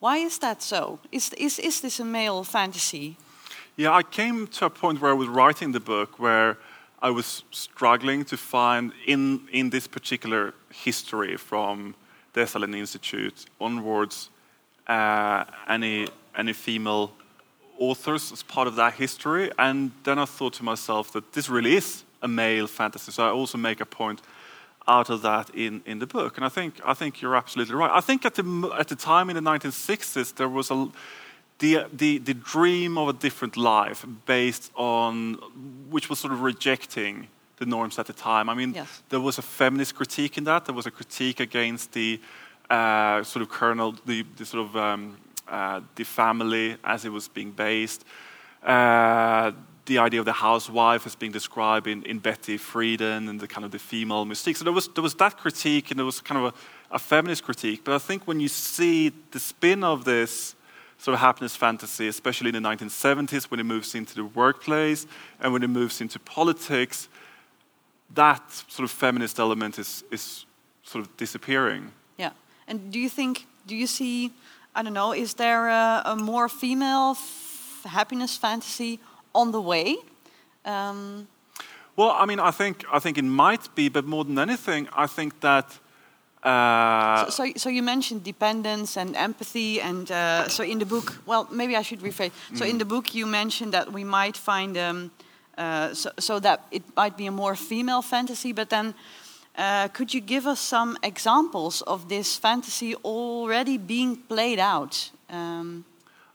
why 0.00 0.18
is 0.18 0.38
that 0.38 0.62
so? 0.62 0.98
Is, 1.10 1.32
is, 1.34 1.58
is 1.58 1.80
this 1.80 2.00
a 2.00 2.04
male 2.04 2.44
fantasy? 2.44 3.16
Yeah, 3.76 3.92
I 3.92 4.02
came 4.02 4.46
to 4.46 4.66
a 4.66 4.70
point 4.70 5.00
where 5.00 5.10
I 5.10 5.14
was 5.14 5.28
writing 5.28 5.72
the 5.72 5.80
book 5.80 6.18
where 6.18 6.56
I 7.02 7.10
was 7.10 7.44
struggling 7.50 8.24
to 8.26 8.36
find 8.36 8.92
in, 9.06 9.48
in 9.52 9.70
this 9.70 9.86
particular 9.86 10.54
history 10.70 11.36
from 11.36 11.94
the 12.32 12.40
Esalen 12.40 12.74
Institute 12.76 13.46
onwards 13.60 14.30
uh, 14.86 15.44
any, 15.68 16.08
any 16.36 16.52
female 16.52 17.12
authors 17.78 18.32
as 18.32 18.42
part 18.42 18.68
of 18.68 18.76
that 18.76 18.94
history. 18.94 19.50
And 19.58 19.92
then 20.04 20.18
I 20.18 20.24
thought 20.24 20.54
to 20.54 20.64
myself 20.64 21.12
that 21.12 21.32
this 21.32 21.48
really 21.48 21.76
is 21.76 22.04
a 22.22 22.28
male 22.28 22.66
fantasy. 22.66 23.12
So 23.12 23.26
I 23.26 23.30
also 23.30 23.58
make 23.58 23.80
a 23.80 23.86
point 23.86 24.22
out 24.88 25.10
of 25.10 25.22
that 25.22 25.50
in, 25.50 25.82
in 25.84 25.98
the 25.98 26.06
book. 26.06 26.36
And 26.36 26.44
I 26.44 26.48
think, 26.48 26.80
I 26.84 26.94
think 26.94 27.20
you're 27.20 27.36
absolutely 27.36 27.74
right. 27.74 27.90
I 27.92 28.00
think 28.00 28.24
at 28.24 28.34
the, 28.34 28.74
at 28.78 28.88
the 28.88 28.96
time 28.96 29.30
in 29.30 29.36
the 29.36 29.42
1960s, 29.42 30.34
there 30.34 30.48
was 30.48 30.70
a, 30.70 30.88
the, 31.58 31.86
the, 31.92 32.18
the 32.18 32.34
dream 32.34 32.96
of 32.98 33.08
a 33.08 33.12
different 33.12 33.56
life 33.56 34.04
based 34.26 34.70
on, 34.76 35.34
which 35.90 36.08
was 36.08 36.18
sort 36.18 36.32
of 36.32 36.42
rejecting 36.42 37.28
the 37.56 37.66
norms 37.66 37.98
at 37.98 38.06
the 38.06 38.12
time. 38.12 38.48
I 38.48 38.54
mean, 38.54 38.74
yes. 38.74 39.02
there 39.08 39.20
was 39.20 39.38
a 39.38 39.42
feminist 39.42 39.94
critique 39.94 40.38
in 40.38 40.44
that. 40.44 40.66
There 40.66 40.74
was 40.74 40.86
a 40.86 40.90
critique 40.90 41.40
against 41.40 41.92
the 41.92 42.20
uh, 42.68 43.22
sort 43.22 43.42
of 43.42 43.48
kernel, 43.48 43.96
the, 44.04 44.24
the 44.36 44.44
sort 44.44 44.66
of 44.66 44.76
um, 44.76 45.16
uh, 45.48 45.80
the 45.94 46.04
family 46.04 46.76
as 46.84 47.04
it 47.04 47.10
was 47.10 47.28
being 47.28 47.52
based. 47.52 48.04
Uh, 48.62 49.52
the 49.86 49.98
idea 49.98 50.20
of 50.20 50.26
the 50.26 50.32
housewife 50.32 51.06
as 51.06 51.14
being 51.14 51.32
described 51.32 51.86
in, 51.86 52.02
in 52.04 52.18
Betty 52.18 52.58
Friedan 52.58 53.28
and 53.28 53.40
the 53.40 53.48
kind 53.48 53.64
of 53.64 53.70
the 53.70 53.78
female 53.78 54.26
mystique. 54.26 54.56
So 54.56 54.64
there 54.64 54.72
was, 54.72 54.88
there 54.88 55.02
was 55.02 55.14
that 55.14 55.38
critique 55.38 55.90
and 55.90 55.98
there 55.98 56.04
was 56.04 56.20
kind 56.20 56.44
of 56.44 56.54
a, 56.90 56.94
a 56.94 56.98
feminist 56.98 57.44
critique. 57.44 57.82
But 57.84 57.94
I 57.94 57.98
think 57.98 58.26
when 58.26 58.40
you 58.40 58.48
see 58.48 59.12
the 59.30 59.40
spin 59.40 59.84
of 59.84 60.04
this 60.04 60.54
sort 60.98 61.14
of 61.14 61.20
happiness 61.20 61.54
fantasy, 61.54 62.08
especially 62.08 62.48
in 62.48 62.62
the 62.62 62.68
1970s 62.68 63.44
when 63.44 63.60
it 63.60 63.64
moves 63.64 63.94
into 63.94 64.14
the 64.14 64.24
workplace 64.24 65.06
and 65.40 65.52
when 65.52 65.62
it 65.62 65.68
moves 65.68 66.00
into 66.00 66.18
politics, 66.18 67.08
that 68.14 68.42
sort 68.68 68.84
of 68.84 68.90
feminist 68.90 69.38
element 69.38 69.78
is, 69.78 70.04
is 70.10 70.46
sort 70.82 71.04
of 71.04 71.16
disappearing. 71.16 71.92
Yeah. 72.16 72.30
And 72.66 72.90
do 72.92 72.98
you 72.98 73.08
think, 73.08 73.46
do 73.66 73.76
you 73.76 73.86
see, 73.86 74.32
I 74.74 74.82
don't 74.82 74.94
know, 74.94 75.12
is 75.12 75.34
there 75.34 75.68
a, 75.68 76.02
a 76.06 76.16
more 76.16 76.48
female 76.48 77.16
happiness 77.84 78.36
fantasy 78.36 79.00
on 79.36 79.52
the 79.52 79.60
way? 79.60 79.96
Um, 80.64 81.28
well, 81.96 82.10
I 82.10 82.26
mean, 82.26 82.40
I 82.40 82.50
think 82.50 82.84
I 82.92 82.98
think 82.98 83.18
it 83.18 83.24
might 83.24 83.74
be, 83.74 83.88
but 83.88 84.04
more 84.04 84.24
than 84.24 84.38
anything, 84.38 84.88
I 84.96 85.06
think 85.06 85.40
that. 85.40 85.78
Uh, 86.42 87.24
so, 87.24 87.30
so, 87.30 87.52
so, 87.56 87.68
you 87.68 87.82
mentioned 87.82 88.22
dependence 88.22 88.96
and 88.96 89.16
empathy, 89.16 89.80
and 89.80 90.10
uh, 90.10 90.48
so 90.48 90.62
in 90.62 90.78
the 90.78 90.86
book, 90.86 91.16
well, 91.26 91.48
maybe 91.50 91.76
I 91.76 91.82
should 91.82 92.00
rephrase. 92.00 92.30
Mm. 92.50 92.58
So 92.58 92.64
in 92.64 92.76
mm. 92.76 92.78
the 92.78 92.84
book, 92.84 93.14
you 93.14 93.26
mentioned 93.26 93.72
that 93.72 93.92
we 93.92 94.04
might 94.04 94.36
find, 94.36 94.76
um, 94.76 95.10
uh, 95.58 95.94
so, 95.94 96.10
so, 96.18 96.40
that 96.40 96.60
it 96.70 96.82
might 96.96 97.16
be 97.16 97.26
a 97.26 97.32
more 97.32 97.56
female 97.56 98.02
fantasy, 98.02 98.52
but 98.52 98.68
then. 98.68 98.94
Uh, 99.58 99.88
could 99.88 100.12
you 100.12 100.20
give 100.20 100.46
us 100.46 100.60
some 100.60 100.98
examples 101.02 101.80
of 101.86 102.08
this 102.08 102.36
fantasy 102.36 102.94
already 102.96 103.78
being 103.78 104.14
played 104.28 104.58
out? 104.58 105.10
Um, 105.30 105.82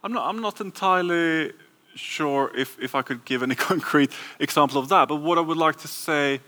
I'm 0.04 0.12
not. 0.12 0.28
I'm 0.28 0.41
not 0.41 0.60
entirely 0.60 1.52
sure 1.96 2.52
if, 2.56 2.78
if 2.80 2.96
I 2.96 3.02
could 3.02 3.26
give 3.26 3.44
any 3.44 3.56
concrete 3.70 4.12
example 4.39 4.78
of 4.78 4.89
that. 4.89 5.08
But 5.08 5.18
what 5.18 5.38
I 5.38 5.42
would 5.42 5.58
like 5.58 5.78
to 5.78 5.88
say 5.88 6.42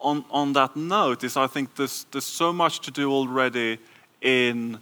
on, 0.00 0.24
on 0.30 0.52
that 0.52 0.76
note 0.76 1.24
is 1.24 1.36
I 1.36 1.46
think 1.46 1.74
there's, 1.76 2.06
there's 2.10 2.24
so 2.24 2.52
much 2.52 2.80
to 2.80 2.90
do 2.90 3.12
already 3.12 3.78
in 4.20 4.78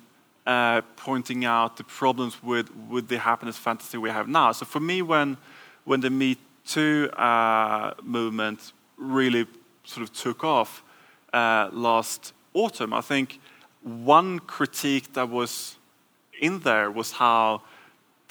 uh, 0.46 0.82
pointing 0.96 1.44
out 1.44 1.76
the 1.76 1.84
problems 1.84 2.42
with, 2.42 2.74
with 2.88 3.08
the 3.08 3.18
happiness 3.18 3.56
fantasy 3.56 3.98
we 3.98 4.10
have 4.10 4.28
now. 4.28 4.52
So 4.52 4.64
for 4.64 4.80
me, 4.80 5.02
when, 5.02 5.36
when 5.84 6.00
the 6.00 6.10
Me 6.10 6.36
Too 6.66 7.10
uh, 7.12 7.94
movement 8.02 8.72
really 8.96 9.46
sort 9.84 10.02
of 10.02 10.12
took 10.12 10.44
off 10.44 10.82
uh, 11.32 11.68
last 11.72 12.32
autumn, 12.54 12.92
I 12.92 13.00
think 13.00 13.40
one 13.82 14.38
critique 14.38 15.12
that 15.14 15.28
was 15.28 15.76
in 16.40 16.60
there 16.60 16.90
was 16.90 17.12
how 17.12 17.62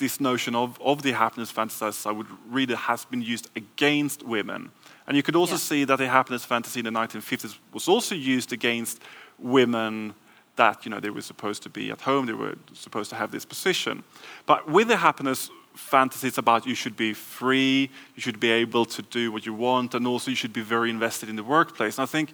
this 0.02 0.20
notion 0.20 0.56
of, 0.56 0.78
of 0.82 1.04
the 1.04 1.14
happiness 1.14 1.49
fantasy, 1.49 2.10
I 2.10 2.12
would 2.12 2.28
read 2.49 2.72
it, 2.72 2.78
has 2.78 3.06
been 3.06 3.22
used 3.22 3.49
against 3.56 4.24
women. 4.24 4.72
And 5.08 5.16
you 5.16 5.24
could 5.24 5.36
also 5.36 5.54
yeah. 5.54 5.60
see 5.60 5.84
that 5.86 5.95
the 5.95 6.10
happiness 6.10 6.43
fantasy 6.43 6.80
in 6.82 6.86
the 6.86 6.91
1950s 6.91 7.58
was 7.72 7.88
also 7.88 8.16
used 8.16 8.52
against 8.52 8.99
women 9.39 10.14
that, 10.58 10.86
you 10.86 10.91
know, 10.91 10.99
they 10.99 11.10
were 11.10 11.22
supposed 11.22 11.64
to 11.64 11.70
be 11.70 11.91
at 11.91 12.02
home, 12.02 12.26
they 12.26 12.34
were 12.34 12.56
supposed 12.74 13.10
to 13.12 13.16
have 13.16 13.32
this 13.32 13.45
position. 13.45 14.04
But 14.45 14.70
with 14.70 14.89
the 14.89 14.97
happiness 14.97 15.49
fantasy, 15.76 16.28
it's 16.28 16.38
about 16.38 16.66
you 16.66 16.76
should 16.76 16.97
be 16.97 17.14
free, 17.14 17.89
you 18.16 18.22
should 18.22 18.39
be 18.39 18.52
able 18.52 18.86
to 18.86 19.02
do 19.04 19.32
what 19.32 19.45
you 19.45 19.54
want, 19.54 19.95
and 19.95 20.06
also 20.06 20.30
you 20.32 20.36
should 20.36 20.54
be 20.54 20.62
very 20.62 20.89
invested 20.89 21.30
in 21.30 21.36
the 21.36 21.43
workplace. 21.43 21.97
And 21.97 22.04
I 22.04 22.08
think 22.08 22.34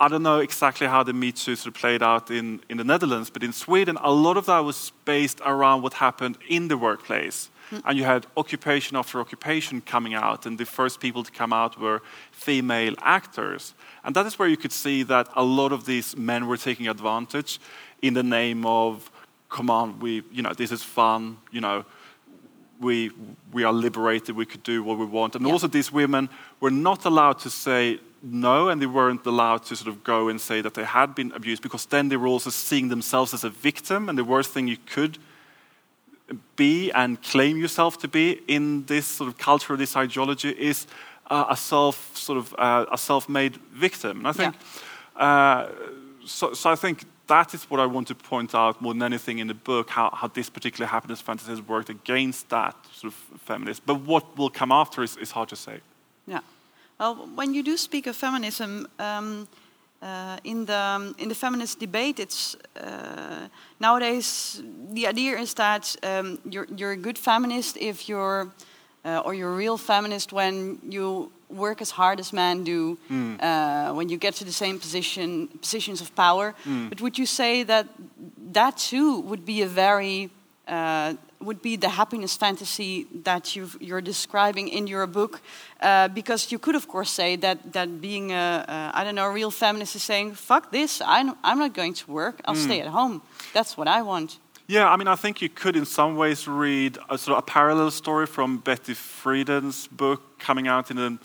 I 0.00 0.06
don't 0.06 0.22
know 0.22 0.38
exactly 0.38 0.86
how 0.86 1.02
the 1.02 1.12
Me 1.12 1.32
Too 1.32 1.56
sort 1.56 1.74
of 1.74 1.80
played 1.80 2.02
out 2.02 2.30
in, 2.30 2.60
in 2.68 2.76
the 2.76 2.84
Netherlands, 2.84 3.30
but 3.30 3.42
in 3.42 3.52
Sweden, 3.52 3.98
a 4.00 4.12
lot 4.12 4.36
of 4.36 4.46
that 4.46 4.60
was 4.60 4.92
based 5.04 5.40
around 5.44 5.82
what 5.82 5.94
happened 5.94 6.38
in 6.48 6.68
the 6.68 6.76
workplace. 6.78 7.50
Mm. 7.72 7.82
And 7.84 7.98
you 7.98 8.04
had 8.04 8.26
occupation 8.36 8.96
after 8.96 9.20
occupation 9.20 9.80
coming 9.80 10.14
out, 10.14 10.46
and 10.46 10.56
the 10.56 10.64
first 10.64 11.00
people 11.00 11.24
to 11.24 11.32
come 11.32 11.52
out 11.52 11.80
were 11.80 12.00
female 12.30 12.94
actors. 13.02 13.74
And 14.04 14.14
that 14.14 14.24
is 14.24 14.38
where 14.38 14.48
you 14.48 14.56
could 14.56 14.72
see 14.72 15.02
that 15.02 15.28
a 15.34 15.42
lot 15.42 15.72
of 15.72 15.84
these 15.84 16.16
men 16.16 16.46
were 16.46 16.56
taking 16.56 16.86
advantage 16.86 17.58
in 18.00 18.14
the 18.14 18.22
name 18.22 18.64
of, 18.64 19.10
come 19.48 19.68
on, 19.68 19.98
we, 19.98 20.22
you 20.30 20.42
know, 20.42 20.52
this 20.52 20.70
is 20.70 20.82
fun, 20.82 21.38
you 21.50 21.60
know, 21.60 21.84
we, 22.80 23.10
we 23.52 23.64
are 23.64 23.72
liberated, 23.72 24.36
we 24.36 24.46
could 24.46 24.62
do 24.62 24.84
what 24.84 24.98
we 24.98 25.04
want. 25.04 25.34
And 25.34 25.44
yeah. 25.44 25.52
also, 25.52 25.66
these 25.66 25.92
women 25.92 26.28
were 26.60 26.70
not 26.70 27.04
allowed 27.04 27.38
to 27.40 27.50
say 27.50 28.00
no, 28.22 28.68
and 28.68 28.82
they 28.82 28.86
weren't 28.86 29.24
allowed 29.26 29.64
to 29.66 29.76
sort 29.76 29.88
of 29.88 30.02
go 30.02 30.28
and 30.28 30.40
say 30.40 30.60
that 30.60 30.74
they 30.74 30.84
had 30.84 31.14
been 31.14 31.32
abused 31.32 31.62
because 31.62 31.86
then 31.86 32.08
they 32.08 32.16
were 32.16 32.26
also 32.26 32.50
seeing 32.50 32.88
themselves 32.88 33.32
as 33.32 33.44
a 33.44 33.50
victim, 33.50 34.08
and 34.08 34.18
the 34.18 34.24
worst 34.24 34.50
thing 34.50 34.68
you 34.68 34.78
could 34.86 35.18
be 36.56 36.90
and 36.92 37.22
claim 37.22 37.56
yourself 37.56 37.98
to 37.98 38.08
be 38.08 38.40
in 38.48 38.84
this 38.86 39.06
sort 39.06 39.28
of 39.28 39.38
culture, 39.38 39.76
this 39.76 39.96
ideology, 39.96 40.50
is 40.50 40.86
uh, 41.30 41.46
a 41.48 41.56
self 41.56 42.16
sort 42.16 42.38
of 42.38 42.54
uh, 42.58 42.86
a 42.92 42.98
self-made 42.98 43.56
victim. 43.72 44.18
And 44.18 44.28
I 44.28 44.32
think 44.32 44.54
uh, 45.16 45.68
so, 46.24 46.52
so. 46.54 46.70
I 46.70 46.76
think 46.76 47.04
that 47.26 47.54
is 47.54 47.64
what 47.70 47.80
I 47.80 47.86
want 47.86 48.08
to 48.08 48.14
point 48.14 48.54
out 48.54 48.80
more 48.80 48.92
than 48.92 49.02
anything 49.02 49.38
in 49.38 49.46
the 49.46 49.54
book. 49.54 49.90
How, 49.90 50.10
how 50.10 50.28
this 50.28 50.50
particular 50.50 50.86
happiness 50.86 51.20
fantasy 51.20 51.50
has 51.50 51.62
worked 51.62 51.90
against 51.90 52.48
that 52.50 52.74
sort 52.92 53.12
of 53.12 53.40
feminist. 53.40 53.86
But 53.86 54.00
what 54.00 54.36
will 54.36 54.50
come 54.50 54.72
after 54.72 55.02
is, 55.02 55.16
is 55.16 55.30
hard 55.30 55.48
to 55.50 55.56
say. 55.56 55.80
Yeah. 56.28 56.40
Well, 56.98 57.28
when 57.34 57.54
you 57.54 57.62
do 57.62 57.76
speak 57.76 58.06
of 58.06 58.16
feminism. 58.16 58.86
Um, 58.98 59.48
uh, 60.00 60.36
in 60.44 60.64
the 60.64 60.76
um, 60.76 61.14
in 61.18 61.28
the 61.28 61.34
feminist 61.34 61.80
debate, 61.80 62.20
it's 62.20 62.56
uh, 62.76 63.48
nowadays 63.80 64.62
the 64.92 65.08
idea 65.08 65.36
is 65.36 65.54
that 65.54 65.96
um, 66.04 66.38
you're 66.48 66.68
you're 66.76 66.92
a 66.92 66.96
good 66.96 67.18
feminist 67.18 67.76
if 67.76 68.08
you're 68.08 68.48
uh, 69.04 69.22
or 69.24 69.34
you're 69.34 69.52
a 69.52 69.56
real 69.56 69.76
feminist 69.76 70.32
when 70.32 70.78
you 70.88 71.32
work 71.48 71.80
as 71.80 71.90
hard 71.90 72.20
as 72.20 72.32
men 72.32 72.62
do, 72.62 72.98
mm. 73.10 73.94
when 73.94 74.08
you 74.08 74.18
get 74.18 74.34
to 74.34 74.44
the 74.44 74.52
same 74.52 74.78
position 74.78 75.48
positions 75.60 76.00
of 76.00 76.14
power. 76.14 76.54
Mm. 76.64 76.90
But 76.90 77.00
would 77.00 77.18
you 77.18 77.26
say 77.26 77.64
that 77.64 77.86
that 78.52 78.76
too 78.76 79.20
would 79.22 79.44
be 79.44 79.62
a 79.62 79.68
very 79.68 80.30
uh, 80.68 81.14
would 81.40 81.62
be 81.62 81.76
the 81.76 81.88
happiness 81.88 82.36
fantasy 82.36 83.06
that 83.24 83.54
you 83.54 83.68
are 83.92 84.00
describing 84.00 84.68
in 84.68 84.86
your 84.86 85.06
book, 85.06 85.40
uh, 85.80 86.08
because 86.08 86.50
you 86.52 86.58
could, 86.58 86.74
of 86.74 86.88
course, 86.88 87.10
say 87.10 87.36
that 87.36 87.72
that 87.72 88.00
being 88.00 88.32
a, 88.32 88.64
a 88.68 88.90
I 88.98 89.04
don't 89.04 89.14
know 89.14 89.26
a 89.26 89.32
real 89.32 89.50
feminist 89.50 89.96
is 89.96 90.02
saying 90.02 90.34
fuck 90.34 90.70
this, 90.72 91.00
I'm 91.04 91.34
I'm 91.44 91.58
not 91.58 91.74
going 91.74 91.94
to 91.94 92.10
work, 92.10 92.40
I'll 92.44 92.56
mm. 92.56 92.64
stay 92.64 92.80
at 92.80 92.88
home. 92.88 93.22
That's 93.52 93.76
what 93.76 93.88
I 93.88 94.02
want. 94.02 94.38
Yeah, 94.66 94.90
I 94.90 94.96
mean, 94.96 95.08
I 95.08 95.16
think 95.16 95.40
you 95.40 95.48
could, 95.48 95.76
in 95.76 95.86
some 95.86 96.14
ways, 96.16 96.46
read 96.46 96.98
a 97.08 97.16
sort 97.16 97.38
of 97.38 97.38
a 97.38 97.46
parallel 97.46 97.90
story 97.90 98.26
from 98.26 98.58
Betty 98.58 98.92
Friedan's 98.92 99.86
book 99.86 100.38
coming 100.38 100.68
out 100.68 100.90
in 100.90 100.96
the 100.96 101.18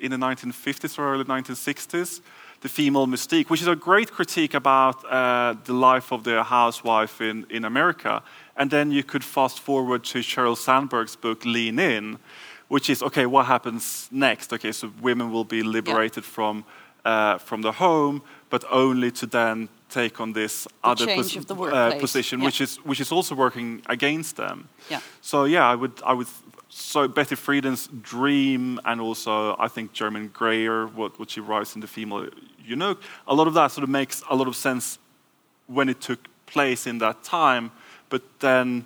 in 0.00 0.10
the 0.10 0.16
1950s 0.16 0.98
or 0.98 1.14
early 1.14 1.24
1960s 1.24 2.20
the 2.62 2.68
female 2.68 3.06
mystique, 3.06 3.50
which 3.50 3.60
is 3.60 3.66
a 3.66 3.76
great 3.76 4.10
critique 4.10 4.54
about 4.54 5.04
uh, 5.04 5.54
the 5.64 5.72
life 5.72 6.12
of 6.12 6.22
the 6.22 6.42
housewife 6.44 7.20
in, 7.20 7.44
in 7.50 7.64
America. 7.64 8.22
And 8.56 8.70
then 8.70 8.90
you 8.90 9.02
could 9.02 9.24
fast 9.24 9.60
forward 9.60 10.04
to 10.04 10.18
Sheryl 10.18 10.56
Sandberg's 10.56 11.16
book, 11.16 11.44
Lean 11.44 11.78
In, 11.78 12.18
which 12.68 12.90
is 12.90 13.02
okay, 13.02 13.26
what 13.26 13.46
happens 13.46 14.08
next? 14.10 14.52
Okay, 14.52 14.72
so 14.72 14.92
women 15.00 15.30
will 15.32 15.44
be 15.44 15.62
liberated 15.62 16.24
yeah. 16.24 16.30
from, 16.30 16.64
uh, 17.04 17.38
from 17.38 17.62
the 17.62 17.72
home, 17.72 18.22
but 18.50 18.64
only 18.70 19.10
to 19.10 19.26
then 19.26 19.68
take 19.88 20.20
on 20.20 20.32
this 20.32 20.64
the 20.64 20.70
other 20.82 21.06
pos 21.06 21.36
uh, 21.36 21.98
position, 21.98 22.40
yeah. 22.40 22.46
which, 22.46 22.60
is, 22.60 22.76
which 22.76 23.00
is 23.00 23.12
also 23.12 23.34
working 23.34 23.82
against 23.86 24.36
them. 24.36 24.68
Yeah. 24.90 25.00
So, 25.20 25.44
yeah, 25.44 25.68
I 25.68 25.74
would, 25.74 26.02
I 26.04 26.14
would 26.14 26.28
so 26.74 27.06
Betty 27.06 27.36
Friedan's 27.36 27.88
dream, 28.00 28.80
and 28.86 29.00
also 29.00 29.54
I 29.58 29.68
think 29.68 29.92
Germaine 29.92 30.28
Greer, 30.28 30.86
what, 30.86 31.18
what 31.18 31.30
she 31.30 31.40
writes 31.40 31.74
in 31.74 31.82
the 31.82 31.86
female 31.86 32.28
eunuch, 32.64 33.02
a 33.26 33.34
lot 33.34 33.46
of 33.46 33.54
that 33.54 33.70
sort 33.72 33.84
of 33.84 33.90
makes 33.90 34.22
a 34.30 34.34
lot 34.34 34.48
of 34.48 34.56
sense 34.56 34.98
when 35.66 35.90
it 35.90 36.00
took 36.00 36.20
place 36.46 36.86
in 36.86 36.98
that 36.98 37.22
time. 37.22 37.70
But 38.12 38.22
then 38.40 38.84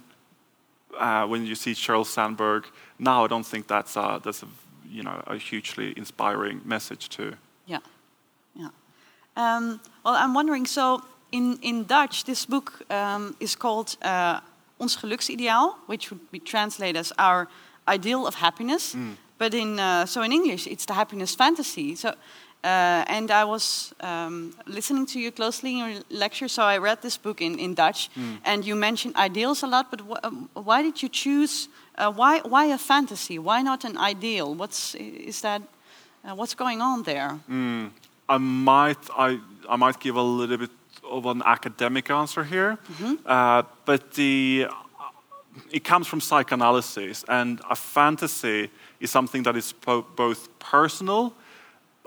uh, 0.97 1.27
when 1.27 1.47
you 1.47 1.57
see 1.57 1.73
Sheryl 1.73 2.07
Sandberg 2.07 2.65
now, 2.99 3.25
I 3.25 3.29
don't 3.29 3.47
think 3.47 3.67
that's 3.67 3.97
a, 3.97 4.21
that's 4.23 4.45
a, 4.45 4.47
you 4.89 5.03
know, 5.03 5.21
a 5.27 5.37
hugely 5.37 5.93
inspiring 5.97 6.61
message 6.65 7.09
too. 7.09 7.33
Yeah, 7.67 7.81
yeah. 8.55 8.69
Um, 9.37 9.81
well, 10.05 10.15
I'm 10.15 10.33
wondering, 10.33 10.65
so 10.67 11.03
in, 11.33 11.59
in 11.61 11.87
Dutch, 11.87 12.23
this 12.23 12.47
book 12.47 12.81
um, 12.89 13.35
is 13.41 13.57
called 13.57 13.97
uh, 14.03 14.39
Ons 14.79 14.97
Geluksideaal, 14.97 15.75
which 15.87 16.11
would 16.11 16.31
be 16.31 16.39
translated 16.39 16.97
as 16.97 17.13
Our 17.19 17.49
Ideal 17.89 18.29
of 18.29 18.37
Happiness. 18.37 18.95
Mm. 18.95 19.17
But 19.39 19.55
in, 19.55 19.81
uh, 19.81 20.07
so 20.07 20.23
in 20.23 20.31
English, 20.31 20.69
it's 20.69 20.87
the 20.87 20.95
happiness 20.95 21.35
fantasy. 21.35 21.97
So 21.97 22.15
uh, 22.65 23.05
and 23.07 23.31
I 23.31 23.45
was 23.45 23.95
um, 24.01 24.53
listening 24.67 25.07
to 25.07 25.21
you 25.21 25.31
closely 25.31 25.71
in 25.73 25.79
your 25.79 26.03
lecture, 26.11 26.49
so 26.49 26.63
I 26.63 26.79
read 26.79 27.01
this 27.01 27.17
book 27.17 27.41
in, 27.41 27.59
in 27.59 27.75
Dutch. 27.75 28.11
Mm. 28.15 28.39
And 28.45 28.65
you 28.65 28.75
mentioned 28.75 29.15
ideals 29.17 29.63
a 29.63 29.67
lot, 29.67 29.91
but 29.91 30.01
wh 30.01 30.15
um, 30.25 30.49
why 30.55 30.83
did 30.83 31.03
you 31.03 31.09
choose? 31.09 31.69
Uh, 31.97 32.13
why 32.13 32.41
why 32.41 32.65
a 32.75 32.79
fantasy? 32.79 33.39
Why 33.39 33.63
not 33.63 33.85
an 33.85 33.97
ideal? 33.97 34.55
What's 34.55 34.95
is 34.97 35.41
that? 35.41 35.63
Uh, 36.25 36.35
what's 36.35 36.55
going 36.55 36.83
on 36.83 37.05
there? 37.05 37.39
Mm. 37.49 37.91
I 38.29 38.39
might 38.39 39.03
I 39.17 39.39
I 39.69 39.77
might 39.77 40.01
give 40.01 40.17
a 40.17 40.23
little 40.41 40.59
bit 40.59 40.71
of 41.03 41.27
an 41.27 41.43
academic 41.45 42.11
answer 42.11 42.45
here, 42.45 42.77
mm 42.89 42.95
-hmm. 42.99 43.65
but 43.85 44.01
the 44.15 44.67
it 45.71 45.89
comes 45.89 46.07
from 46.09 46.21
psychoanalysis, 46.21 47.25
and 47.29 47.61
a 47.71 47.75
fantasy 47.75 48.71
is 48.99 49.11
something 49.11 49.45
that 49.45 49.57
is 49.57 49.75
both 50.17 50.49
personal 50.59 51.33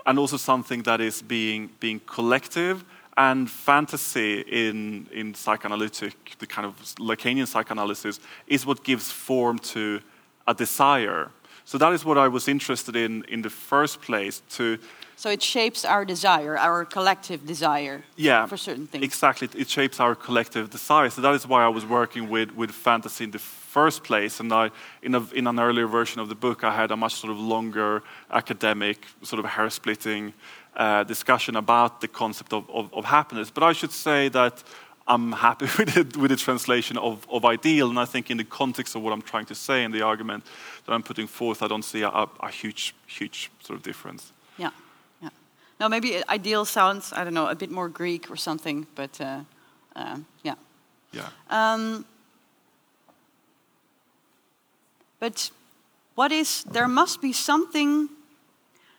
and 0.06 0.18
also 0.18 0.36
something 0.36 0.82
that 0.82 1.00
is 1.00 1.22
being, 1.22 1.70
being 1.80 2.00
collective 2.06 2.84
and 3.16 3.50
fantasy 3.50 4.40
in, 4.40 5.06
in 5.12 5.34
psychoanalytic, 5.34 6.36
the 6.38 6.46
kind 6.46 6.66
of 6.66 6.74
Lacanian 6.98 7.46
psychoanalysis, 7.46 8.20
is 8.46 8.64
what 8.64 8.82
gives 8.84 9.10
form 9.10 9.58
to 9.58 10.00
a 10.46 10.54
desire. 10.54 11.30
So 11.64 11.78
that 11.78 11.92
is 11.92 12.04
what 12.04 12.18
I 12.18 12.28
was 12.28 12.48
interested 12.48 12.96
in 12.96 13.24
in 13.28 13.42
the 13.42 13.50
first 13.50 14.00
place 14.00 14.42
to 14.56 14.78
so 15.20 15.28
it 15.28 15.42
shapes 15.42 15.84
our 15.84 16.06
desire, 16.06 16.56
our 16.56 16.86
collective 16.86 17.44
desire 17.46 18.04
yeah, 18.16 18.46
for 18.46 18.56
certain 18.56 18.86
things. 18.86 19.04
Exactly, 19.04 19.50
it 19.54 19.68
shapes 19.68 20.00
our 20.00 20.14
collective 20.14 20.70
desire. 20.70 21.10
So 21.10 21.20
that 21.20 21.34
is 21.34 21.46
why 21.46 21.62
I 21.62 21.68
was 21.68 21.84
working 21.84 22.30
with, 22.30 22.56
with 22.56 22.70
fantasy 22.70 23.24
in 23.24 23.30
the 23.30 23.38
first 23.70 24.02
place. 24.04 24.40
And 24.40 24.52
I, 24.52 24.70
in, 25.02 25.14
a, 25.14 25.22
in 25.32 25.46
an 25.46 25.58
earlier 25.58 25.86
version 25.86 26.20
of 26.20 26.28
the 26.28 26.34
book, 26.34 26.64
I 26.64 26.74
had 26.74 26.90
a 26.90 26.96
much 26.96 27.14
sort 27.14 27.30
of 27.30 27.38
longer 27.38 28.02
academic, 28.30 29.06
sort 29.22 29.44
of 29.44 29.50
hair 29.50 29.70
splitting 29.70 30.32
uh, 30.76 31.04
discussion 31.04 31.56
about 31.56 32.00
the 32.00 32.08
concept 32.08 32.52
of, 32.52 32.68
of, 32.70 32.92
of, 32.92 33.04
happiness. 33.04 33.50
But 33.50 33.62
I 33.62 33.72
should 33.72 33.92
say 33.92 34.28
that 34.30 34.62
I'm 35.06 35.32
happy 35.32 35.64
with, 35.78 35.96
it, 35.96 36.16
with 36.16 36.30
the 36.30 36.36
translation 36.36 36.98
of, 36.98 37.26
of 37.28 37.44
ideal. 37.44 37.88
And 37.90 37.98
I 37.98 38.06
think, 38.06 38.30
in 38.30 38.36
the 38.36 38.44
context 38.44 38.94
of 38.96 39.02
what 39.02 39.12
I'm 39.12 39.22
trying 39.22 39.46
to 39.46 39.54
say 39.54 39.84
and 39.84 39.94
the 39.94 40.02
argument 40.02 40.44
that 40.86 40.92
I'm 40.92 41.02
putting 41.02 41.28
forth, 41.28 41.62
I 41.62 41.68
don't 41.68 41.84
see 41.84 42.02
a, 42.02 42.26
a 42.40 42.50
huge, 42.50 42.94
huge 43.06 43.50
sort 43.60 43.76
of 43.76 43.82
difference. 43.82 44.32
Yeah. 44.58 44.70
No, 45.80 45.88
maybe 45.88 46.22
ideal 46.28 46.66
sounds, 46.66 47.10
I 47.14 47.24
don't 47.24 47.32
know, 47.32 47.48
a 47.48 47.54
bit 47.54 47.70
more 47.70 47.88
Greek 47.88 48.30
or 48.30 48.36
something, 48.36 48.86
but 48.94 49.18
uh, 49.18 49.40
uh, 49.96 50.18
yeah. 50.42 50.56
Yeah. 51.12 51.28
Um, 51.48 52.04
but 55.20 55.50
what 56.14 56.32
is, 56.32 56.64
there 56.64 56.88
must 56.88 57.20
be 57.20 57.32
something, 57.32 58.08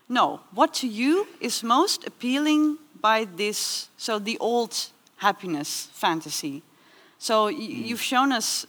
no, 0.07 0.39
what 0.53 0.73
to 0.75 0.87
you 0.87 1.27
is 1.39 1.63
most 1.63 2.07
appealing 2.07 2.77
by 3.01 3.27
this, 3.35 3.89
so 3.97 4.19
the 4.19 4.37
old 4.39 4.89
happiness 5.17 5.89
fantasy? 5.93 6.61
So 7.19 7.51
mm. 7.51 7.87
you've 7.87 8.01
shown 8.01 8.31
us, 8.31 8.65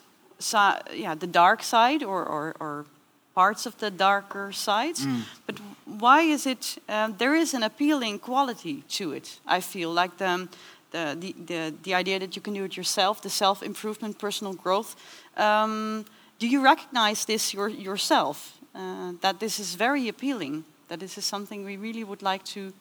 yeah, 0.92 1.14
the 1.14 1.26
dark 1.26 1.62
side 1.62 2.02
or, 2.02 2.24
or, 2.24 2.54
or 2.58 2.86
parts 3.34 3.66
of 3.66 3.76
the 3.78 3.90
darker 3.90 4.52
sides. 4.52 5.06
Mm. 5.06 5.22
But 5.46 5.58
why 5.84 6.22
is 6.22 6.46
it? 6.46 6.78
Um, 6.88 7.14
there 7.18 7.34
is 7.34 7.54
an 7.54 7.62
appealing 7.62 8.18
quality 8.18 8.82
to 8.88 9.12
it. 9.12 9.40
I 9.46 9.60
feel 9.60 9.92
like 9.92 10.16
the, 10.18 10.48
the 10.90 11.16
the 11.18 11.34
the, 11.46 11.74
the 11.82 11.94
idea 11.94 12.18
that 12.18 12.36
you 12.36 12.42
can 12.42 12.54
do 12.54 12.64
it 12.64 12.76
yourself, 12.76 13.20
the 13.20 13.30
self 13.30 13.62
improvement, 13.62 14.18
personal 14.18 14.54
growth. 14.54 14.96
Um, 15.36 16.04
do 16.42 16.48
you 16.48 16.60
recognize 16.60 17.24
this 17.24 17.54
your, 17.54 17.68
yourself? 17.68 18.58
Uh, 18.74 19.12
that 19.20 19.38
this 19.38 19.60
is 19.60 19.76
very 19.76 20.08
appealing. 20.08 20.64
That 20.88 20.98
this 20.98 21.16
is 21.16 21.24
something 21.24 21.64
we 21.64 21.76
really 21.76 22.02
would 22.02 22.20
like 22.20 22.44
to 22.54 22.72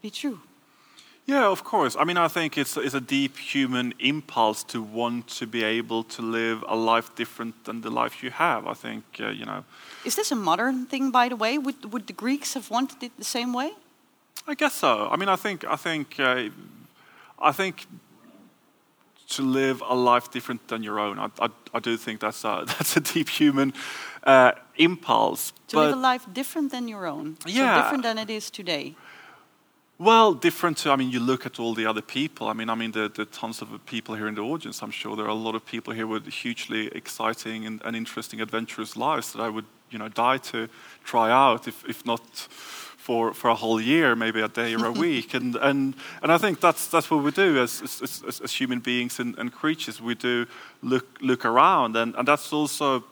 be 0.00 0.10
true. 0.10 0.38
Yeah, 1.26 1.50
of 1.50 1.64
course. 1.64 1.96
I 1.98 2.04
mean, 2.04 2.16
I 2.16 2.28
think 2.28 2.56
it's, 2.56 2.76
it's 2.76 2.94
a 2.94 3.00
deep 3.00 3.36
human 3.36 3.92
impulse 3.98 4.62
to 4.64 4.80
want 4.80 5.26
to 5.38 5.46
be 5.48 5.64
able 5.64 6.04
to 6.04 6.22
live 6.22 6.64
a 6.68 6.76
life 6.76 7.12
different 7.16 7.64
than 7.64 7.80
the 7.80 7.90
life 7.90 8.22
you 8.22 8.30
have. 8.30 8.68
I 8.68 8.74
think, 8.74 9.02
uh, 9.18 9.30
you 9.30 9.46
know. 9.46 9.64
Is 10.04 10.14
this 10.14 10.30
a 10.30 10.36
modern 10.36 10.86
thing, 10.86 11.10
by 11.10 11.28
the 11.28 11.36
way? 11.36 11.58
Would, 11.58 11.92
would 11.92 12.06
the 12.06 12.12
Greeks 12.12 12.54
have 12.54 12.70
wanted 12.70 13.02
it 13.02 13.12
the 13.18 13.24
same 13.24 13.52
way? 13.52 13.72
I 14.46 14.54
guess 14.54 14.74
so. 14.74 15.08
I 15.10 15.16
mean, 15.16 15.28
I 15.28 15.36
think, 15.36 15.64
I 15.64 15.76
think, 15.76 16.20
uh, 16.20 16.50
I 17.40 17.50
think 17.50 17.86
to 19.28 19.42
live 19.42 19.82
a 19.88 19.94
life 19.94 20.30
different 20.30 20.68
than 20.68 20.82
your 20.82 20.98
own, 20.98 21.18
I, 21.18 21.28
I, 21.38 21.48
I 21.74 21.80
do 21.80 21.96
think 21.96 22.20
that's 22.20 22.44
a, 22.44 22.64
that's 22.66 22.96
a 22.96 23.00
deep 23.00 23.28
human 23.28 23.72
uh, 24.24 24.52
impulse. 24.76 25.52
To 25.68 25.78
live 25.78 25.92
a 25.92 25.96
life 25.96 26.26
different 26.32 26.70
than 26.70 26.88
your 26.88 27.06
own. 27.06 27.36
Yeah. 27.46 27.76
So 27.76 27.82
different 27.82 28.02
than 28.02 28.18
it 28.18 28.30
is 28.30 28.50
today. 28.50 28.94
Well, 29.98 30.34
different 30.34 30.78
to, 30.78 30.90
I 30.90 30.96
mean, 30.96 31.10
you 31.10 31.20
look 31.20 31.46
at 31.46 31.60
all 31.60 31.74
the 31.74 31.86
other 31.86 32.02
people. 32.02 32.48
I 32.48 32.54
mean, 32.54 32.68
I 32.68 32.74
mean, 32.74 32.90
the, 32.90 33.08
the 33.08 33.24
tons 33.24 33.62
of 33.62 33.68
people 33.86 34.16
here 34.16 34.26
in 34.26 34.34
the 34.34 34.42
audience. 34.42 34.82
I'm 34.82 34.90
sure 34.90 35.14
there 35.14 35.26
are 35.26 35.28
a 35.28 35.34
lot 35.34 35.54
of 35.54 35.64
people 35.64 35.92
here 35.92 36.08
with 36.08 36.26
hugely 36.26 36.88
exciting 36.88 37.66
and, 37.66 37.80
and 37.84 37.94
interesting, 37.94 38.40
adventurous 38.40 38.96
lives 38.96 39.32
that 39.32 39.40
I 39.40 39.48
would 39.48 39.66
you 39.92 39.98
know, 39.98 40.08
die 40.08 40.38
to 40.38 40.68
try 41.04 41.30
out, 41.30 41.68
if, 41.68 41.88
if 41.88 42.04
not 42.04 42.48
for, 43.02 43.34
for 43.34 43.50
a 43.50 43.54
whole 43.54 43.80
year, 43.80 44.14
maybe 44.14 44.40
a 44.40 44.48
day 44.48 44.74
or 44.74 44.86
a 44.86 44.92
week. 45.06 45.34
And, 45.34 45.56
and, 45.56 45.94
and 46.22 46.30
I 46.30 46.38
think 46.38 46.60
that's, 46.60 46.86
that's 46.86 47.10
what 47.10 47.24
we 47.24 47.32
do 47.32 47.60
as, 47.60 47.82
as, 47.82 48.40
as, 48.42 48.52
human 48.52 48.80
beings 48.80 49.18
and, 49.18 49.36
and, 49.38 49.52
creatures. 49.52 50.00
We 50.00 50.14
do 50.14 50.46
look, 50.82 51.18
look 51.20 51.44
around, 51.44 51.96
and, 51.96 52.14
and 52.14 52.28
that's 52.28 52.52
also. 52.52 53.04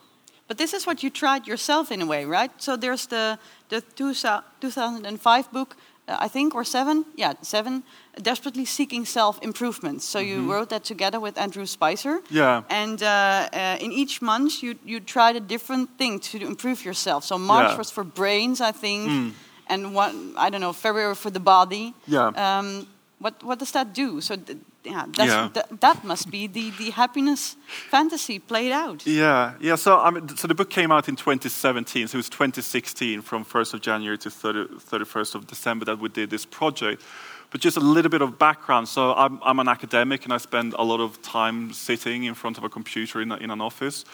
But 0.46 0.58
this 0.58 0.72
is 0.72 0.86
what 0.86 1.02
you 1.02 1.10
tried 1.10 1.48
yourself 1.48 1.90
in 1.90 2.02
a 2.02 2.06
way, 2.06 2.24
right? 2.24 2.50
So 2.58 2.76
there's 2.76 3.06
the, 3.06 3.38
the 3.68 3.80
2005 3.80 5.52
book, 5.52 5.76
uh, 6.06 6.16
I 6.20 6.28
think, 6.28 6.54
or 6.54 6.64
seven? 6.64 7.04
Yeah, 7.16 7.34
seven. 7.42 7.82
Desperately 8.22 8.64
Seeking 8.66 9.04
Self 9.04 9.38
Improvement. 9.42 10.02
So 10.02 10.18
mm 10.18 10.24
-hmm. 10.24 10.28
you 10.28 10.36
mm-hmm. 10.36 10.52
wrote 10.52 10.68
that 10.68 10.84
together 10.84 11.20
with 11.20 11.38
Andrew 11.38 11.66
Spicer. 11.66 12.20
Yeah. 12.28 12.62
And 12.68 13.02
uh, 13.02 13.08
uh, 13.08 13.84
in 13.84 13.92
each 13.92 14.20
month, 14.20 14.52
you, 14.62 14.74
you 14.84 15.00
tried 15.04 15.36
a 15.36 15.46
different 15.46 15.88
thing 15.96 16.22
to 16.30 16.38
improve 16.38 16.84
yourself. 16.84 17.24
So 17.24 17.38
March 17.38 17.68
yeah. 17.68 17.76
was 17.76 17.90
for 17.90 18.04
brains, 18.04 18.60
I 18.60 18.72
think. 18.80 19.08
Mm 19.08 19.34
and 19.70 19.94
one 19.94 20.34
I 20.36 20.50
don't 20.50 20.60
know 20.60 20.72
February 20.72 21.14
for 21.14 21.30
the 21.30 21.40
body. 21.40 21.94
Yeah. 22.06 22.32
Um, 22.36 22.86
what 23.18 23.42
what 23.42 23.58
does 23.58 23.72
that 23.72 23.94
do? 23.94 24.20
So 24.20 24.36
th 24.36 24.58
yeah, 24.84 25.04
yeah. 25.18 25.48
Th 25.52 25.64
that 25.80 26.04
must 26.04 26.30
be 26.30 26.48
the 26.48 26.70
the 26.78 26.90
happiness 26.90 27.56
fantasy 27.90 28.38
played 28.38 28.72
out. 28.72 29.06
Yeah, 29.06 29.54
yeah. 29.60 29.76
So 29.76 29.90
I 30.06 30.10
mean, 30.10 30.28
so 30.36 30.48
the 30.48 30.54
book 30.54 30.70
came 30.70 30.90
out 30.94 31.08
in 31.08 31.16
2017. 31.16 32.08
So 32.08 32.16
it 32.16 32.18
was 32.18 32.30
2016 32.30 33.22
from 33.22 33.44
1st 33.44 33.74
of 33.74 33.80
January 33.80 34.18
to 34.18 34.30
30, 34.30 34.58
31st 34.78 35.34
of 35.34 35.46
December 35.46 35.84
that 35.84 35.98
we 35.98 36.08
did 36.08 36.30
this 36.30 36.46
project. 36.46 37.02
But 37.50 37.60
just 37.64 37.76
a 37.76 37.80
little 37.94 38.10
bit 38.10 38.22
of 38.22 38.38
background. 38.38 38.88
So 38.88 39.12
I'm, 39.14 39.40
I'm 39.42 39.58
an 39.58 39.68
academic 39.68 40.24
and 40.24 40.32
I 40.32 40.38
spend 40.38 40.74
a 40.78 40.84
lot 40.84 41.00
of 41.00 41.20
time 41.20 41.72
sitting 41.72 42.24
in 42.24 42.34
front 42.34 42.58
of 42.58 42.64
a 42.64 42.68
computer 42.68 43.20
in, 43.20 43.32
a, 43.32 43.36
in 43.36 43.50
an 43.50 43.60
office. 43.60 44.04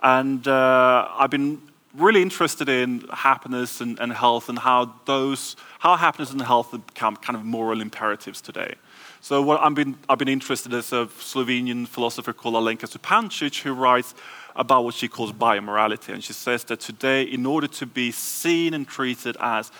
And 0.00 0.48
uh, 0.48 1.20
I've 1.20 1.30
been 1.30 1.60
really 1.96 2.22
interested 2.22 2.68
in 2.68 3.04
happiness 3.12 3.80
and, 3.80 3.98
and, 3.98 4.12
health 4.12 4.48
and 4.48 4.58
how 4.58 4.94
those 5.04 5.56
how 5.78 5.96
happiness 5.96 6.30
and 6.30 6.42
health 6.42 6.70
become 6.72 7.16
kind 7.16 7.36
of 7.36 7.44
moral 7.44 7.80
imperatives 7.80 8.40
today. 8.40 8.74
So 9.20 9.42
what 9.42 9.60
I've 9.60 9.74
been 9.74 9.96
I've 10.08 10.18
been 10.18 10.28
interested 10.28 10.72
in 10.72 10.78
is 10.78 10.92
a 10.92 11.06
Slovenian 11.06 11.86
philosopher 11.88 12.32
called 12.32 12.54
Alenka 12.54 12.86
Zupančič 12.86 13.62
who 13.62 13.72
writes 13.72 14.14
about 14.54 14.84
what 14.84 14.94
she 14.94 15.08
calls 15.08 15.32
biomorality, 15.32 16.12
and 16.12 16.24
she 16.24 16.32
says 16.32 16.64
that 16.64 16.80
today, 16.80 17.22
in 17.22 17.44
order 17.44 17.66
to 17.66 17.86
be 17.86 18.10
seen 18.10 18.72
and 18.72 18.86
treated 18.88 19.36
as 19.40 19.70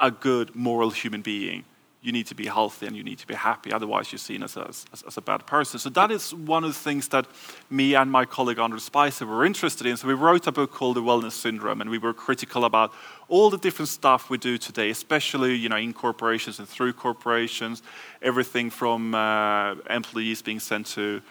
a 0.00 0.10
good 0.10 0.54
moral 0.54 0.90
human 0.90 1.22
being, 1.22 1.64
you 2.04 2.12
need 2.12 2.26
to 2.26 2.34
be 2.34 2.44
healthy 2.44 2.86
and 2.86 2.94
you 2.94 3.02
need 3.02 3.18
to 3.18 3.26
be 3.26 3.34
happy. 3.34 3.72
Otherwise, 3.72 4.12
you're 4.12 4.18
seen 4.18 4.42
as 4.42 4.58
a, 4.58 4.66
as, 4.68 4.84
as, 5.06 5.16
a 5.16 5.22
bad 5.22 5.46
person. 5.46 5.78
So 5.78 5.88
that 5.90 6.10
is 6.10 6.34
one 6.34 6.62
of 6.62 6.68
the 6.68 6.78
things 6.78 7.08
that 7.08 7.26
me 7.70 7.94
and 7.94 8.10
my 8.10 8.26
colleague 8.26 8.58
Andrew 8.58 8.78
Spicer 8.78 9.24
were 9.24 9.42
interested 9.42 9.86
in. 9.86 9.96
So 9.96 10.06
we 10.06 10.12
wrote 10.12 10.46
a 10.46 10.52
book 10.52 10.70
called 10.70 10.96
The 10.96 11.02
Wellness 11.02 11.32
Syndrome, 11.32 11.80
and 11.80 11.88
we 11.88 11.96
were 11.96 12.12
critical 12.12 12.66
about 12.66 12.92
all 13.28 13.48
the 13.48 13.56
different 13.56 13.88
stuff 13.88 14.28
we 14.28 14.36
do 14.36 14.58
today, 14.58 14.90
especially 14.90 15.54
you 15.54 15.70
know 15.70 15.78
in 15.78 15.94
corporations 15.94 16.58
and 16.58 16.68
through 16.68 16.92
corporations. 16.92 17.82
Everything 18.20 18.68
from 18.68 19.14
uh, 19.14 19.76
employees 19.88 20.42
being 20.42 20.60
sent 20.60 20.86
to 20.88 21.22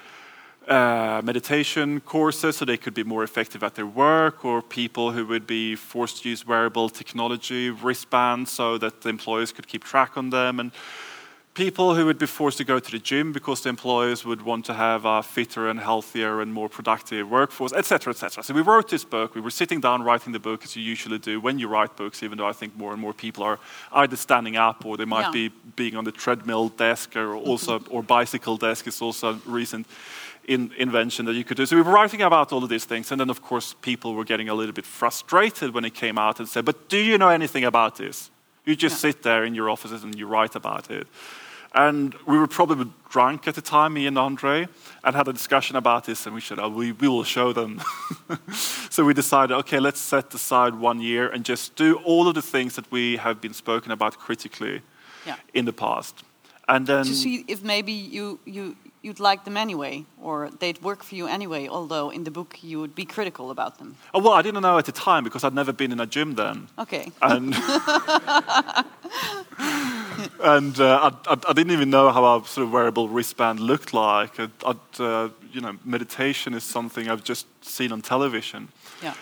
uh, 0.67 1.21
meditation 1.23 1.99
courses 2.01 2.57
so 2.57 2.65
they 2.65 2.77
could 2.77 2.93
be 2.93 3.03
more 3.03 3.23
effective 3.23 3.63
at 3.63 3.75
their 3.75 3.85
work, 3.85 4.45
or 4.45 4.61
people 4.61 5.11
who 5.11 5.25
would 5.25 5.45
be 5.45 5.75
forced 5.75 6.23
to 6.23 6.29
use 6.29 6.45
wearable 6.47 6.89
technology, 6.89 7.69
wristbands, 7.69 8.51
so 8.51 8.77
that 8.77 9.01
the 9.01 9.09
employers 9.09 9.51
could 9.51 9.67
keep 9.67 9.83
track 9.83 10.17
on 10.17 10.29
them, 10.29 10.59
and 10.59 10.71
people 11.53 11.93
who 11.93 12.05
would 12.05 12.17
be 12.17 12.25
forced 12.25 12.57
to 12.57 12.63
go 12.63 12.79
to 12.79 12.91
the 12.91 12.99
gym 12.99 13.31
because 13.31 13.61
the 13.61 13.69
employers 13.69 14.25
would 14.25 14.41
want 14.41 14.65
to 14.65 14.73
have 14.73 15.05
a 15.05 15.21
fitter 15.21 15.69
and 15.69 15.79
healthier 15.79 16.41
and 16.41 16.51
more 16.51 16.67
productive 16.67 17.29
workforce, 17.29 17.73
etc., 17.73 18.11
etc. 18.11 18.43
So 18.43 18.53
we 18.53 18.61
wrote 18.61 18.89
this 18.89 19.03
book. 19.03 19.35
We 19.35 19.41
were 19.41 19.51
sitting 19.51 19.79
down 19.79 20.01
writing 20.01 20.33
the 20.33 20.39
book 20.39 20.63
as 20.63 20.75
you 20.75 20.81
usually 20.81 21.19
do 21.19 21.39
when 21.39 21.59
you 21.59 21.67
write 21.67 21.95
books, 21.95 22.23
even 22.23 22.37
though 22.37 22.47
I 22.47 22.53
think 22.53 22.75
more 22.75 22.91
and 22.91 23.01
more 23.01 23.13
people 23.13 23.43
are 23.43 23.59
either 23.91 24.15
standing 24.15 24.57
up 24.57 24.85
or 24.85 24.97
they 24.97 25.05
might 25.05 25.25
yeah. 25.33 25.49
be 25.49 25.51
being 25.75 25.95
on 25.95 26.03
the 26.03 26.11
treadmill 26.11 26.69
desk 26.69 27.15
or 27.15 27.35
also 27.35 27.79
or 27.89 28.01
bicycle 28.01 28.57
desk 28.57 28.87
is 28.87 29.01
also 29.01 29.39
recent 29.45 29.87
in, 30.47 30.71
invention 30.77 31.25
that 31.25 31.33
you 31.33 31.43
could 31.43 31.57
do. 31.57 31.65
So 31.65 31.75
we 31.75 31.81
were 31.81 31.91
writing 31.91 32.21
about 32.21 32.51
all 32.51 32.63
of 32.63 32.69
these 32.69 32.85
things, 32.85 33.11
and 33.11 33.19
then 33.19 33.29
of 33.29 33.41
course 33.41 33.75
people 33.81 34.13
were 34.13 34.25
getting 34.25 34.49
a 34.49 34.53
little 34.53 34.73
bit 34.73 34.85
frustrated 34.85 35.73
when 35.73 35.85
it 35.85 35.93
came 35.93 36.17
out 36.17 36.39
and 36.39 36.47
said, 36.47 36.65
"But 36.65 36.89
do 36.89 36.97
you 36.97 37.17
know 37.17 37.29
anything 37.29 37.63
about 37.63 37.97
this? 37.97 38.31
You 38.65 38.75
just 38.75 38.95
yeah. 38.95 39.11
sit 39.11 39.23
there 39.23 39.43
in 39.43 39.55
your 39.55 39.69
offices 39.69 40.03
and 40.03 40.15
you 40.17 40.27
write 40.27 40.55
about 40.55 40.89
it." 40.91 41.07
And 41.75 42.13
we 42.27 42.37
were 42.37 42.47
probably 42.47 42.91
drunk 43.09 43.47
at 43.47 43.55
the 43.55 43.61
time, 43.61 43.93
me 43.93 44.05
and 44.05 44.17
Andre, 44.17 44.67
and 45.03 45.15
had 45.15 45.27
a 45.27 45.33
discussion 45.33 45.75
about 45.75 46.05
this, 46.05 46.27
and 46.27 46.35
we 46.35 46.41
said, 46.41 46.59
oh, 46.59 46.69
we, 46.69 46.91
we 46.91 47.07
will 47.07 47.23
show 47.23 47.51
them. 47.51 47.81
so 48.91 49.03
we 49.03 49.15
decided, 49.15 49.55
okay, 49.55 49.79
let's 49.79 49.99
set 49.99 50.31
aside 50.35 50.75
one 50.75 51.01
year 51.01 51.29
and 51.29 51.43
just 51.43 51.75
do 51.75 51.95
all 52.05 52.27
of 52.27 52.35
the 52.35 52.43
things 52.43 52.75
that 52.75 52.91
we 52.91 53.17
have 53.17 53.41
been 53.41 53.53
spoken 53.53 53.91
about 53.91 54.19
critically 54.19 54.81
yeah. 55.25 55.35
in 55.55 55.65
the 55.65 55.73
past. 55.73 56.23
And 56.67 56.85
then 56.85 57.05
to 57.05 57.15
see 57.15 57.43
if 57.47 57.63
maybe 57.63 57.91
you, 57.91 58.39
you 58.45 58.75
you'd 59.03 59.19
like 59.19 59.43
them 59.43 59.57
anyway, 59.57 60.05
or 60.21 60.49
they'd 60.59 60.81
work 60.81 61.03
for 61.03 61.15
you 61.15 61.27
anyway, 61.27 61.67
although 61.67 62.09
in 62.09 62.23
the 62.23 62.31
book 62.31 62.57
you 62.63 62.79
would 62.79 62.95
be 62.95 63.05
critical 63.05 63.51
about 63.51 63.77
them. 63.77 63.97
Oh, 64.13 64.19
well, 64.19 64.31
I 64.31 64.41
didn't 64.41 64.61
know 64.61 64.77
at 64.77 64.85
the 64.85 64.93
time 64.93 65.25
because 65.25 65.43
I'd 65.43 65.53
never 65.53 65.73
been 65.73 65.91
in 65.91 65.99
a 65.99 66.05
gym 66.05 66.35
then. 66.35 66.69
Okay. 66.79 67.11
And, 67.21 67.53
and 70.39 70.79
uh, 70.79 71.11
I, 71.27 71.31
I, 71.31 71.53
didn't 71.53 71.71
even 71.71 71.89
know 71.89 72.11
how 72.11 72.37
a 72.37 72.47
sort 72.47 72.65
of 72.65 72.71
wearable 72.71 73.09
wristband 73.09 73.59
looked 73.59 73.93
like. 73.93 74.39
I'd, 74.39 74.51
I'd, 74.65 74.99
uh, 74.99 75.29
you 75.51 75.59
know, 75.59 75.77
meditation 75.83 76.53
is 76.53 76.63
something 76.63 77.09
I've 77.09 77.25
just 77.25 77.45
seen 77.63 77.91
on 77.91 78.01
television. 78.01 78.69
Yeah. 79.01 79.15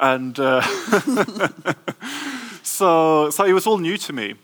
And 0.00 0.38
uh, 0.38 0.62
so, 2.64 3.30
so 3.30 3.44
it 3.44 3.52
was 3.52 3.68
all 3.68 3.78
new 3.78 3.96
to 3.98 4.12
me. 4.12 4.34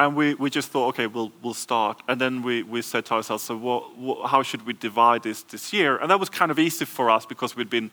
And 0.00 0.16
we, 0.16 0.32
we 0.32 0.48
just 0.48 0.70
thought, 0.70 0.88
okay, 0.88 1.06
we'll, 1.06 1.30
we'll 1.42 1.52
start. 1.52 2.00
And 2.08 2.18
then 2.18 2.42
we, 2.42 2.62
we 2.62 2.80
said 2.80 3.04
to 3.06 3.14
ourselves, 3.16 3.42
so 3.42 3.54
what, 3.54 3.98
what, 3.98 4.30
how 4.30 4.42
should 4.42 4.64
we 4.64 4.72
divide 4.72 5.22
this 5.22 5.42
this 5.42 5.74
year? 5.74 5.98
And 5.98 6.10
that 6.10 6.18
was 6.18 6.30
kind 6.30 6.50
of 6.50 6.58
easy 6.58 6.86
for 6.86 7.10
us 7.10 7.26
because 7.26 7.54
we'd 7.54 7.68
been 7.68 7.90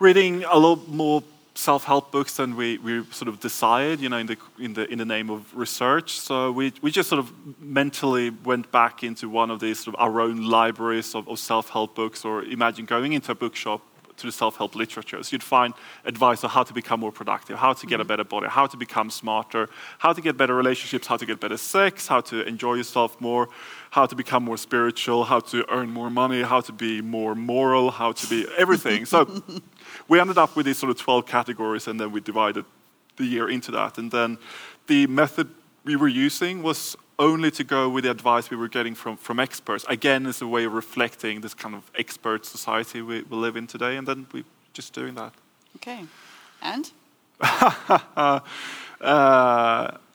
reading 0.00 0.44
a 0.44 0.58
lot 0.58 0.86
more 0.88 1.22
self-help 1.54 2.12
books 2.12 2.36
than 2.36 2.56
we, 2.56 2.76
we 2.76 3.04
sort 3.04 3.28
of 3.28 3.40
desired, 3.40 4.00
you 4.00 4.10
know, 4.10 4.18
in 4.18 4.26
the, 4.26 4.36
in 4.58 4.74
the, 4.74 4.86
in 4.92 4.98
the 4.98 5.06
name 5.06 5.30
of 5.30 5.56
research. 5.56 6.20
So 6.20 6.52
we, 6.52 6.74
we 6.82 6.90
just 6.90 7.08
sort 7.08 7.20
of 7.20 7.32
mentally 7.58 8.28
went 8.28 8.70
back 8.70 9.02
into 9.02 9.30
one 9.30 9.50
of 9.50 9.60
these 9.60 9.80
sort 9.80 9.96
of 9.96 10.02
our 10.02 10.20
own 10.20 10.44
libraries 10.44 11.14
of, 11.14 11.26
of 11.26 11.38
self-help 11.38 11.94
books 11.94 12.22
or 12.22 12.42
imagine 12.44 12.84
going 12.84 13.14
into 13.14 13.32
a 13.32 13.34
bookshop 13.34 13.80
to 14.22 14.28
the 14.28 14.32
self-help 14.32 14.74
literature. 14.74 15.22
So 15.22 15.34
you'd 15.34 15.42
find 15.42 15.74
advice 16.04 16.42
on 16.44 16.50
how 16.50 16.62
to 16.62 16.72
become 16.72 17.00
more 17.00 17.12
productive, 17.12 17.58
how 17.58 17.74
to 17.74 17.86
get 17.86 18.00
a 18.00 18.02
mm-hmm. 18.02 18.08
better 18.08 18.24
body, 18.24 18.48
how 18.48 18.66
to 18.66 18.76
become 18.76 19.10
smarter, 19.10 19.68
how 19.98 20.12
to 20.12 20.20
get 20.20 20.36
better 20.36 20.54
relationships, 20.54 21.06
how 21.06 21.16
to 21.16 21.26
get 21.26 21.40
better 21.40 21.56
sex, 21.56 22.06
how 22.06 22.20
to 22.22 22.46
enjoy 22.46 22.74
yourself 22.74 23.20
more, 23.20 23.48
how 23.90 24.06
to 24.06 24.16
become 24.16 24.42
more 24.42 24.56
spiritual, 24.56 25.24
how 25.24 25.40
to 25.40 25.64
earn 25.70 25.90
more 25.90 26.10
money, 26.10 26.42
how 26.42 26.60
to 26.60 26.72
be 26.72 27.02
more 27.02 27.34
moral, 27.34 27.90
how 27.90 28.12
to 28.12 28.26
be 28.28 28.46
everything. 28.56 29.04
so 29.04 29.42
we 30.08 30.18
ended 30.18 30.38
up 30.38 30.56
with 30.56 30.66
these 30.66 30.78
sort 30.78 30.90
of 30.90 30.98
12 30.98 31.26
categories 31.26 31.86
and 31.88 32.00
then 32.00 32.10
we 32.12 32.20
divided 32.20 32.64
the 33.16 33.24
year 33.24 33.48
into 33.50 33.70
that. 33.72 33.98
And 33.98 34.10
then 34.10 34.38
the 34.86 35.06
method 35.06 35.48
we 35.84 35.96
were 35.96 36.08
using 36.08 36.62
was 36.62 36.96
only 37.18 37.50
to 37.52 37.64
go 37.64 37.88
with 37.88 38.04
the 38.04 38.10
advice 38.10 38.50
we 38.50 38.56
were 38.56 38.68
getting 38.68 38.94
from, 38.94 39.16
from 39.16 39.38
experts. 39.38 39.84
Again, 39.88 40.26
as 40.26 40.42
a 40.42 40.46
way 40.46 40.64
of 40.64 40.72
reflecting 40.72 41.40
this 41.40 41.54
kind 41.54 41.74
of 41.74 41.90
expert 41.96 42.46
society 42.46 43.02
we, 43.02 43.22
we 43.22 43.36
live 43.36 43.56
in 43.56 43.66
today, 43.66 43.96
and 43.96 44.06
then 44.06 44.26
we're 44.32 44.44
just 44.72 44.92
doing 44.92 45.14
that. 45.14 45.32
Okay. 45.76 46.04
And? 46.60 46.90
uh, 47.40 48.40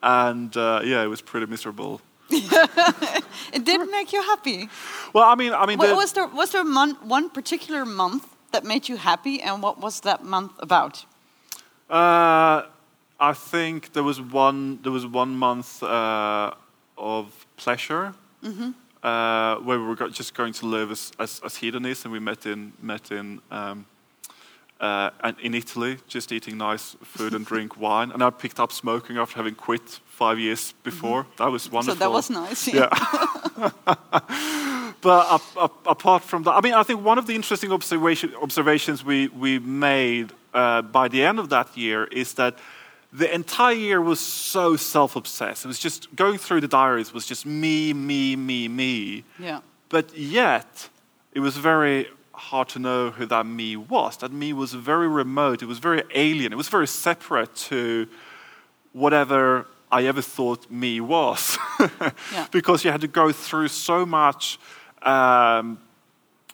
and 0.04 0.58
uh, 0.58 0.82
yeah, 0.84 1.04
it 1.04 1.08
was 1.08 1.22
pretty 1.22 1.46
miserable. 1.46 2.02
it 2.30 3.64
didn't 3.64 3.92
make 3.92 4.12
you 4.12 4.22
happy. 4.22 4.70
Well, 5.14 5.24
I 5.24 5.36
mean, 5.36 5.54
I 5.54 5.66
mean, 5.66 5.78
what, 5.78 5.96
was 5.96 6.12
there 6.12 6.28
was 6.28 6.52
there 6.52 6.66
one 6.66 7.30
particular 7.30 7.86
month 7.86 8.28
that 8.52 8.66
made 8.66 8.90
you 8.90 8.98
happy, 8.98 9.42
and 9.42 9.64
what 9.64 9.80
was 9.80 10.02
that 10.02 10.24
month 10.24 10.52
about? 10.60 11.06
Uh, 11.90 12.64
I 13.20 13.34
think 13.34 13.94
there 13.94 14.04
was 14.04 14.22
one. 14.22 14.80
There 14.84 14.92
was 14.92 15.06
one 15.06 15.36
month 15.36 15.82
uh, 15.82 16.52
of 16.98 17.46
pleasure, 17.56 18.14
mm-hmm. 18.44 18.72
uh, 19.02 19.56
where 19.58 19.80
we 19.80 19.86
were 19.86 20.10
just 20.10 20.36
going 20.36 20.54
to 20.54 20.68
live 20.68 20.92
as, 20.92 21.12
as, 21.20 21.42
as 21.44 21.56
hedonists, 21.56 22.06
and 22.06 22.12
we 22.12 22.20
met 22.20 22.46
in 22.46 22.74
met 22.82 23.12
in 23.12 23.42
um, 23.50 23.86
uh, 24.80 25.10
in 25.42 25.56
Italy, 25.56 25.98
just 26.08 26.32
eating 26.32 26.58
nice 26.58 26.96
food 27.04 27.34
and 27.34 27.46
drink 27.52 27.80
wine. 27.80 28.12
And 28.12 28.22
I 28.22 28.30
picked 28.30 28.60
up 28.60 28.72
smoking 28.72 29.18
after 29.18 29.38
having 29.38 29.56
quit 29.56 30.00
five 30.06 30.40
years 30.40 30.74
before. 30.84 31.24
Mm-hmm. 31.24 31.44
That 31.44 31.52
was 31.52 31.72
wonderful. 31.72 31.96
So 31.96 32.00
that 32.00 32.12
was 32.12 32.30
nice. 32.30 32.68
Yeah. 32.68 32.90
but 35.02 35.32
up, 35.32 35.42
up, 35.58 35.88
apart 35.88 36.24
from 36.24 36.44
that, 36.44 36.52
I 36.52 36.62
mean, 36.62 36.74
I 36.74 36.84
think 36.84 37.04
one 37.04 37.18
of 37.18 37.26
the 37.26 37.34
interesting 37.34 37.72
observation, 37.72 38.34
observations 38.42 39.04
we 39.04 39.30
we 39.30 39.58
made 39.58 40.32
uh, 40.54 40.84
by 40.84 41.08
the 41.08 41.24
end 41.24 41.40
of 41.40 41.50
that 41.50 41.76
year 41.76 42.06
is 42.06 42.34
that 42.34 42.58
the 43.14 43.34
entire 43.34 43.74
year 43.74 44.02
was 44.02 44.20
so 44.20 44.76
self-obsessed. 44.76 45.64
It 45.64 45.68
was 45.68 45.80
just 45.80 46.14
going 46.16 46.38
through 46.38 46.62
the 46.62 46.68
diaries 46.68 47.14
was 47.14 47.26
just 47.26 47.46
me, 47.46 47.94
me, 47.94 48.36
me, 48.36 48.68
me. 48.68 49.24
Yeah. 49.40 49.62
But 49.90 50.18
yet, 50.18 50.90
it 51.32 51.40
was 51.40 51.56
very 51.58 52.08
hard 52.34 52.70
to 52.70 52.80
know 52.80 53.10
who 53.12 53.26
that 53.26 53.46
me 53.46 53.76
was. 53.76 54.18
That 54.18 54.32
me 54.32 54.54
was 54.54 54.74
very 54.74 55.08
remote, 55.08 55.62
it 55.62 55.68
was 55.68 55.80
very 55.80 56.04
alien, 56.14 56.52
it 56.52 56.58
was 56.58 56.68
very 56.68 56.88
separate 56.88 57.56
to 57.56 58.08
whatever 58.94 59.68
I 59.92 60.06
ever 60.06 60.22
thought 60.22 60.70
me 60.70 61.00
was. 61.00 61.58
yeah. 61.80 62.48
Because 62.52 62.84
you 62.84 62.92
had 62.92 63.02
to 63.02 63.08
go 63.08 63.32
through 63.32 63.70
so 63.70 64.06
much 64.06 64.60
um, 65.02 65.80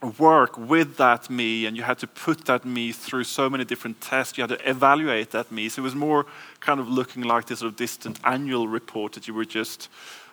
work 0.04 0.58
with 0.58 0.98
that 0.98 1.30
me 1.30 1.66
and 1.66 1.78
you 1.78 1.84
had 1.84 1.98
to 2.00 2.08
put 2.08 2.46
that 2.46 2.66
me 2.66 2.92
through 2.92 3.24
so 3.24 3.50
many 3.50 3.66
different 3.66 4.02
tests. 4.02 4.38
You 4.38 4.44
had 4.44 4.58
to 4.58 4.70
evaluate 4.70 5.32
that 5.32 5.52
me. 5.52 5.70
So 5.70 5.82
it 5.82 5.84
was 5.84 5.96
more 5.96 6.26
kind 6.60 6.80
of 6.80 6.88
looking 6.88 7.24
like 7.24 7.46
this 7.46 7.60
sort 7.60 7.72
of 7.72 7.78
distant 7.78 8.20
annual 8.24 8.68
report 8.68 9.14
that 9.14 9.28
you 9.28 9.34
were 9.34 9.46
just 9.46 9.90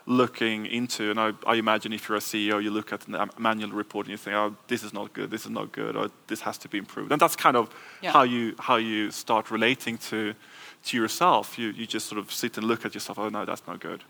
looking 0.06 0.66
into. 0.66 1.10
And 1.10 1.20
I, 1.20 1.32
I, 1.46 1.54
imagine 1.54 1.92
if 1.92 2.08
you're 2.08 2.18
a 2.18 2.20
CEO, 2.20 2.62
you 2.62 2.70
look 2.70 2.92
at 2.92 3.00
the 3.00 3.22
um, 3.22 3.30
annual 3.46 3.70
report 3.70 4.06
and 4.06 4.10
you 4.10 4.16
think, 4.16 4.34
oh, 4.34 4.56
this 4.66 4.82
is 4.82 4.92
not 4.92 5.12
good, 5.12 5.30
this 5.30 5.44
is 5.44 5.50
not 5.50 5.72
good, 5.72 5.96
or 5.96 6.10
this 6.26 6.40
has 6.40 6.58
to 6.58 6.68
be 6.68 6.78
improved. 6.78 7.12
And 7.12 7.20
that's 7.20 7.36
kind 7.36 7.56
of 7.56 7.70
yeah. 8.02 8.12
how, 8.12 8.22
you, 8.22 8.54
how 8.58 8.76
you 8.76 9.10
start 9.10 9.50
relating 9.50 9.98
to, 9.98 10.34
to 10.86 10.96
yourself. 10.96 11.58
You, 11.58 11.68
you 11.68 11.86
just 11.86 12.06
sort 12.06 12.18
of 12.18 12.32
sit 12.32 12.56
and 12.56 12.66
look 12.66 12.84
at 12.84 12.94
yourself, 12.94 13.18
oh, 13.18 13.28
no, 13.28 13.44
that's 13.44 13.66
not 13.66 13.80
good. 13.80 14.02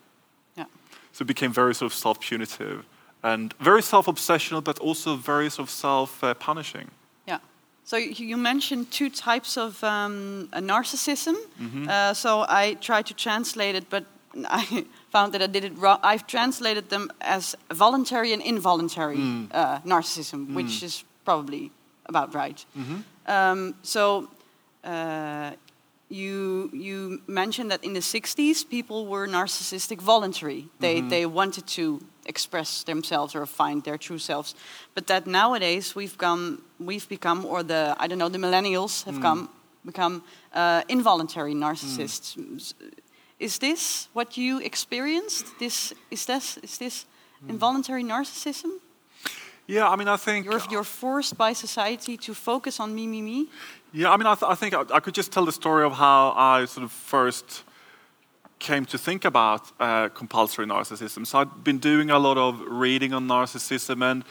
Yeah. 0.57 0.65
So 1.13 1.23
it 1.23 1.27
became 1.27 1.53
very 1.53 1.75
sort 1.75 1.93
of 1.93 1.99
self 1.99 2.21
punitive 2.21 2.85
and 3.23 3.55
very 3.61 3.83
self 3.83 4.07
obsessional, 4.07 4.63
but 4.63 4.79
also 4.79 5.17
very 5.17 5.51
sort 5.51 5.69
of 5.69 5.71
self 5.71 6.25
punishing. 6.39 6.91
Yeah. 7.27 7.39
So 7.85 7.97
you 7.97 8.37
mentioned 8.37 8.91
two 8.91 9.11
types 9.11 9.57
of 9.57 9.83
um, 9.83 10.49
narcissism. 10.53 11.37
Mm 11.59 11.71
-hmm. 11.73 11.89
uh, 11.89 12.15
so 12.15 12.45
I 12.49 12.77
tried 12.81 13.07
to 13.07 13.15
translate 13.15 13.77
it, 13.77 13.89
but 13.89 14.05
I 14.61 14.87
found 15.11 15.33
that 15.33 15.43
I 15.43 15.51
did 15.51 15.65
it 15.65 15.73
wrong. 15.79 15.99
I've 16.03 16.25
translated 16.27 16.89
them 16.89 17.11
as 17.19 17.57
voluntary 17.69 18.33
and 18.33 18.43
involuntary 18.43 19.17
mm. 19.17 19.49
uh, 19.55 19.79
narcissism, 19.85 20.47
mm. 20.47 20.55
which 20.55 20.83
is 20.83 21.05
probably 21.25 21.71
about 22.03 22.35
right. 22.35 22.67
-hmm. 22.75 23.03
Um, 23.27 23.75
so. 23.83 24.29
Uh, 24.85 25.51
you 26.11 26.71
you 26.73 27.23
mentioned 27.27 27.71
that 27.71 27.85
in 27.85 27.93
the 27.93 28.01
60s 28.01 28.69
people 28.69 29.07
were 29.07 29.29
narcissistic 29.29 30.01
voluntary 30.01 30.69
they 30.79 30.97
mm 30.97 31.03
-hmm. 31.03 31.11
they 31.11 31.27
wanted 31.27 31.65
to 31.75 32.01
express 32.31 32.85
themselves 32.85 33.35
or 33.35 33.47
find 33.47 33.83
their 33.83 33.99
true 33.99 34.19
selves. 34.19 34.55
But 34.95 35.07
that 35.07 35.27
nowadays 35.27 35.95
we've 35.95 36.17
come, 36.17 36.63
we've 36.79 37.09
become, 37.09 37.45
or 37.45 37.63
the 37.63 37.95
I 37.99 38.07
don't 38.09 38.19
know, 38.19 38.31
the 38.31 38.39
millennials 38.39 39.05
have 39.05 39.19
mm. 39.19 39.23
come 39.23 39.49
become 39.85 40.23
uh, 40.55 40.83
involuntary 40.89 41.55
narcissists. 41.55 42.37
Mm. 42.37 42.73
Is 43.39 43.59
this 43.59 44.09
what 44.13 44.37
you 44.37 44.61
experienced? 44.61 45.47
This 45.59 45.93
is 46.11 46.27
this 46.27 46.59
is 46.63 46.79
this 46.79 47.07
mm. 47.45 47.51
involuntary 47.51 48.05
narcissism? 48.05 48.71
Yeah, 49.67 49.93
I 49.93 49.97
mean, 49.97 50.09
I 50.09 50.17
think 50.17 50.47
you're, 50.47 50.61
you're, 50.71 50.85
forced 50.85 51.37
by 51.39 51.55
society 51.55 52.17
to 52.17 52.35
focus 52.35 52.81
on 52.81 52.93
me, 52.93 53.07
me, 53.07 53.23
me. 53.23 53.47
Yeah, 53.93 54.11
I 54.11 54.17
mean, 54.17 54.27
I, 54.27 54.35
th 54.35 54.43
I 54.43 54.57
think 54.57 54.75
I, 54.75 54.81
I, 54.97 55.01
could 55.01 55.17
just 55.17 55.31
tell 55.31 55.45
the 55.47 55.53
story 55.53 55.85
of 55.85 55.93
how 55.93 56.33
I 56.55 56.67
sort 56.67 56.85
of 56.85 56.93
first 56.93 57.65
came 58.61 58.85
to 58.85 58.99
think 58.99 59.25
about 59.25 59.73
uh, 59.81 60.09
compulsory 60.11 60.67
narcissism. 60.67 61.27
So 61.27 61.41
I'd 61.41 61.65
been 61.65 61.79
doing 61.79 62.11
a 62.11 62.19
lot 62.19 62.39
of 62.39 62.61
reading 62.61 63.13
on 63.13 63.27
narcissism, 63.27 64.05
and 64.09 64.23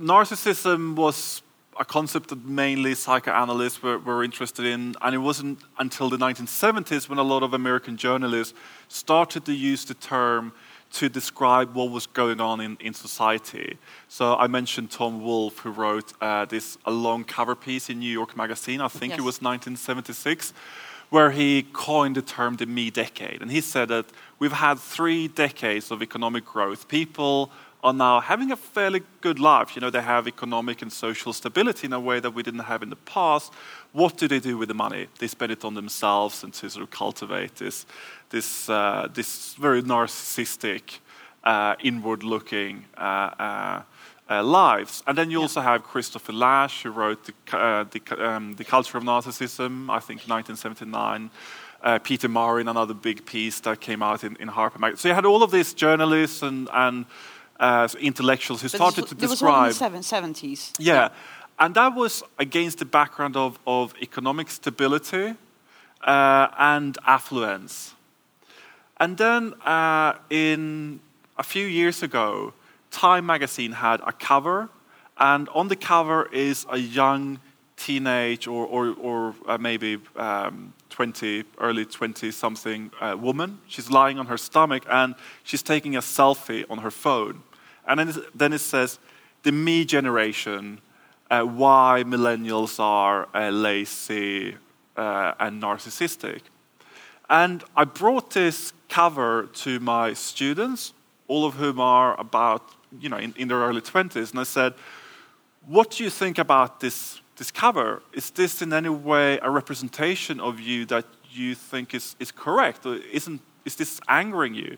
narcissism 0.00 0.94
was 0.94 1.42
a 1.78 1.84
concept 1.84 2.30
that 2.30 2.44
mainly 2.44 2.94
psychoanalysts 2.94 3.82
were, 3.82 3.98
were, 3.98 4.24
interested 4.24 4.64
in, 4.64 4.94
and 5.02 5.14
it 5.14 5.18
wasn't 5.18 5.58
until 5.78 6.08
the 6.08 6.16
1970s 6.16 7.08
when 7.08 7.18
a 7.18 7.22
lot 7.22 7.42
of 7.42 7.52
American 7.54 7.96
journalists 7.96 8.54
started 8.88 9.44
to 9.44 9.52
use 9.52 9.84
the 9.84 9.94
term 9.94 10.52
to 10.90 11.08
describe 11.08 11.74
what 11.74 11.90
was 11.90 12.06
going 12.06 12.40
on 12.40 12.60
in, 12.60 12.76
in 12.80 12.94
society. 12.94 13.76
So 14.08 14.34
I 14.36 14.46
mentioned 14.46 14.90
Tom 14.90 15.22
Wolfe, 15.22 15.58
who 15.58 15.70
wrote 15.70 16.14
uh, 16.20 16.46
this 16.46 16.78
a 16.84 16.90
long 16.90 17.24
cover 17.24 17.54
piece 17.54 17.90
in 17.90 17.98
New 17.98 18.10
York 18.10 18.36
Magazine, 18.36 18.80
I 18.80 18.88
think 18.88 19.10
yes. 19.10 19.18
it 19.18 19.22
was 19.22 19.42
1976 19.42 20.54
where 21.10 21.30
he 21.30 21.66
coined 21.72 22.16
the 22.16 22.22
term 22.22 22.56
the 22.56 22.66
me 22.66 22.90
decade. 22.90 23.40
And 23.42 23.50
he 23.50 23.60
said 23.60 23.88
that 23.88 24.06
we've 24.38 24.52
had 24.52 24.78
three 24.78 25.28
decades 25.28 25.90
of 25.90 26.02
economic 26.02 26.44
growth. 26.44 26.86
People 26.88 27.50
are 27.82 27.92
now 27.92 28.20
having 28.20 28.50
a 28.50 28.56
fairly 28.56 29.02
good 29.20 29.38
life. 29.38 29.76
You 29.76 29.80
know, 29.80 29.90
they 29.90 30.02
have 30.02 30.26
economic 30.26 30.82
and 30.82 30.92
social 30.92 31.32
stability 31.32 31.86
in 31.86 31.92
a 31.92 32.00
way 32.00 32.20
that 32.20 32.34
we 32.34 32.42
didn't 32.42 32.60
have 32.60 32.82
in 32.82 32.90
the 32.90 32.96
past. 32.96 33.52
What 33.92 34.16
do 34.18 34.28
they 34.28 34.40
do 34.40 34.58
with 34.58 34.68
the 34.68 34.74
money? 34.74 35.06
They 35.18 35.28
spend 35.28 35.52
it 35.52 35.64
on 35.64 35.74
themselves 35.74 36.44
and 36.44 36.52
to 36.54 36.68
sort 36.68 36.82
of 36.82 36.90
cultivate 36.90 37.56
this, 37.56 37.86
this, 38.30 38.68
uh, 38.68 39.08
this 39.14 39.54
very 39.54 39.82
narcissistic, 39.82 40.98
uh, 41.44 41.76
inward-looking 41.82 42.84
uh, 42.96 43.82
uh 44.30 44.42
lives. 44.42 45.02
And 45.06 45.16
then 45.16 45.30
you 45.30 45.38
yeah. 45.38 45.42
also 45.42 45.60
have 45.60 45.82
Christopher 45.82 46.32
Lasch, 46.32 46.82
who 46.82 46.90
wrote 46.90 47.24
the, 47.24 47.56
uh, 47.56 47.84
the, 47.84 48.00
um, 48.28 48.54
the, 48.56 48.64
Culture 48.64 48.98
of 48.98 49.04
Narcissism, 49.04 49.90
I 49.90 50.00
think 50.00 50.26
1979. 50.28 51.30
Uh, 51.80 51.98
Peter 52.00 52.28
Marin, 52.28 52.68
another 52.68 52.94
big 52.94 53.24
piece 53.24 53.60
that 53.60 53.80
came 53.80 54.02
out 54.02 54.24
in, 54.24 54.36
in 54.36 54.48
Harper 54.48 54.78
Magazine. 54.78 55.02
So 55.02 55.08
you 55.08 55.14
had 55.14 55.24
all 55.24 55.42
of 55.42 55.50
these 55.50 55.72
journalists 55.74 56.42
and, 56.42 56.68
and 56.72 57.06
uh, 57.60 57.88
intellectuals 58.00 58.62
who 58.62 58.68
started 58.68 59.06
to 59.06 59.14
describe. 59.14 59.68
Was 59.68 59.80
in 59.80 59.92
the 59.92 59.98
70s. 59.98 60.72
Yeah. 60.78 60.94
yeah. 60.94 61.08
And 61.60 61.74
that 61.74 61.94
was 61.94 62.22
against 62.38 62.78
the 62.78 62.84
background 62.84 63.36
of, 63.36 63.58
of 63.66 63.94
economic 64.00 64.50
stability 64.50 65.34
uh, 66.02 66.48
and 66.58 66.96
affluence. 67.06 67.94
And 68.98 69.16
then 69.16 69.54
uh, 69.64 70.14
in 70.30 71.00
a 71.36 71.42
few 71.42 71.66
years 71.66 72.02
ago, 72.02 72.52
Time 72.98 73.26
magazine 73.26 73.70
had 73.70 74.00
a 74.04 74.10
cover, 74.10 74.68
and 75.18 75.48
on 75.50 75.68
the 75.68 75.76
cover 75.76 76.28
is 76.32 76.66
a 76.68 76.78
young 76.78 77.38
teenage 77.76 78.48
or, 78.48 78.66
or, 78.66 78.92
or 79.00 79.34
uh, 79.46 79.56
maybe 79.56 79.98
um, 80.16 80.74
20, 80.90 81.44
early 81.60 81.84
20 81.84 82.32
something 82.32 82.90
uh, 83.00 83.16
woman. 83.16 83.60
She's 83.68 83.88
lying 83.88 84.18
on 84.18 84.26
her 84.26 84.36
stomach 84.36 84.82
and 84.90 85.14
she's 85.44 85.62
taking 85.62 85.94
a 85.94 86.00
selfie 86.00 86.64
on 86.68 86.78
her 86.78 86.90
phone. 86.90 87.44
And 87.86 88.00
then, 88.34 88.52
it 88.52 88.58
says, 88.58 88.98
the 89.44 89.52
me 89.52 89.84
generation, 89.84 90.80
uh, 91.30 91.42
why 91.42 92.02
millennials 92.04 92.80
are 92.80 93.28
uh, 93.32 93.50
lazy 93.50 94.56
uh, 94.96 95.34
and 95.38 95.62
narcissistic. 95.62 96.40
And 97.30 97.62
I 97.76 97.84
brought 97.84 98.32
this 98.32 98.72
cover 98.88 99.48
to 99.52 99.78
my 99.78 100.14
students, 100.14 100.94
all 101.28 101.46
of 101.46 101.54
whom 101.54 101.78
are 101.78 102.18
about 102.18 102.74
you 103.00 103.08
know, 103.08 103.16
in, 103.18 103.34
in 103.36 103.48
their 103.48 103.58
early 103.58 103.80
20s, 103.80 104.30
and 104.30 104.40
I 104.40 104.44
said, 104.44 104.74
What 105.66 105.90
do 105.90 106.04
you 106.04 106.10
think 106.10 106.38
about 106.38 106.80
this, 106.80 107.20
this 107.36 107.50
cover? 107.50 108.02
Is 108.12 108.30
this 108.30 108.62
in 108.62 108.72
any 108.72 108.88
way 108.88 109.38
a 109.42 109.50
representation 109.50 110.40
of 110.40 110.60
you 110.60 110.86
that 110.86 111.04
you 111.30 111.54
think 111.54 111.94
is, 111.94 112.16
is 112.18 112.32
correct? 112.32 112.86
Or 112.86 112.96
isn't, 112.96 113.40
is 113.64 113.76
this 113.76 114.00
angering 114.08 114.54
you? 114.54 114.76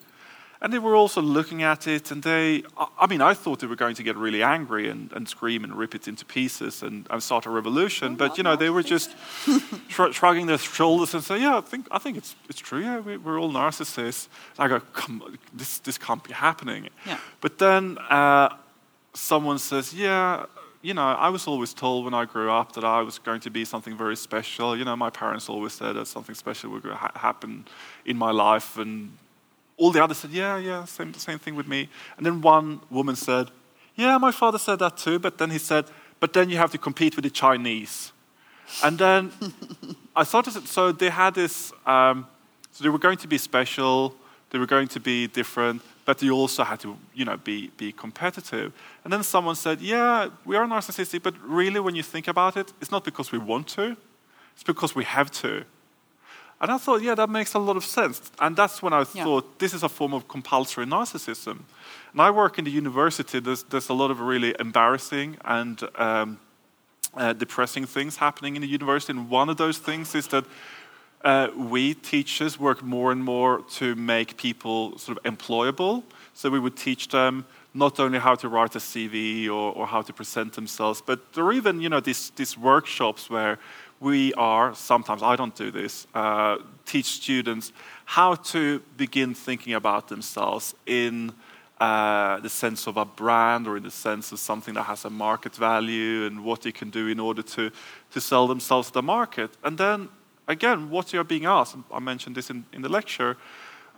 And 0.62 0.72
they 0.72 0.78
were 0.78 0.94
also 0.94 1.22
looking 1.22 1.62
at 1.62 1.86
it, 1.86 2.10
and 2.10 2.22
they, 2.22 2.64
I 2.76 3.06
mean, 3.06 3.22
I 3.22 3.32
thought 3.32 3.60
they 3.60 3.66
were 3.66 3.76
going 3.76 3.94
to 3.94 4.02
get 4.02 4.16
really 4.16 4.42
angry 4.42 4.90
and, 4.90 5.10
and 5.12 5.26
scream 5.26 5.64
and 5.64 5.74
rip 5.74 5.94
it 5.94 6.06
into 6.06 6.26
pieces 6.26 6.82
and, 6.82 7.06
and 7.08 7.22
start 7.22 7.46
a 7.46 7.50
revolution. 7.50 8.12
Oh, 8.12 8.16
but, 8.16 8.36
you 8.36 8.44
know, 8.44 8.56
they 8.56 8.68
were 8.68 8.82
just 8.82 9.10
shrugging 9.88 10.46
their 10.46 10.58
shoulders 10.58 11.14
and 11.14 11.24
say, 11.24 11.40
yeah, 11.40 11.56
I 11.56 11.60
think, 11.62 11.88
I 11.90 11.98
think 11.98 12.18
it's, 12.18 12.36
it's 12.50 12.60
true. 12.60 12.80
Yeah, 12.80 13.00
we, 13.00 13.14
are 13.14 13.38
all 13.38 13.50
narcissists. 13.50 14.28
And 14.58 14.64
I 14.64 14.68
go, 14.68 14.80
come 14.92 15.22
on, 15.22 15.38
this, 15.54 15.78
this 15.78 15.96
can't 15.96 16.22
be 16.22 16.34
happening. 16.34 16.90
Yeah. 17.06 17.18
But 17.40 17.56
then 17.56 17.96
uh, 18.10 18.54
someone 19.14 19.58
says, 19.58 19.94
yeah, 19.94 20.44
you 20.82 20.92
know, 20.94 21.02
I 21.02 21.28
was 21.30 21.46
always 21.46 21.74
told 21.74 22.04
when 22.04 22.14
I 22.14 22.24
grew 22.24 22.50
up 22.50 22.72
that 22.72 22.84
I 22.84 23.02
was 23.02 23.18
going 23.18 23.40
to 23.40 23.50
be 23.50 23.64
something 23.64 23.96
very 23.96 24.16
special. 24.16 24.76
You 24.76 24.84
know, 24.84 24.96
my 24.96 25.10
parents 25.10 25.48
always 25.48 25.74
said 25.74 25.94
that 25.94 26.06
something 26.06 26.34
special 26.34 26.70
would 26.72 26.84
ha- 26.84 27.12
happen 27.14 27.66
in 28.04 28.16
my 28.16 28.30
life, 28.30 28.78
and 28.78 29.16
all 29.80 29.90
the 29.90 30.04
others 30.04 30.18
said, 30.18 30.30
Yeah, 30.30 30.58
yeah, 30.58 30.84
same, 30.84 31.12
same 31.14 31.38
thing 31.38 31.56
with 31.56 31.66
me. 31.66 31.88
And 32.16 32.24
then 32.24 32.40
one 32.42 32.80
woman 32.90 33.16
said, 33.16 33.50
Yeah, 33.96 34.18
my 34.18 34.30
father 34.30 34.58
said 34.58 34.78
that 34.78 34.96
too. 34.98 35.18
But 35.18 35.38
then 35.38 35.50
he 35.50 35.58
said, 35.58 35.86
But 36.20 36.32
then 36.32 36.50
you 36.50 36.58
have 36.58 36.70
to 36.72 36.78
compete 36.78 37.16
with 37.16 37.24
the 37.24 37.30
Chinese. 37.30 38.12
And 38.84 38.98
then 38.98 39.32
I 40.16 40.24
started, 40.24 40.68
so 40.68 40.92
they 40.92 41.08
had 41.08 41.34
this, 41.34 41.72
um, 41.86 42.26
so 42.70 42.84
they 42.84 42.90
were 42.90 42.98
going 42.98 43.18
to 43.18 43.26
be 43.26 43.38
special, 43.38 44.14
they 44.50 44.58
were 44.58 44.66
going 44.66 44.88
to 44.88 45.00
be 45.00 45.26
different, 45.26 45.82
but 46.04 46.18
they 46.18 46.30
also 46.30 46.62
had 46.62 46.78
to, 46.80 46.96
you 47.14 47.24
know, 47.24 47.36
be, 47.38 47.70
be 47.76 47.90
competitive. 47.90 48.72
And 49.02 49.12
then 49.12 49.22
someone 49.22 49.56
said, 49.56 49.80
Yeah, 49.80 50.28
we 50.44 50.56
are 50.56 50.66
narcissistic, 50.66 51.22
but 51.22 51.34
really, 51.42 51.80
when 51.80 51.94
you 51.94 52.02
think 52.02 52.28
about 52.28 52.56
it, 52.58 52.72
it's 52.82 52.90
not 52.90 53.02
because 53.02 53.32
we 53.32 53.38
want 53.38 53.66
to, 53.68 53.96
it's 54.52 54.62
because 54.62 54.94
we 54.94 55.04
have 55.04 55.30
to. 55.42 55.64
And 56.60 56.70
I 56.70 56.76
thought, 56.76 57.02
yeah, 57.02 57.14
that 57.14 57.30
makes 57.30 57.54
a 57.54 57.58
lot 57.58 57.76
of 57.76 57.84
sense. 57.84 58.20
And 58.38 58.54
that's 58.54 58.82
when 58.82 58.92
I 58.92 59.04
yeah. 59.14 59.24
thought 59.24 59.58
this 59.58 59.72
is 59.72 59.82
a 59.82 59.88
form 59.88 60.12
of 60.12 60.28
compulsory 60.28 60.84
narcissism. 60.84 61.60
And 62.12 62.20
I 62.20 62.30
work 62.30 62.58
in 62.58 62.64
the 62.64 62.70
university, 62.70 63.40
there's, 63.40 63.62
there's 63.62 63.88
a 63.88 63.94
lot 63.94 64.10
of 64.10 64.20
really 64.20 64.54
embarrassing 64.60 65.38
and 65.44 65.82
um, 65.96 66.38
uh, 67.14 67.32
depressing 67.32 67.86
things 67.86 68.16
happening 68.16 68.56
in 68.56 68.62
the 68.62 68.68
university. 68.68 69.12
And 69.12 69.30
one 69.30 69.48
of 69.48 69.56
those 69.56 69.78
things 69.78 70.14
is 70.14 70.26
that 70.28 70.44
uh, 71.24 71.48
we 71.56 71.94
teachers 71.94 72.58
work 72.58 72.82
more 72.82 73.12
and 73.12 73.22
more 73.22 73.62
to 73.70 73.94
make 73.94 74.36
people 74.36 74.98
sort 74.98 75.18
of 75.18 75.24
employable. 75.24 76.02
So 76.34 76.50
we 76.50 76.58
would 76.58 76.76
teach 76.76 77.08
them 77.08 77.44
not 77.74 78.00
only 78.00 78.18
how 78.18 78.34
to 78.34 78.48
write 78.48 78.74
a 78.74 78.78
CV 78.78 79.46
or, 79.46 79.72
or 79.72 79.86
how 79.86 80.02
to 80.02 80.12
present 80.12 80.54
themselves, 80.54 81.02
but 81.04 81.32
there 81.34 81.44
are 81.44 81.52
even 81.52 81.80
you 81.80 81.88
know 81.88 82.00
these, 82.00 82.30
these 82.30 82.58
workshops 82.58 83.30
where 83.30 83.58
we 84.00 84.32
are 84.34 84.74
sometimes 84.74 85.22
I 85.22 85.36
don't 85.36 85.54
do 85.54 85.70
this 85.70 86.06
uh, 86.14 86.56
teach 86.86 87.06
students 87.06 87.72
how 88.06 88.34
to 88.34 88.82
begin 88.96 89.34
thinking 89.34 89.74
about 89.74 90.08
themselves 90.08 90.74
in 90.86 91.32
uh, 91.80 92.38
the 92.40 92.48
sense 92.48 92.86
of 92.86 92.96
a 92.96 93.04
brand 93.04 93.66
or 93.66 93.76
in 93.76 93.82
the 93.82 93.90
sense 93.90 94.32
of 94.32 94.38
something 94.38 94.74
that 94.74 94.82
has 94.82 95.04
a 95.04 95.10
market 95.10 95.54
value 95.54 96.26
and 96.26 96.44
what 96.44 96.60
they 96.60 96.72
can 96.72 96.90
do 96.90 97.08
in 97.08 97.18
order 97.18 97.40
to, 97.40 97.70
to 98.10 98.20
sell 98.20 98.46
themselves 98.46 98.88
to 98.88 98.94
the 98.94 99.02
market. 99.02 99.50
And 99.64 99.78
then, 99.78 100.10
again, 100.46 100.90
what 100.90 101.12
you're 101.12 101.24
being 101.24 101.46
asked, 101.46 101.76
I 101.90 101.98
mentioned 101.98 102.36
this 102.36 102.50
in, 102.50 102.66
in 102.74 102.82
the 102.82 102.90
lecture, 102.90 103.38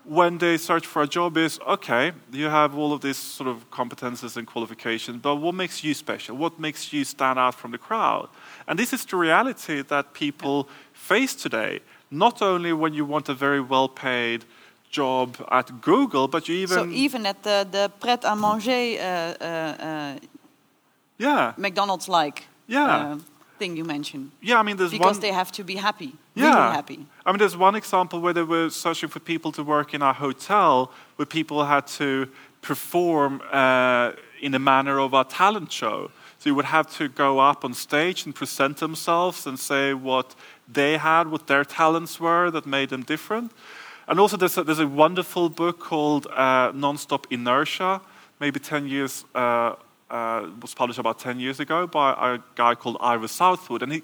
when 0.04 0.38
they 0.38 0.56
search 0.58 0.86
for 0.86 1.02
a 1.02 1.06
job 1.06 1.36
is 1.36 1.58
okay, 1.66 2.12
you 2.32 2.46
have 2.46 2.76
all 2.76 2.92
of 2.92 3.00
these 3.00 3.16
sort 3.16 3.48
of 3.48 3.70
competences 3.70 4.36
and 4.36 4.46
qualifications, 4.46 5.18
but 5.22 5.36
what 5.36 5.54
makes 5.54 5.84
you 5.84 5.94
special? 5.94 6.36
What 6.36 6.58
makes 6.58 6.92
you 6.92 7.04
stand 7.04 7.38
out 7.38 7.54
from 7.54 7.70
the 7.70 7.78
crowd? 7.78 8.28
And 8.66 8.78
this 8.78 8.92
is 8.92 9.04
the 9.04 9.16
reality 9.16 9.82
that 9.82 10.12
people 10.12 10.68
face 10.92 11.34
today, 11.34 11.80
not 12.10 12.42
only 12.42 12.72
when 12.72 12.94
you 12.94 13.04
want 13.04 13.28
a 13.28 13.34
very 13.34 13.60
well 13.60 13.88
paid 13.88 14.44
job 14.90 15.36
at 15.50 15.80
Google, 15.80 16.28
but 16.28 16.48
you 16.48 16.56
even. 16.56 16.76
So 16.76 16.86
even 16.90 17.26
at 17.26 17.42
the, 17.42 17.66
the 17.70 17.90
pret 18.00 18.22
à 18.22 18.36
manger 18.36 18.98
uh, 19.00 19.34
uh, 19.40 19.84
uh, 19.84 20.18
yeah. 21.18 21.52
McDonald's 21.56 22.08
like 22.08 22.44
yeah. 22.66 23.12
Uh, 23.12 23.18
thing 23.62 23.76
you 23.76 23.86
mentioned. 23.96 24.26
Yeah, 24.50 24.60
I 24.60 24.64
mean, 24.66 24.76
there's 24.76 24.96
because 24.98 25.18
one. 25.18 25.24
they 25.26 25.32
have 25.40 25.50
to 25.58 25.62
be 25.72 25.76
happy. 25.88 26.10
Yeah. 26.34 26.46
Really 26.46 26.74
happy. 26.80 27.00
I 27.24 27.28
mean, 27.30 27.38
there's 27.42 27.58
one 27.68 27.76
example 27.82 28.16
where 28.24 28.34
they 28.38 28.46
were 28.54 28.70
searching 28.70 29.10
for 29.14 29.20
people 29.20 29.50
to 29.58 29.62
work 29.62 29.88
in 29.96 30.02
a 30.02 30.12
hotel 30.24 30.72
where 31.16 31.26
people 31.38 31.58
had 31.74 31.84
to 32.00 32.10
perform 32.60 33.30
uh, 33.52 34.46
in 34.46 34.54
a 34.54 34.58
manner 34.58 34.96
of 35.06 35.10
a 35.14 35.24
talent 35.24 35.70
show. 35.80 36.10
So 36.38 36.42
you 36.48 36.56
would 36.58 36.70
have 36.78 36.86
to 36.98 37.04
go 37.24 37.30
up 37.50 37.64
on 37.64 37.72
stage 37.74 38.18
and 38.26 38.34
present 38.34 38.74
themselves 38.78 39.46
and 39.46 39.56
say 39.70 39.94
what 39.94 40.28
they 40.78 40.92
had, 40.98 41.24
what 41.34 41.46
their 41.46 41.64
talents 41.64 42.18
were 42.18 42.50
that 42.50 42.66
made 42.66 42.88
them 42.88 43.02
different. 43.14 43.52
And 44.08 44.18
also, 44.18 44.36
there's 44.36 44.58
a, 44.58 44.64
there's 44.64 44.84
a 44.90 44.92
wonderful 45.04 45.48
book 45.48 45.78
called 45.78 46.26
uh, 46.26 46.72
Nonstop 46.72 47.22
Inertia, 47.30 48.00
maybe 48.40 48.58
10 48.58 48.88
years, 48.88 49.24
uh, 49.34 49.74
uh, 50.12 50.46
was 50.60 50.74
published 50.74 50.98
about 51.00 51.18
10 51.18 51.40
years 51.40 51.58
ago 51.58 51.86
by 51.86 52.34
a 52.34 52.38
guy 52.54 52.74
called 52.74 52.98
Ivor 53.00 53.28
Southwood. 53.28 53.82
And 53.82 53.92
he 53.92 54.02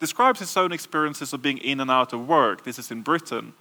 describes 0.00 0.40
his 0.40 0.56
own 0.56 0.72
experiences 0.72 1.32
of 1.32 1.40
being 1.40 1.58
in 1.58 1.80
and 1.80 1.90
out 1.90 2.12
of 2.12 2.26
work. 2.28 2.64
This 2.64 2.78
is 2.78 2.90
in 2.90 3.02
Britain. 3.02 3.52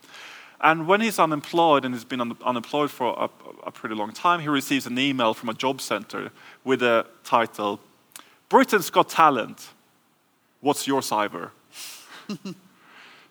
And 0.59 0.88
when 0.88 1.01
he's 1.01 1.19
unemployed 1.19 1.86
and 1.86 1.93
he's 1.93 2.03
been 2.05 2.19
un- 2.21 2.38
unemployed 2.43 2.89
for 2.89 3.15
a, 3.17 3.30
a 3.67 3.71
pretty 3.71 3.93
long 3.95 4.11
time, 4.11 4.39
he 4.39 4.47
receives 4.49 4.88
an 4.88 4.97
email 4.97 5.34
from 5.36 5.49
a 5.49 5.53
job 5.53 5.80
center 5.82 6.32
with 6.63 6.82
a 6.82 7.05
title 7.23 7.80
Britain's 8.49 8.89
Got 8.89 9.09
Talent. 9.09 9.69
What's 10.61 10.88
your 10.88 11.01
cyber? 11.01 11.51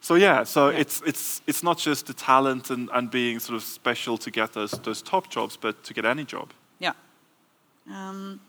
so 0.01 0.14
yeah, 0.14 0.44
so 0.44 0.68
Yeah. 0.70 0.78
it's 0.80 1.03
it's 1.07 1.42
it's 1.47 1.62
not 1.62 1.78
just 1.78 2.07
the 2.07 2.14
talent 2.14 2.70
and, 2.70 2.88
and 2.92 3.11
being 3.11 3.40
sort 3.40 3.57
of 3.57 3.62
special 3.64 4.18
to 4.18 4.30
get 4.30 4.53
those 4.53 4.70
those 4.82 5.03
top 5.03 5.28
jobs, 5.30 5.57
but 5.57 5.82
to 5.84 5.94
get 5.94 6.05
any 6.05 6.24
job. 6.24 6.53
Um, 7.91 8.41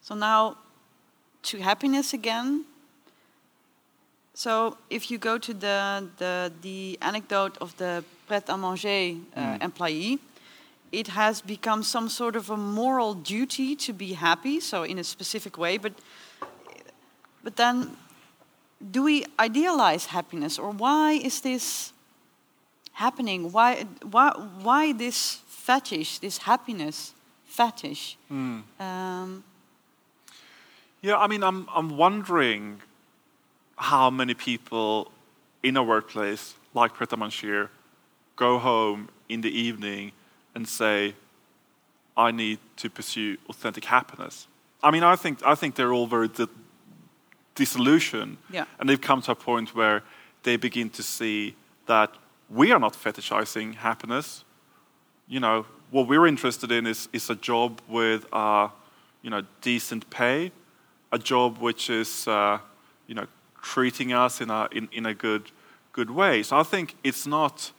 so 0.00 0.14
now 0.14 0.56
to 1.42 1.58
happiness 1.58 2.12
again. 2.12 2.64
So 4.34 4.76
if 4.90 5.10
you 5.10 5.18
go 5.18 5.38
to 5.38 5.54
the 5.54 6.08
the, 6.18 6.52
the 6.62 6.98
anecdote 7.00 7.58
of 7.60 7.76
the 7.76 8.04
pret 8.26 8.46
à 8.46 8.58
manger 8.58 9.16
uh, 9.36 9.58
employee, 9.60 10.18
it 10.90 11.08
has 11.08 11.42
become 11.42 11.82
some 11.82 12.08
sort 12.08 12.36
of 12.36 12.50
a 12.50 12.56
moral 12.56 13.14
duty 13.14 13.76
to 13.76 13.92
be 13.92 14.14
happy. 14.14 14.60
So 14.60 14.84
in 14.84 14.98
a 14.98 15.04
specific 15.04 15.58
way, 15.58 15.78
but 15.78 15.92
but 17.44 17.56
then 17.56 17.96
do 18.90 19.02
we 19.04 19.24
idealize 19.38 20.06
happiness, 20.06 20.58
or 20.58 20.70
why 20.70 21.12
is 21.12 21.40
this 21.40 21.92
happening? 22.92 23.52
Why 23.52 23.86
why 24.10 24.30
why 24.62 24.92
this 24.92 25.40
fetish, 25.46 26.18
this 26.18 26.38
happiness 26.38 27.12
fetish? 27.52 28.16
Um, 28.30 29.44
Yeah, 31.02 31.16
I 31.18 31.26
mean, 31.26 31.42
I'm, 31.42 31.68
I'm 31.74 31.96
wondering 31.96 32.80
how 33.76 34.10
many 34.10 34.34
people 34.34 35.10
in 35.62 35.76
a 35.76 35.82
workplace 35.82 36.54
like 36.74 36.94
Pret 36.94 37.12
a 37.12 37.68
go 38.36 38.58
home 38.58 39.08
in 39.28 39.40
the 39.42 39.50
evening 39.50 40.12
and 40.54 40.66
say, 40.66 41.14
I 42.16 42.30
need 42.30 42.58
to 42.76 42.88
pursue 42.88 43.36
authentic 43.48 43.84
happiness. 43.84 44.46
I 44.82 44.90
mean, 44.90 45.02
I 45.02 45.16
think, 45.16 45.38
I 45.44 45.54
think 45.54 45.74
they're 45.74 45.92
all 45.92 46.06
very 46.06 46.28
di- 46.28 46.54
disillusioned. 47.54 48.36
Yeah. 48.50 48.64
And 48.78 48.88
they've 48.88 49.00
come 49.00 49.20
to 49.22 49.32
a 49.32 49.34
point 49.34 49.74
where 49.74 50.02
they 50.42 50.56
begin 50.56 50.90
to 50.90 51.02
see 51.02 51.54
that 51.86 52.10
we 52.50 52.72
are 52.72 52.80
not 52.80 52.94
fetishizing 52.94 53.74
happiness. 53.74 54.44
You 55.28 55.40
know, 55.40 55.66
what 55.92 56.08
we're 56.08 56.26
interested 56.26 56.72
in 56.72 56.86
is, 56.86 57.08
is 57.12 57.30
a 57.30 57.34
job 57.36 57.80
with, 57.86 58.26
uh, 58.32 58.68
you 59.22 59.30
know, 59.30 59.42
decent 59.60 60.08
pay, 60.10 60.50
a 61.12 61.18
job 61.18 61.58
which 61.58 61.90
is, 61.90 62.26
uh, 62.26 62.58
you 63.06 63.14
know, 63.14 63.26
treating 63.62 64.12
us 64.12 64.40
in 64.40 64.50
a, 64.50 64.68
in, 64.72 64.88
in 64.90 65.06
a 65.06 65.14
good, 65.14 65.50
good 65.92 66.10
way. 66.10 66.42
So 66.42 66.56
I 66.56 66.62
think 66.62 66.96
it's 67.04 67.26
not 67.26 67.70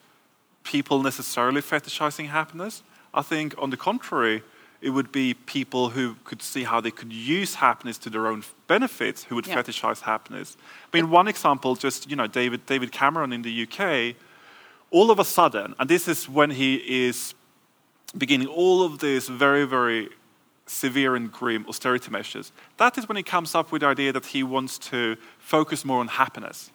people 0.63 1.01
necessarily 1.01 1.59
fetishizing 1.61 2.27
happiness. 2.29 2.83
I 3.13 3.23
think, 3.23 3.55
on 3.57 3.71
the 3.71 3.77
contrary, 3.77 4.43
it 4.79 4.91
would 4.91 5.11
be 5.11 5.33
people 5.33 5.89
who 5.89 6.15
could 6.23 6.41
see 6.41 6.63
how 6.63 6.79
they 6.81 6.91
could 6.91 7.11
use 7.11 7.55
happiness 7.55 7.97
to 7.99 8.09
their 8.09 8.27
own 8.27 8.43
benefits 8.67 9.23
who 9.23 9.35
would 9.35 9.47
Yeah. 9.47 9.55
fetishize 9.61 10.01
happiness. 10.01 10.55
I 10.93 10.97
mean, 10.97 11.09
one 11.09 11.27
example, 11.27 11.75
just, 11.75 12.09
you 12.09 12.15
know, 12.15 12.27
David, 12.27 12.65
David 12.65 12.91
Cameron 12.91 13.33
in 13.33 13.41
the 13.41 13.51
UK, 13.67 14.15
all 14.91 15.09
of 15.09 15.19
a 15.19 15.25
sudden, 15.25 15.73
and 15.79 15.89
this 15.89 16.07
is 16.07 16.29
when 16.29 16.51
he 16.51 16.75
is 17.07 17.33
beginning 18.17 18.47
all 18.47 18.83
of 18.83 18.99
these 18.99 19.27
very, 19.27 19.65
very 19.65 20.09
severe 20.65 21.15
and 21.15 21.31
grim 21.31 21.65
austerity 21.67 22.09
measures, 22.11 22.51
that 22.77 22.97
is 22.97 23.07
when 23.07 23.17
he 23.17 23.23
comes 23.23 23.55
up 23.55 23.71
with 23.71 23.81
the 23.81 23.87
idea 23.87 24.13
that 24.13 24.27
he 24.27 24.43
wants 24.43 24.77
to 24.77 25.17
focus 25.37 25.83
more 25.83 25.99
on 25.99 26.07
happiness. 26.07 26.71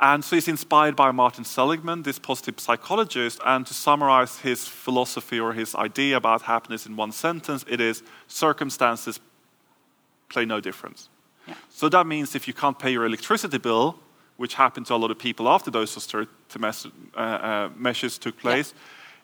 And 0.00 0.24
so 0.24 0.36
he's 0.36 0.48
inspired 0.48 0.96
by 0.96 1.12
Martin 1.12 1.44
Seligman, 1.44 2.02
this 2.02 2.18
positive 2.18 2.58
psychologist, 2.58 3.40
and 3.44 3.66
to 3.66 3.72
summarize 3.72 4.40
his 4.40 4.66
philosophy 4.66 5.38
or 5.38 5.52
his 5.52 5.74
idea 5.74 6.16
about 6.16 6.42
happiness 6.42 6.84
in 6.84 6.96
one 6.96 7.12
sentence, 7.12 7.64
it 7.68 7.80
is 7.80 8.02
circumstances 8.26 9.20
play 10.28 10.44
no 10.44 10.60
difference. 10.60 11.08
Yeah. 11.46 11.54
So 11.70 11.88
that 11.88 12.06
means 12.06 12.34
if 12.34 12.48
you 12.48 12.54
can't 12.54 12.78
pay 12.78 12.90
your 12.90 13.06
electricity 13.06 13.58
bill, 13.58 13.98
which 14.36 14.54
happened 14.54 14.86
to 14.86 14.94
a 14.94 14.96
lot 14.96 15.10
of 15.10 15.18
people 15.18 15.48
after 15.48 15.70
those 15.70 15.96
austerity 15.96 16.30
uh, 16.60 17.18
uh, 17.18 17.70
measures 17.76 18.18
took 18.18 18.36
place, 18.38 18.74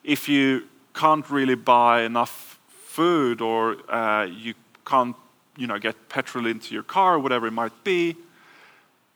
if 0.03 0.29
you 0.29 0.63
can't 0.93 1.29
really 1.29 1.55
buy 1.55 2.01
enough 2.01 2.59
food 2.67 3.41
or 3.41 3.77
uh, 3.91 4.25
you 4.25 4.53
can't 4.85 5.15
you 5.57 5.67
know, 5.67 5.79
get 5.79 5.95
petrol 6.09 6.45
into 6.45 6.73
your 6.73 6.83
car, 6.83 7.15
or 7.15 7.19
whatever 7.19 7.47
it 7.47 7.51
might 7.51 7.83
be, 7.83 8.15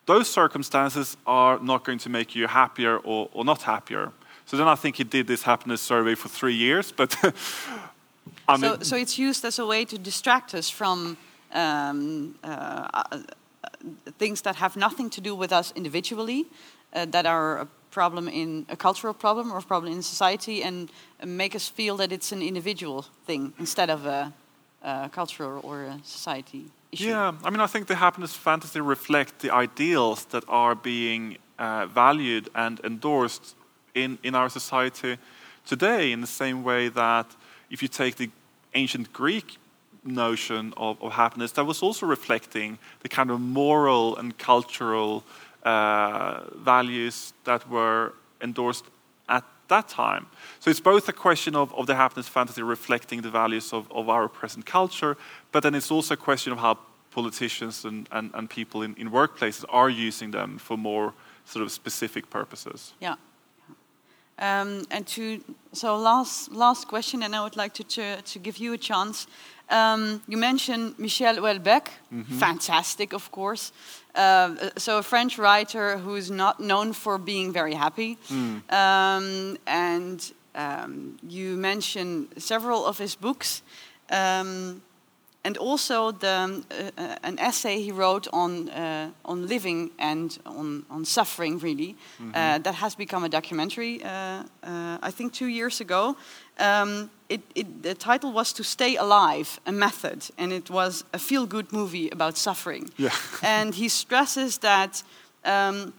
those 0.06 0.30
circumstances 0.30 1.18
are 1.26 1.60
not 1.60 1.84
going 1.84 1.98
to 2.00 2.10
make 2.10 2.36
you 2.36 2.48
happier 2.48 2.98
or, 2.98 3.30
or 3.34 3.44
not 3.44 3.64
happier. 3.64 4.12
So 4.46 4.58
then 4.58 4.68
I 4.68 4.76
think 4.76 4.98
he 4.98 5.04
did 5.04 5.28
this 5.28 5.44
happiness 5.44 5.82
survey 5.82 6.16
for 6.16 6.30
three 6.30 6.54
years, 6.54 6.92
but 6.92 7.16
I 8.48 8.58
mean, 8.58 8.62
so, 8.62 8.80
so 8.82 8.96
it's 8.96 9.18
used 9.18 9.44
as 9.44 9.60
a 9.60 9.66
way 9.66 9.86
to 9.86 9.98
distract 9.98 10.54
us 10.54 10.70
from 10.70 11.18
um, 11.52 12.36
uh, 12.44 12.88
uh, 12.94 13.20
things 14.20 14.42
that 14.42 14.56
have 14.58 14.76
nothing 14.76 15.10
to 15.12 15.22
do 15.22 15.34
with 15.34 15.52
us 15.52 15.74
individually, 15.76 16.46
uh, 16.94 17.06
that 17.06 17.26
are 17.26 17.68
problem 17.96 18.28
in 18.28 18.66
a 18.70 18.76
cultural 18.76 19.14
problem 19.14 19.46
or 19.54 19.58
a 19.58 19.68
problem 19.74 19.94
in 19.94 20.02
society, 20.04 20.58
and 20.68 20.78
uh, 21.22 21.26
make 21.26 21.56
us 21.56 21.66
feel 21.70 21.96
that 21.98 22.12
it's 22.12 22.32
an 22.32 22.42
individual 22.42 23.06
thing 23.28 23.54
instead 23.58 23.90
of 23.90 24.06
a, 24.06 24.34
a 24.84 25.10
cultural 25.20 25.62
or 25.64 25.78
a 25.94 25.98
society 26.04 26.64
issue. 26.92 27.10
Yeah, 27.10 27.46
I 27.46 27.50
mean, 27.52 27.62
I 27.68 27.68
think 27.68 27.88
the 27.88 27.96
happiness 27.96 28.34
fantasy 28.36 28.82
reflect 28.82 29.32
the 29.40 29.52
ideals 29.66 30.26
that 30.26 30.44
are 30.48 30.76
being 30.76 31.38
uh, 31.58 31.86
valued 31.88 32.50
and 32.54 32.80
endorsed 32.84 33.56
in, 33.94 34.18
in 34.24 34.36
our 34.36 34.50
society 34.50 35.18
today, 35.66 36.12
in 36.12 36.22
the 36.22 36.34
same 36.44 36.64
way 36.64 36.90
that 36.90 37.28
if 37.70 37.82
you 37.82 37.88
take 37.88 38.16
the 38.16 38.30
ancient 38.74 39.08
Greek 39.14 39.58
notion 40.04 40.74
of, 40.78 41.02
of 41.02 41.12
happiness, 41.14 41.52
that 41.54 41.66
was 41.66 41.82
also 41.82 42.06
reflecting 42.06 42.78
the 43.00 43.10
kind 43.10 43.30
of 43.32 43.40
moral 43.40 44.18
and 44.18 44.38
cultural 44.38 45.24
values 45.66 47.34
that 47.44 47.70
were 47.70 48.14
endorsed 48.42 48.86
at 49.28 49.44
that 49.68 49.88
time. 49.88 50.28
So 50.60 50.70
it's 50.70 50.80
both 50.80 51.10
a 51.10 51.14
question 51.14 51.56
of, 51.56 51.74
of 51.74 51.88
the 51.88 51.96
happiness 51.96 52.28
fantasy 52.28 52.62
reflecting 52.62 53.22
the 53.22 53.32
values 53.32 53.74
of, 53.74 53.92
of 53.92 54.10
our 54.10 54.28
present 54.28 54.66
culture, 54.66 55.18
but 55.52 55.64
then 55.64 55.76
it's 55.76 55.92
also 55.92 56.14
a 56.14 56.18
question 56.18 56.54
of 56.54 56.60
how 56.60 56.78
politicians 57.12 57.86
and, 57.86 58.08
and, 58.12 58.32
and 58.34 58.50
people 58.50 58.82
in, 58.86 58.96
in 58.96 59.10
workplaces 59.10 59.66
are 59.70 59.90
using 59.90 60.32
them 60.32 60.58
for 60.58 60.78
more 60.78 61.14
sort 61.46 61.64
of 61.64 61.72
specific 61.72 62.30
purposes. 62.30 62.94
Yeah. 63.00 63.16
Um, 64.38 64.86
and 64.92 65.08
to 65.08 65.42
so 65.72 65.98
last 65.98 66.52
last 66.52 66.88
question, 66.90 67.24
and 67.24 67.34
I 67.34 67.42
would 67.42 67.56
like 67.56 67.74
to 67.76 67.84
to, 67.84 68.22
to 68.22 68.40
give 68.40 68.58
you 68.58 68.74
a 68.74 68.78
chance. 68.78 69.28
Um, 69.70 70.22
you 70.28 70.38
mentioned 70.38 70.94
Michel 70.98 71.38
Houellebecq, 71.38 71.88
fantastic, 72.40 73.14
of 73.14 73.32
course. 73.32 73.72
Uh, 74.16 74.70
so 74.78 74.98
a 74.98 75.04
French 75.04 75.38
writer 75.38 75.98
who 75.98 76.16
is 76.16 76.30
not 76.32 76.60
known 76.60 76.94
for 76.94 77.18
being 77.18 77.52
very 77.54 77.74
happy, 77.74 78.18
um, 78.70 79.58
and 79.68 80.34
um, 80.56 81.18
you 81.28 81.58
mentioned 81.58 82.28
several 82.38 82.86
of 82.86 82.98
his 82.98 83.16
books. 83.16 83.62
Um, 84.10 84.82
and 85.46 85.58
also 85.58 86.12
the, 86.12 86.64
uh, 86.72 87.02
uh, 87.02 87.16
an 87.24 87.40
essay 87.40 87.82
he 87.82 87.92
wrote 87.92 88.28
on 88.34 88.70
uh, 88.70 89.10
on 89.24 89.48
living 89.48 89.92
and 89.98 90.40
on 90.46 90.84
on 90.90 91.06
suffering, 91.06 91.60
really, 91.62 91.96
uh, 92.34 92.58
that 92.60 92.76
has 92.76 92.96
become 92.96 93.26
a 93.26 93.30
documentary. 93.30 94.04
Uh, 94.04 94.10
uh, 94.10 95.08
I 95.08 95.12
think 95.12 95.34
two 95.34 95.48
years 95.48 95.82
ago. 95.82 96.16
Um, 96.58 97.10
it, 97.28 97.42
it, 97.56 97.84
the 97.84 97.94
title 97.94 98.32
was 98.32 98.54
"To 98.54 98.64
Stay 98.64 98.98
Alive: 98.98 99.60
A 99.66 99.72
Method," 99.72 100.32
and 100.38 100.52
it 100.52 100.70
was 100.70 101.04
a 101.12 101.18
feel-good 101.18 101.72
movie 101.72 102.10
about 102.12 102.38
suffering. 102.38 102.90
Yeah. 102.98 103.16
and 103.42 103.76
he 103.76 103.90
stresses 103.90 104.58
that. 104.58 105.04
Um, 105.44 105.94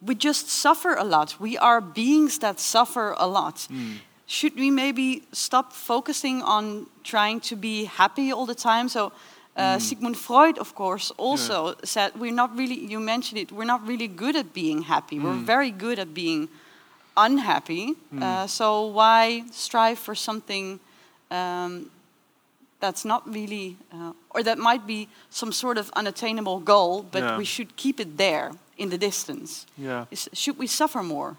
we 0.00 0.14
just 0.14 0.48
suffer 0.48 0.94
a 0.94 1.04
lot. 1.04 1.40
We 1.40 1.58
are 1.58 1.80
beings 1.80 2.38
that 2.38 2.60
suffer 2.60 3.14
a 3.18 3.26
lot. 3.26 3.68
Should 4.26 4.56
we 4.56 4.70
maybe 4.70 5.22
stop 5.32 5.72
focusing 5.72 6.42
on 6.42 6.86
trying 7.04 7.40
to 7.40 7.56
be 7.56 7.84
happy 7.84 8.32
all 8.32 8.46
the 8.46 8.54
time? 8.56 8.88
So, 8.88 9.12
uh, 9.56 9.78
Sigmund 9.78 10.16
Freud, 10.16 10.58
of 10.58 10.74
course, 10.74 11.12
also 11.16 11.76
said 11.84 12.12
we're 12.18 12.34
not 12.34 12.56
really, 12.56 12.74
you 12.74 13.00
mentioned 13.00 13.38
it, 13.40 13.52
we're 13.52 13.64
not 13.64 13.86
really 13.86 14.08
good 14.08 14.36
at 14.36 14.52
being 14.52 14.82
happy. 14.82 15.18
We're 15.18 15.32
very 15.46 15.70
good 15.70 15.98
at 15.98 16.12
being 16.12 16.48
unhappy. 17.16 17.94
Uh, 18.20 18.46
so, 18.46 18.86
why 18.86 19.44
strive 19.52 19.98
for 19.98 20.14
something 20.14 20.80
um, 21.30 21.90
that's 22.80 23.04
not 23.04 23.22
really, 23.32 23.76
uh, 23.92 24.12
or 24.30 24.42
that 24.42 24.58
might 24.58 24.86
be 24.86 25.08
some 25.30 25.52
sort 25.52 25.78
of 25.78 25.90
unattainable 25.96 26.60
goal, 26.60 27.02
but 27.10 27.22
Yeah. 27.22 27.38
we 27.38 27.44
should 27.44 27.76
keep 27.76 28.00
it 28.00 28.16
there 28.18 28.50
in 28.76 28.90
the 28.90 28.98
distance. 28.98 29.66
Yeah. 29.78 30.04
Is, 30.10 30.28
should 30.32 30.58
we 30.58 30.66
suffer 30.66 31.02
more? 31.02 31.36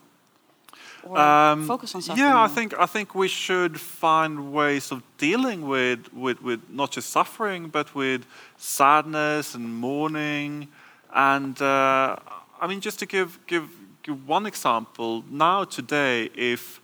Or 1.04 1.18
Um, 1.18 1.68
focus 1.68 1.96
on 1.96 2.02
suffering 2.02 2.26
yeah, 2.26 2.44
I 2.44 2.48
think 2.48 2.74
I 2.74 2.86
think 2.86 3.16
we 3.16 3.28
should 3.28 3.80
find 3.80 4.52
ways 4.52 4.92
of 4.92 5.02
dealing 5.18 5.68
with, 5.68 6.12
with, 6.14 6.42
with 6.42 6.60
not 6.70 6.92
just 6.92 7.10
suffering, 7.10 7.70
but 7.70 7.96
with 7.96 8.26
sadness 8.58 9.56
and 9.56 9.74
mourning. 9.74 10.68
And 11.14 11.62
uh, 11.62 12.16
I 12.62 12.68
mean, 12.68 12.82
just 12.82 13.00
to 13.00 13.06
give 13.06 13.40
give 13.48 13.70
give 14.04 14.28
one 14.28 14.46
example, 14.46 15.24
now 15.30 15.66
today, 15.66 16.30
if 16.36 16.82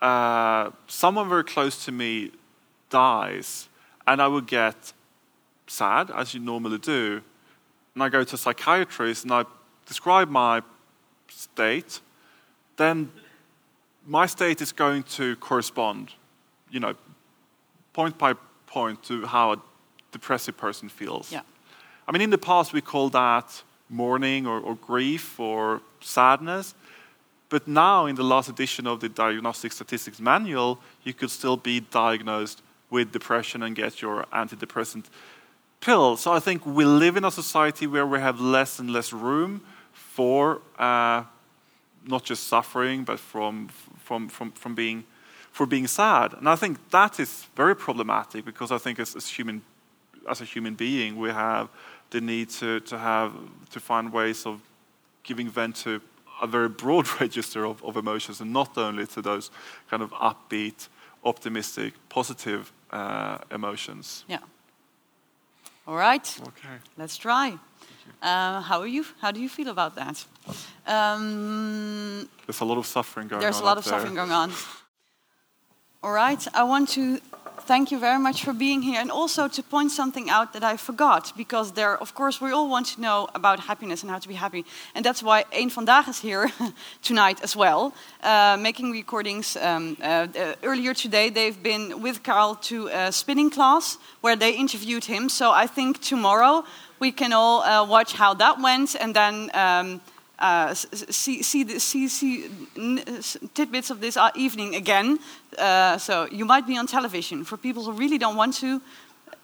uh, 0.00 0.70
someone 0.86 1.28
very 1.28 1.44
close 1.44 1.84
to 1.84 1.92
me 1.92 2.30
dies, 2.90 3.68
and 4.06 4.20
I 4.20 4.28
would 4.28 4.46
get 4.46 4.92
sad, 5.66 6.10
as 6.10 6.34
you 6.34 6.40
normally 6.40 6.78
do, 6.78 7.22
and 7.94 8.02
I 8.02 8.08
go 8.08 8.24
to 8.24 8.34
a 8.34 8.38
psychiatrist 8.38 9.24
and 9.24 9.32
I 9.32 9.44
describe 9.86 10.28
my 10.28 10.62
state, 11.28 12.00
then 12.76 13.10
my 14.06 14.26
state 14.26 14.60
is 14.60 14.72
going 14.72 15.02
to 15.04 15.36
correspond, 15.36 16.12
you 16.70 16.80
know, 16.80 16.94
point 17.92 18.18
by 18.18 18.34
point 18.66 19.02
to 19.04 19.26
how 19.26 19.52
a 19.52 19.56
depressive 20.12 20.56
person 20.56 20.88
feels. 20.88 21.32
Yeah. 21.32 21.42
I 22.06 22.12
mean, 22.12 22.22
in 22.22 22.30
the 22.30 22.38
past 22.38 22.72
we 22.72 22.80
called 22.80 23.12
that 23.12 23.62
mourning 23.88 24.46
or, 24.46 24.60
or 24.60 24.74
grief 24.74 25.38
or 25.38 25.80
sadness. 26.00 26.74
But 27.48 27.68
now, 27.68 28.06
in 28.06 28.16
the 28.16 28.24
last 28.24 28.48
edition 28.48 28.86
of 28.86 29.00
the 29.00 29.08
Diagnostic 29.08 29.70
Statistics 29.70 30.18
Manual, 30.18 30.80
you 31.04 31.12
could 31.12 31.30
still 31.30 31.56
be 31.56 31.80
diagnosed 31.80 32.62
with 32.90 33.12
depression 33.12 33.62
and 33.62 33.76
get 33.76 34.02
your 34.02 34.24
antidepressant 34.32 35.04
pill. 35.80 36.16
So 36.16 36.32
I 36.32 36.40
think 36.40 36.64
we 36.66 36.84
live 36.84 37.16
in 37.16 37.24
a 37.24 37.30
society 37.30 37.86
where 37.86 38.06
we 38.06 38.18
have 38.18 38.40
less 38.40 38.78
and 38.78 38.90
less 38.90 39.12
room 39.12 39.60
for 39.92 40.62
uh, 40.78 41.24
not 42.06 42.24
just 42.24 42.48
suffering, 42.48 43.04
but 43.04 43.18
from, 43.18 43.68
from, 44.04 44.28
from, 44.28 44.52
from 44.52 44.74
being, 44.74 45.04
for 45.50 45.66
being 45.66 45.86
sad. 45.86 46.34
And 46.34 46.48
I 46.48 46.56
think 46.56 46.90
that 46.90 47.18
is 47.18 47.46
very 47.56 47.74
problematic 47.74 48.44
because 48.44 48.70
I 48.70 48.78
think 48.78 48.98
as, 48.98 49.16
as, 49.16 49.26
human, 49.26 49.62
as 50.28 50.40
a 50.40 50.44
human 50.44 50.74
being, 50.74 51.16
we 51.16 51.30
have 51.30 51.68
the 52.10 52.20
need 52.20 52.50
to, 52.50 52.80
to, 52.80 52.98
have, 52.98 53.32
to 53.70 53.80
find 53.80 54.12
ways 54.12 54.46
of 54.46 54.60
giving 55.22 55.48
vent 55.48 55.76
to 55.76 56.00
a 56.42 56.46
very 56.46 56.68
broad 56.68 57.08
register 57.20 57.64
of, 57.64 57.82
of 57.82 57.96
emotions 57.96 58.40
and 58.40 58.52
not 58.52 58.76
only 58.76 59.06
to 59.06 59.22
those 59.22 59.50
kind 59.88 60.02
of 60.02 60.10
upbeat, 60.12 60.88
optimistic, 61.24 61.94
positive 62.08 62.70
uh, 62.90 63.38
emotions. 63.50 64.24
Yeah. 64.28 64.38
All 65.86 65.96
right. 65.96 66.40
Okay. 66.48 66.76
Let's 66.96 67.16
try. 67.16 67.58
Uh, 68.22 68.60
how 68.60 68.80
are 68.80 68.86
you? 68.86 69.04
How 69.20 69.32
do 69.32 69.40
you 69.40 69.48
feel 69.48 69.68
about 69.68 69.94
that? 69.96 70.24
Um, 70.86 72.28
There's 72.46 72.60
a 72.60 72.64
lot 72.64 72.78
of 72.78 72.86
suffering 72.86 73.28
going 73.28 73.40
there's 73.40 73.56
on. 73.56 73.62
a 73.62 73.66
lot 73.66 73.78
of 73.78 73.84
there. 73.84 73.92
suffering 73.92 74.14
going 74.14 74.32
on. 74.32 74.52
All 76.02 76.12
right. 76.12 76.46
I 76.54 76.64
want 76.64 76.88
to 76.90 77.18
thank 77.66 77.90
you 77.90 77.98
very 77.98 78.18
much 78.18 78.44
for 78.44 78.52
being 78.52 78.82
here 78.82 79.00
and 79.00 79.10
also 79.10 79.48
to 79.48 79.62
point 79.62 79.90
something 79.90 80.28
out 80.28 80.52
that 80.52 80.62
I 80.62 80.76
forgot 80.76 81.32
because 81.36 81.72
there, 81.72 81.96
of 81.96 82.14
course, 82.14 82.40
we 82.40 82.50
all 82.52 82.68
want 82.68 82.86
to 82.94 83.00
know 83.00 83.28
about 83.34 83.60
happiness 83.60 84.02
and 84.02 84.10
how 84.10 84.18
to 84.18 84.28
be 84.28 84.34
happy. 84.34 84.64
And 84.94 85.04
that's 85.04 85.22
why 85.22 85.44
Een 85.52 85.70
Vandaag 85.70 86.08
is 86.08 86.20
here 86.20 86.50
tonight 87.02 87.42
as 87.42 87.56
well, 87.56 87.94
uh, 88.22 88.56
making 88.60 88.92
recordings. 88.92 89.56
Um, 89.56 89.96
uh, 90.02 90.04
uh, 90.38 90.54
earlier 90.62 90.94
today, 90.94 91.30
they've 91.30 91.62
been 91.62 92.02
with 92.02 92.22
Carl 92.22 92.56
to 92.62 92.88
a 92.88 93.10
spinning 93.12 93.50
class 93.50 93.98
where 94.20 94.36
they 94.36 94.52
interviewed 94.52 95.04
him. 95.04 95.28
So 95.28 95.50
I 95.50 95.66
think 95.66 96.00
tomorrow 96.00 96.64
we 97.04 97.12
can 97.12 97.32
all 97.32 97.62
uh, 97.62 97.86
watch 97.94 98.10
how 98.22 98.34
that 98.34 98.56
went 98.60 98.96
and 99.00 99.14
then. 99.14 99.50
Um, 99.54 100.00
uh, 100.38 100.74
see, 100.74 101.42
see, 101.42 101.64
the, 101.64 101.78
see, 101.78 102.08
see 102.08 102.50
tidbits 103.54 103.90
of 103.90 103.98
this 104.00 104.16
uh, 104.16 104.30
evening 104.34 104.74
again. 104.74 105.18
Uh, 105.58 105.96
so 105.98 106.26
you 106.38 106.44
might 106.44 106.66
be 106.66 106.76
on 106.76 106.86
television. 106.86 107.44
For 107.44 107.56
people 107.56 107.82
who 107.84 107.92
really 107.92 108.18
don't 108.18 108.36
want 108.36 108.54
to, 108.60 108.80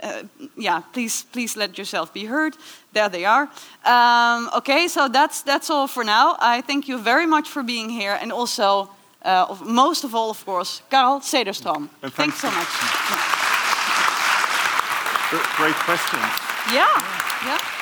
uh, 0.03 0.23
yeah, 0.57 0.83
please, 0.93 1.25
please 1.33 1.57
let 1.57 1.79
yourself 1.79 2.13
be 2.13 2.25
heard. 2.27 2.57
There 2.93 3.09
they 3.09 3.25
are. 3.25 3.49
Um, 3.85 4.51
okay, 4.59 4.89
so 4.89 5.09
that's 5.09 5.43
that's 5.43 5.71
all 5.71 5.87
for 5.87 6.05
now. 6.05 6.37
I 6.55 6.63
thank 6.63 6.89
you 6.89 6.99
very 6.99 7.27
much 7.27 7.49
for 7.49 7.63
being 7.63 7.89
here, 8.01 8.19
and 8.23 8.33
also, 8.33 8.89
uh, 9.25 9.47
of- 9.51 9.63
most 9.65 10.05
of 10.05 10.13
all, 10.15 10.31
of 10.31 10.45
course, 10.45 10.83
Karel 10.91 11.21
Cederström. 11.21 11.89
Thanks 12.01 12.17
thanks- 12.17 12.41
so 12.41 12.51
much. 12.51 12.71
Great 15.57 15.79
questions. 15.87 16.33
Yeah, 16.75 17.30
yeah. 17.43 17.80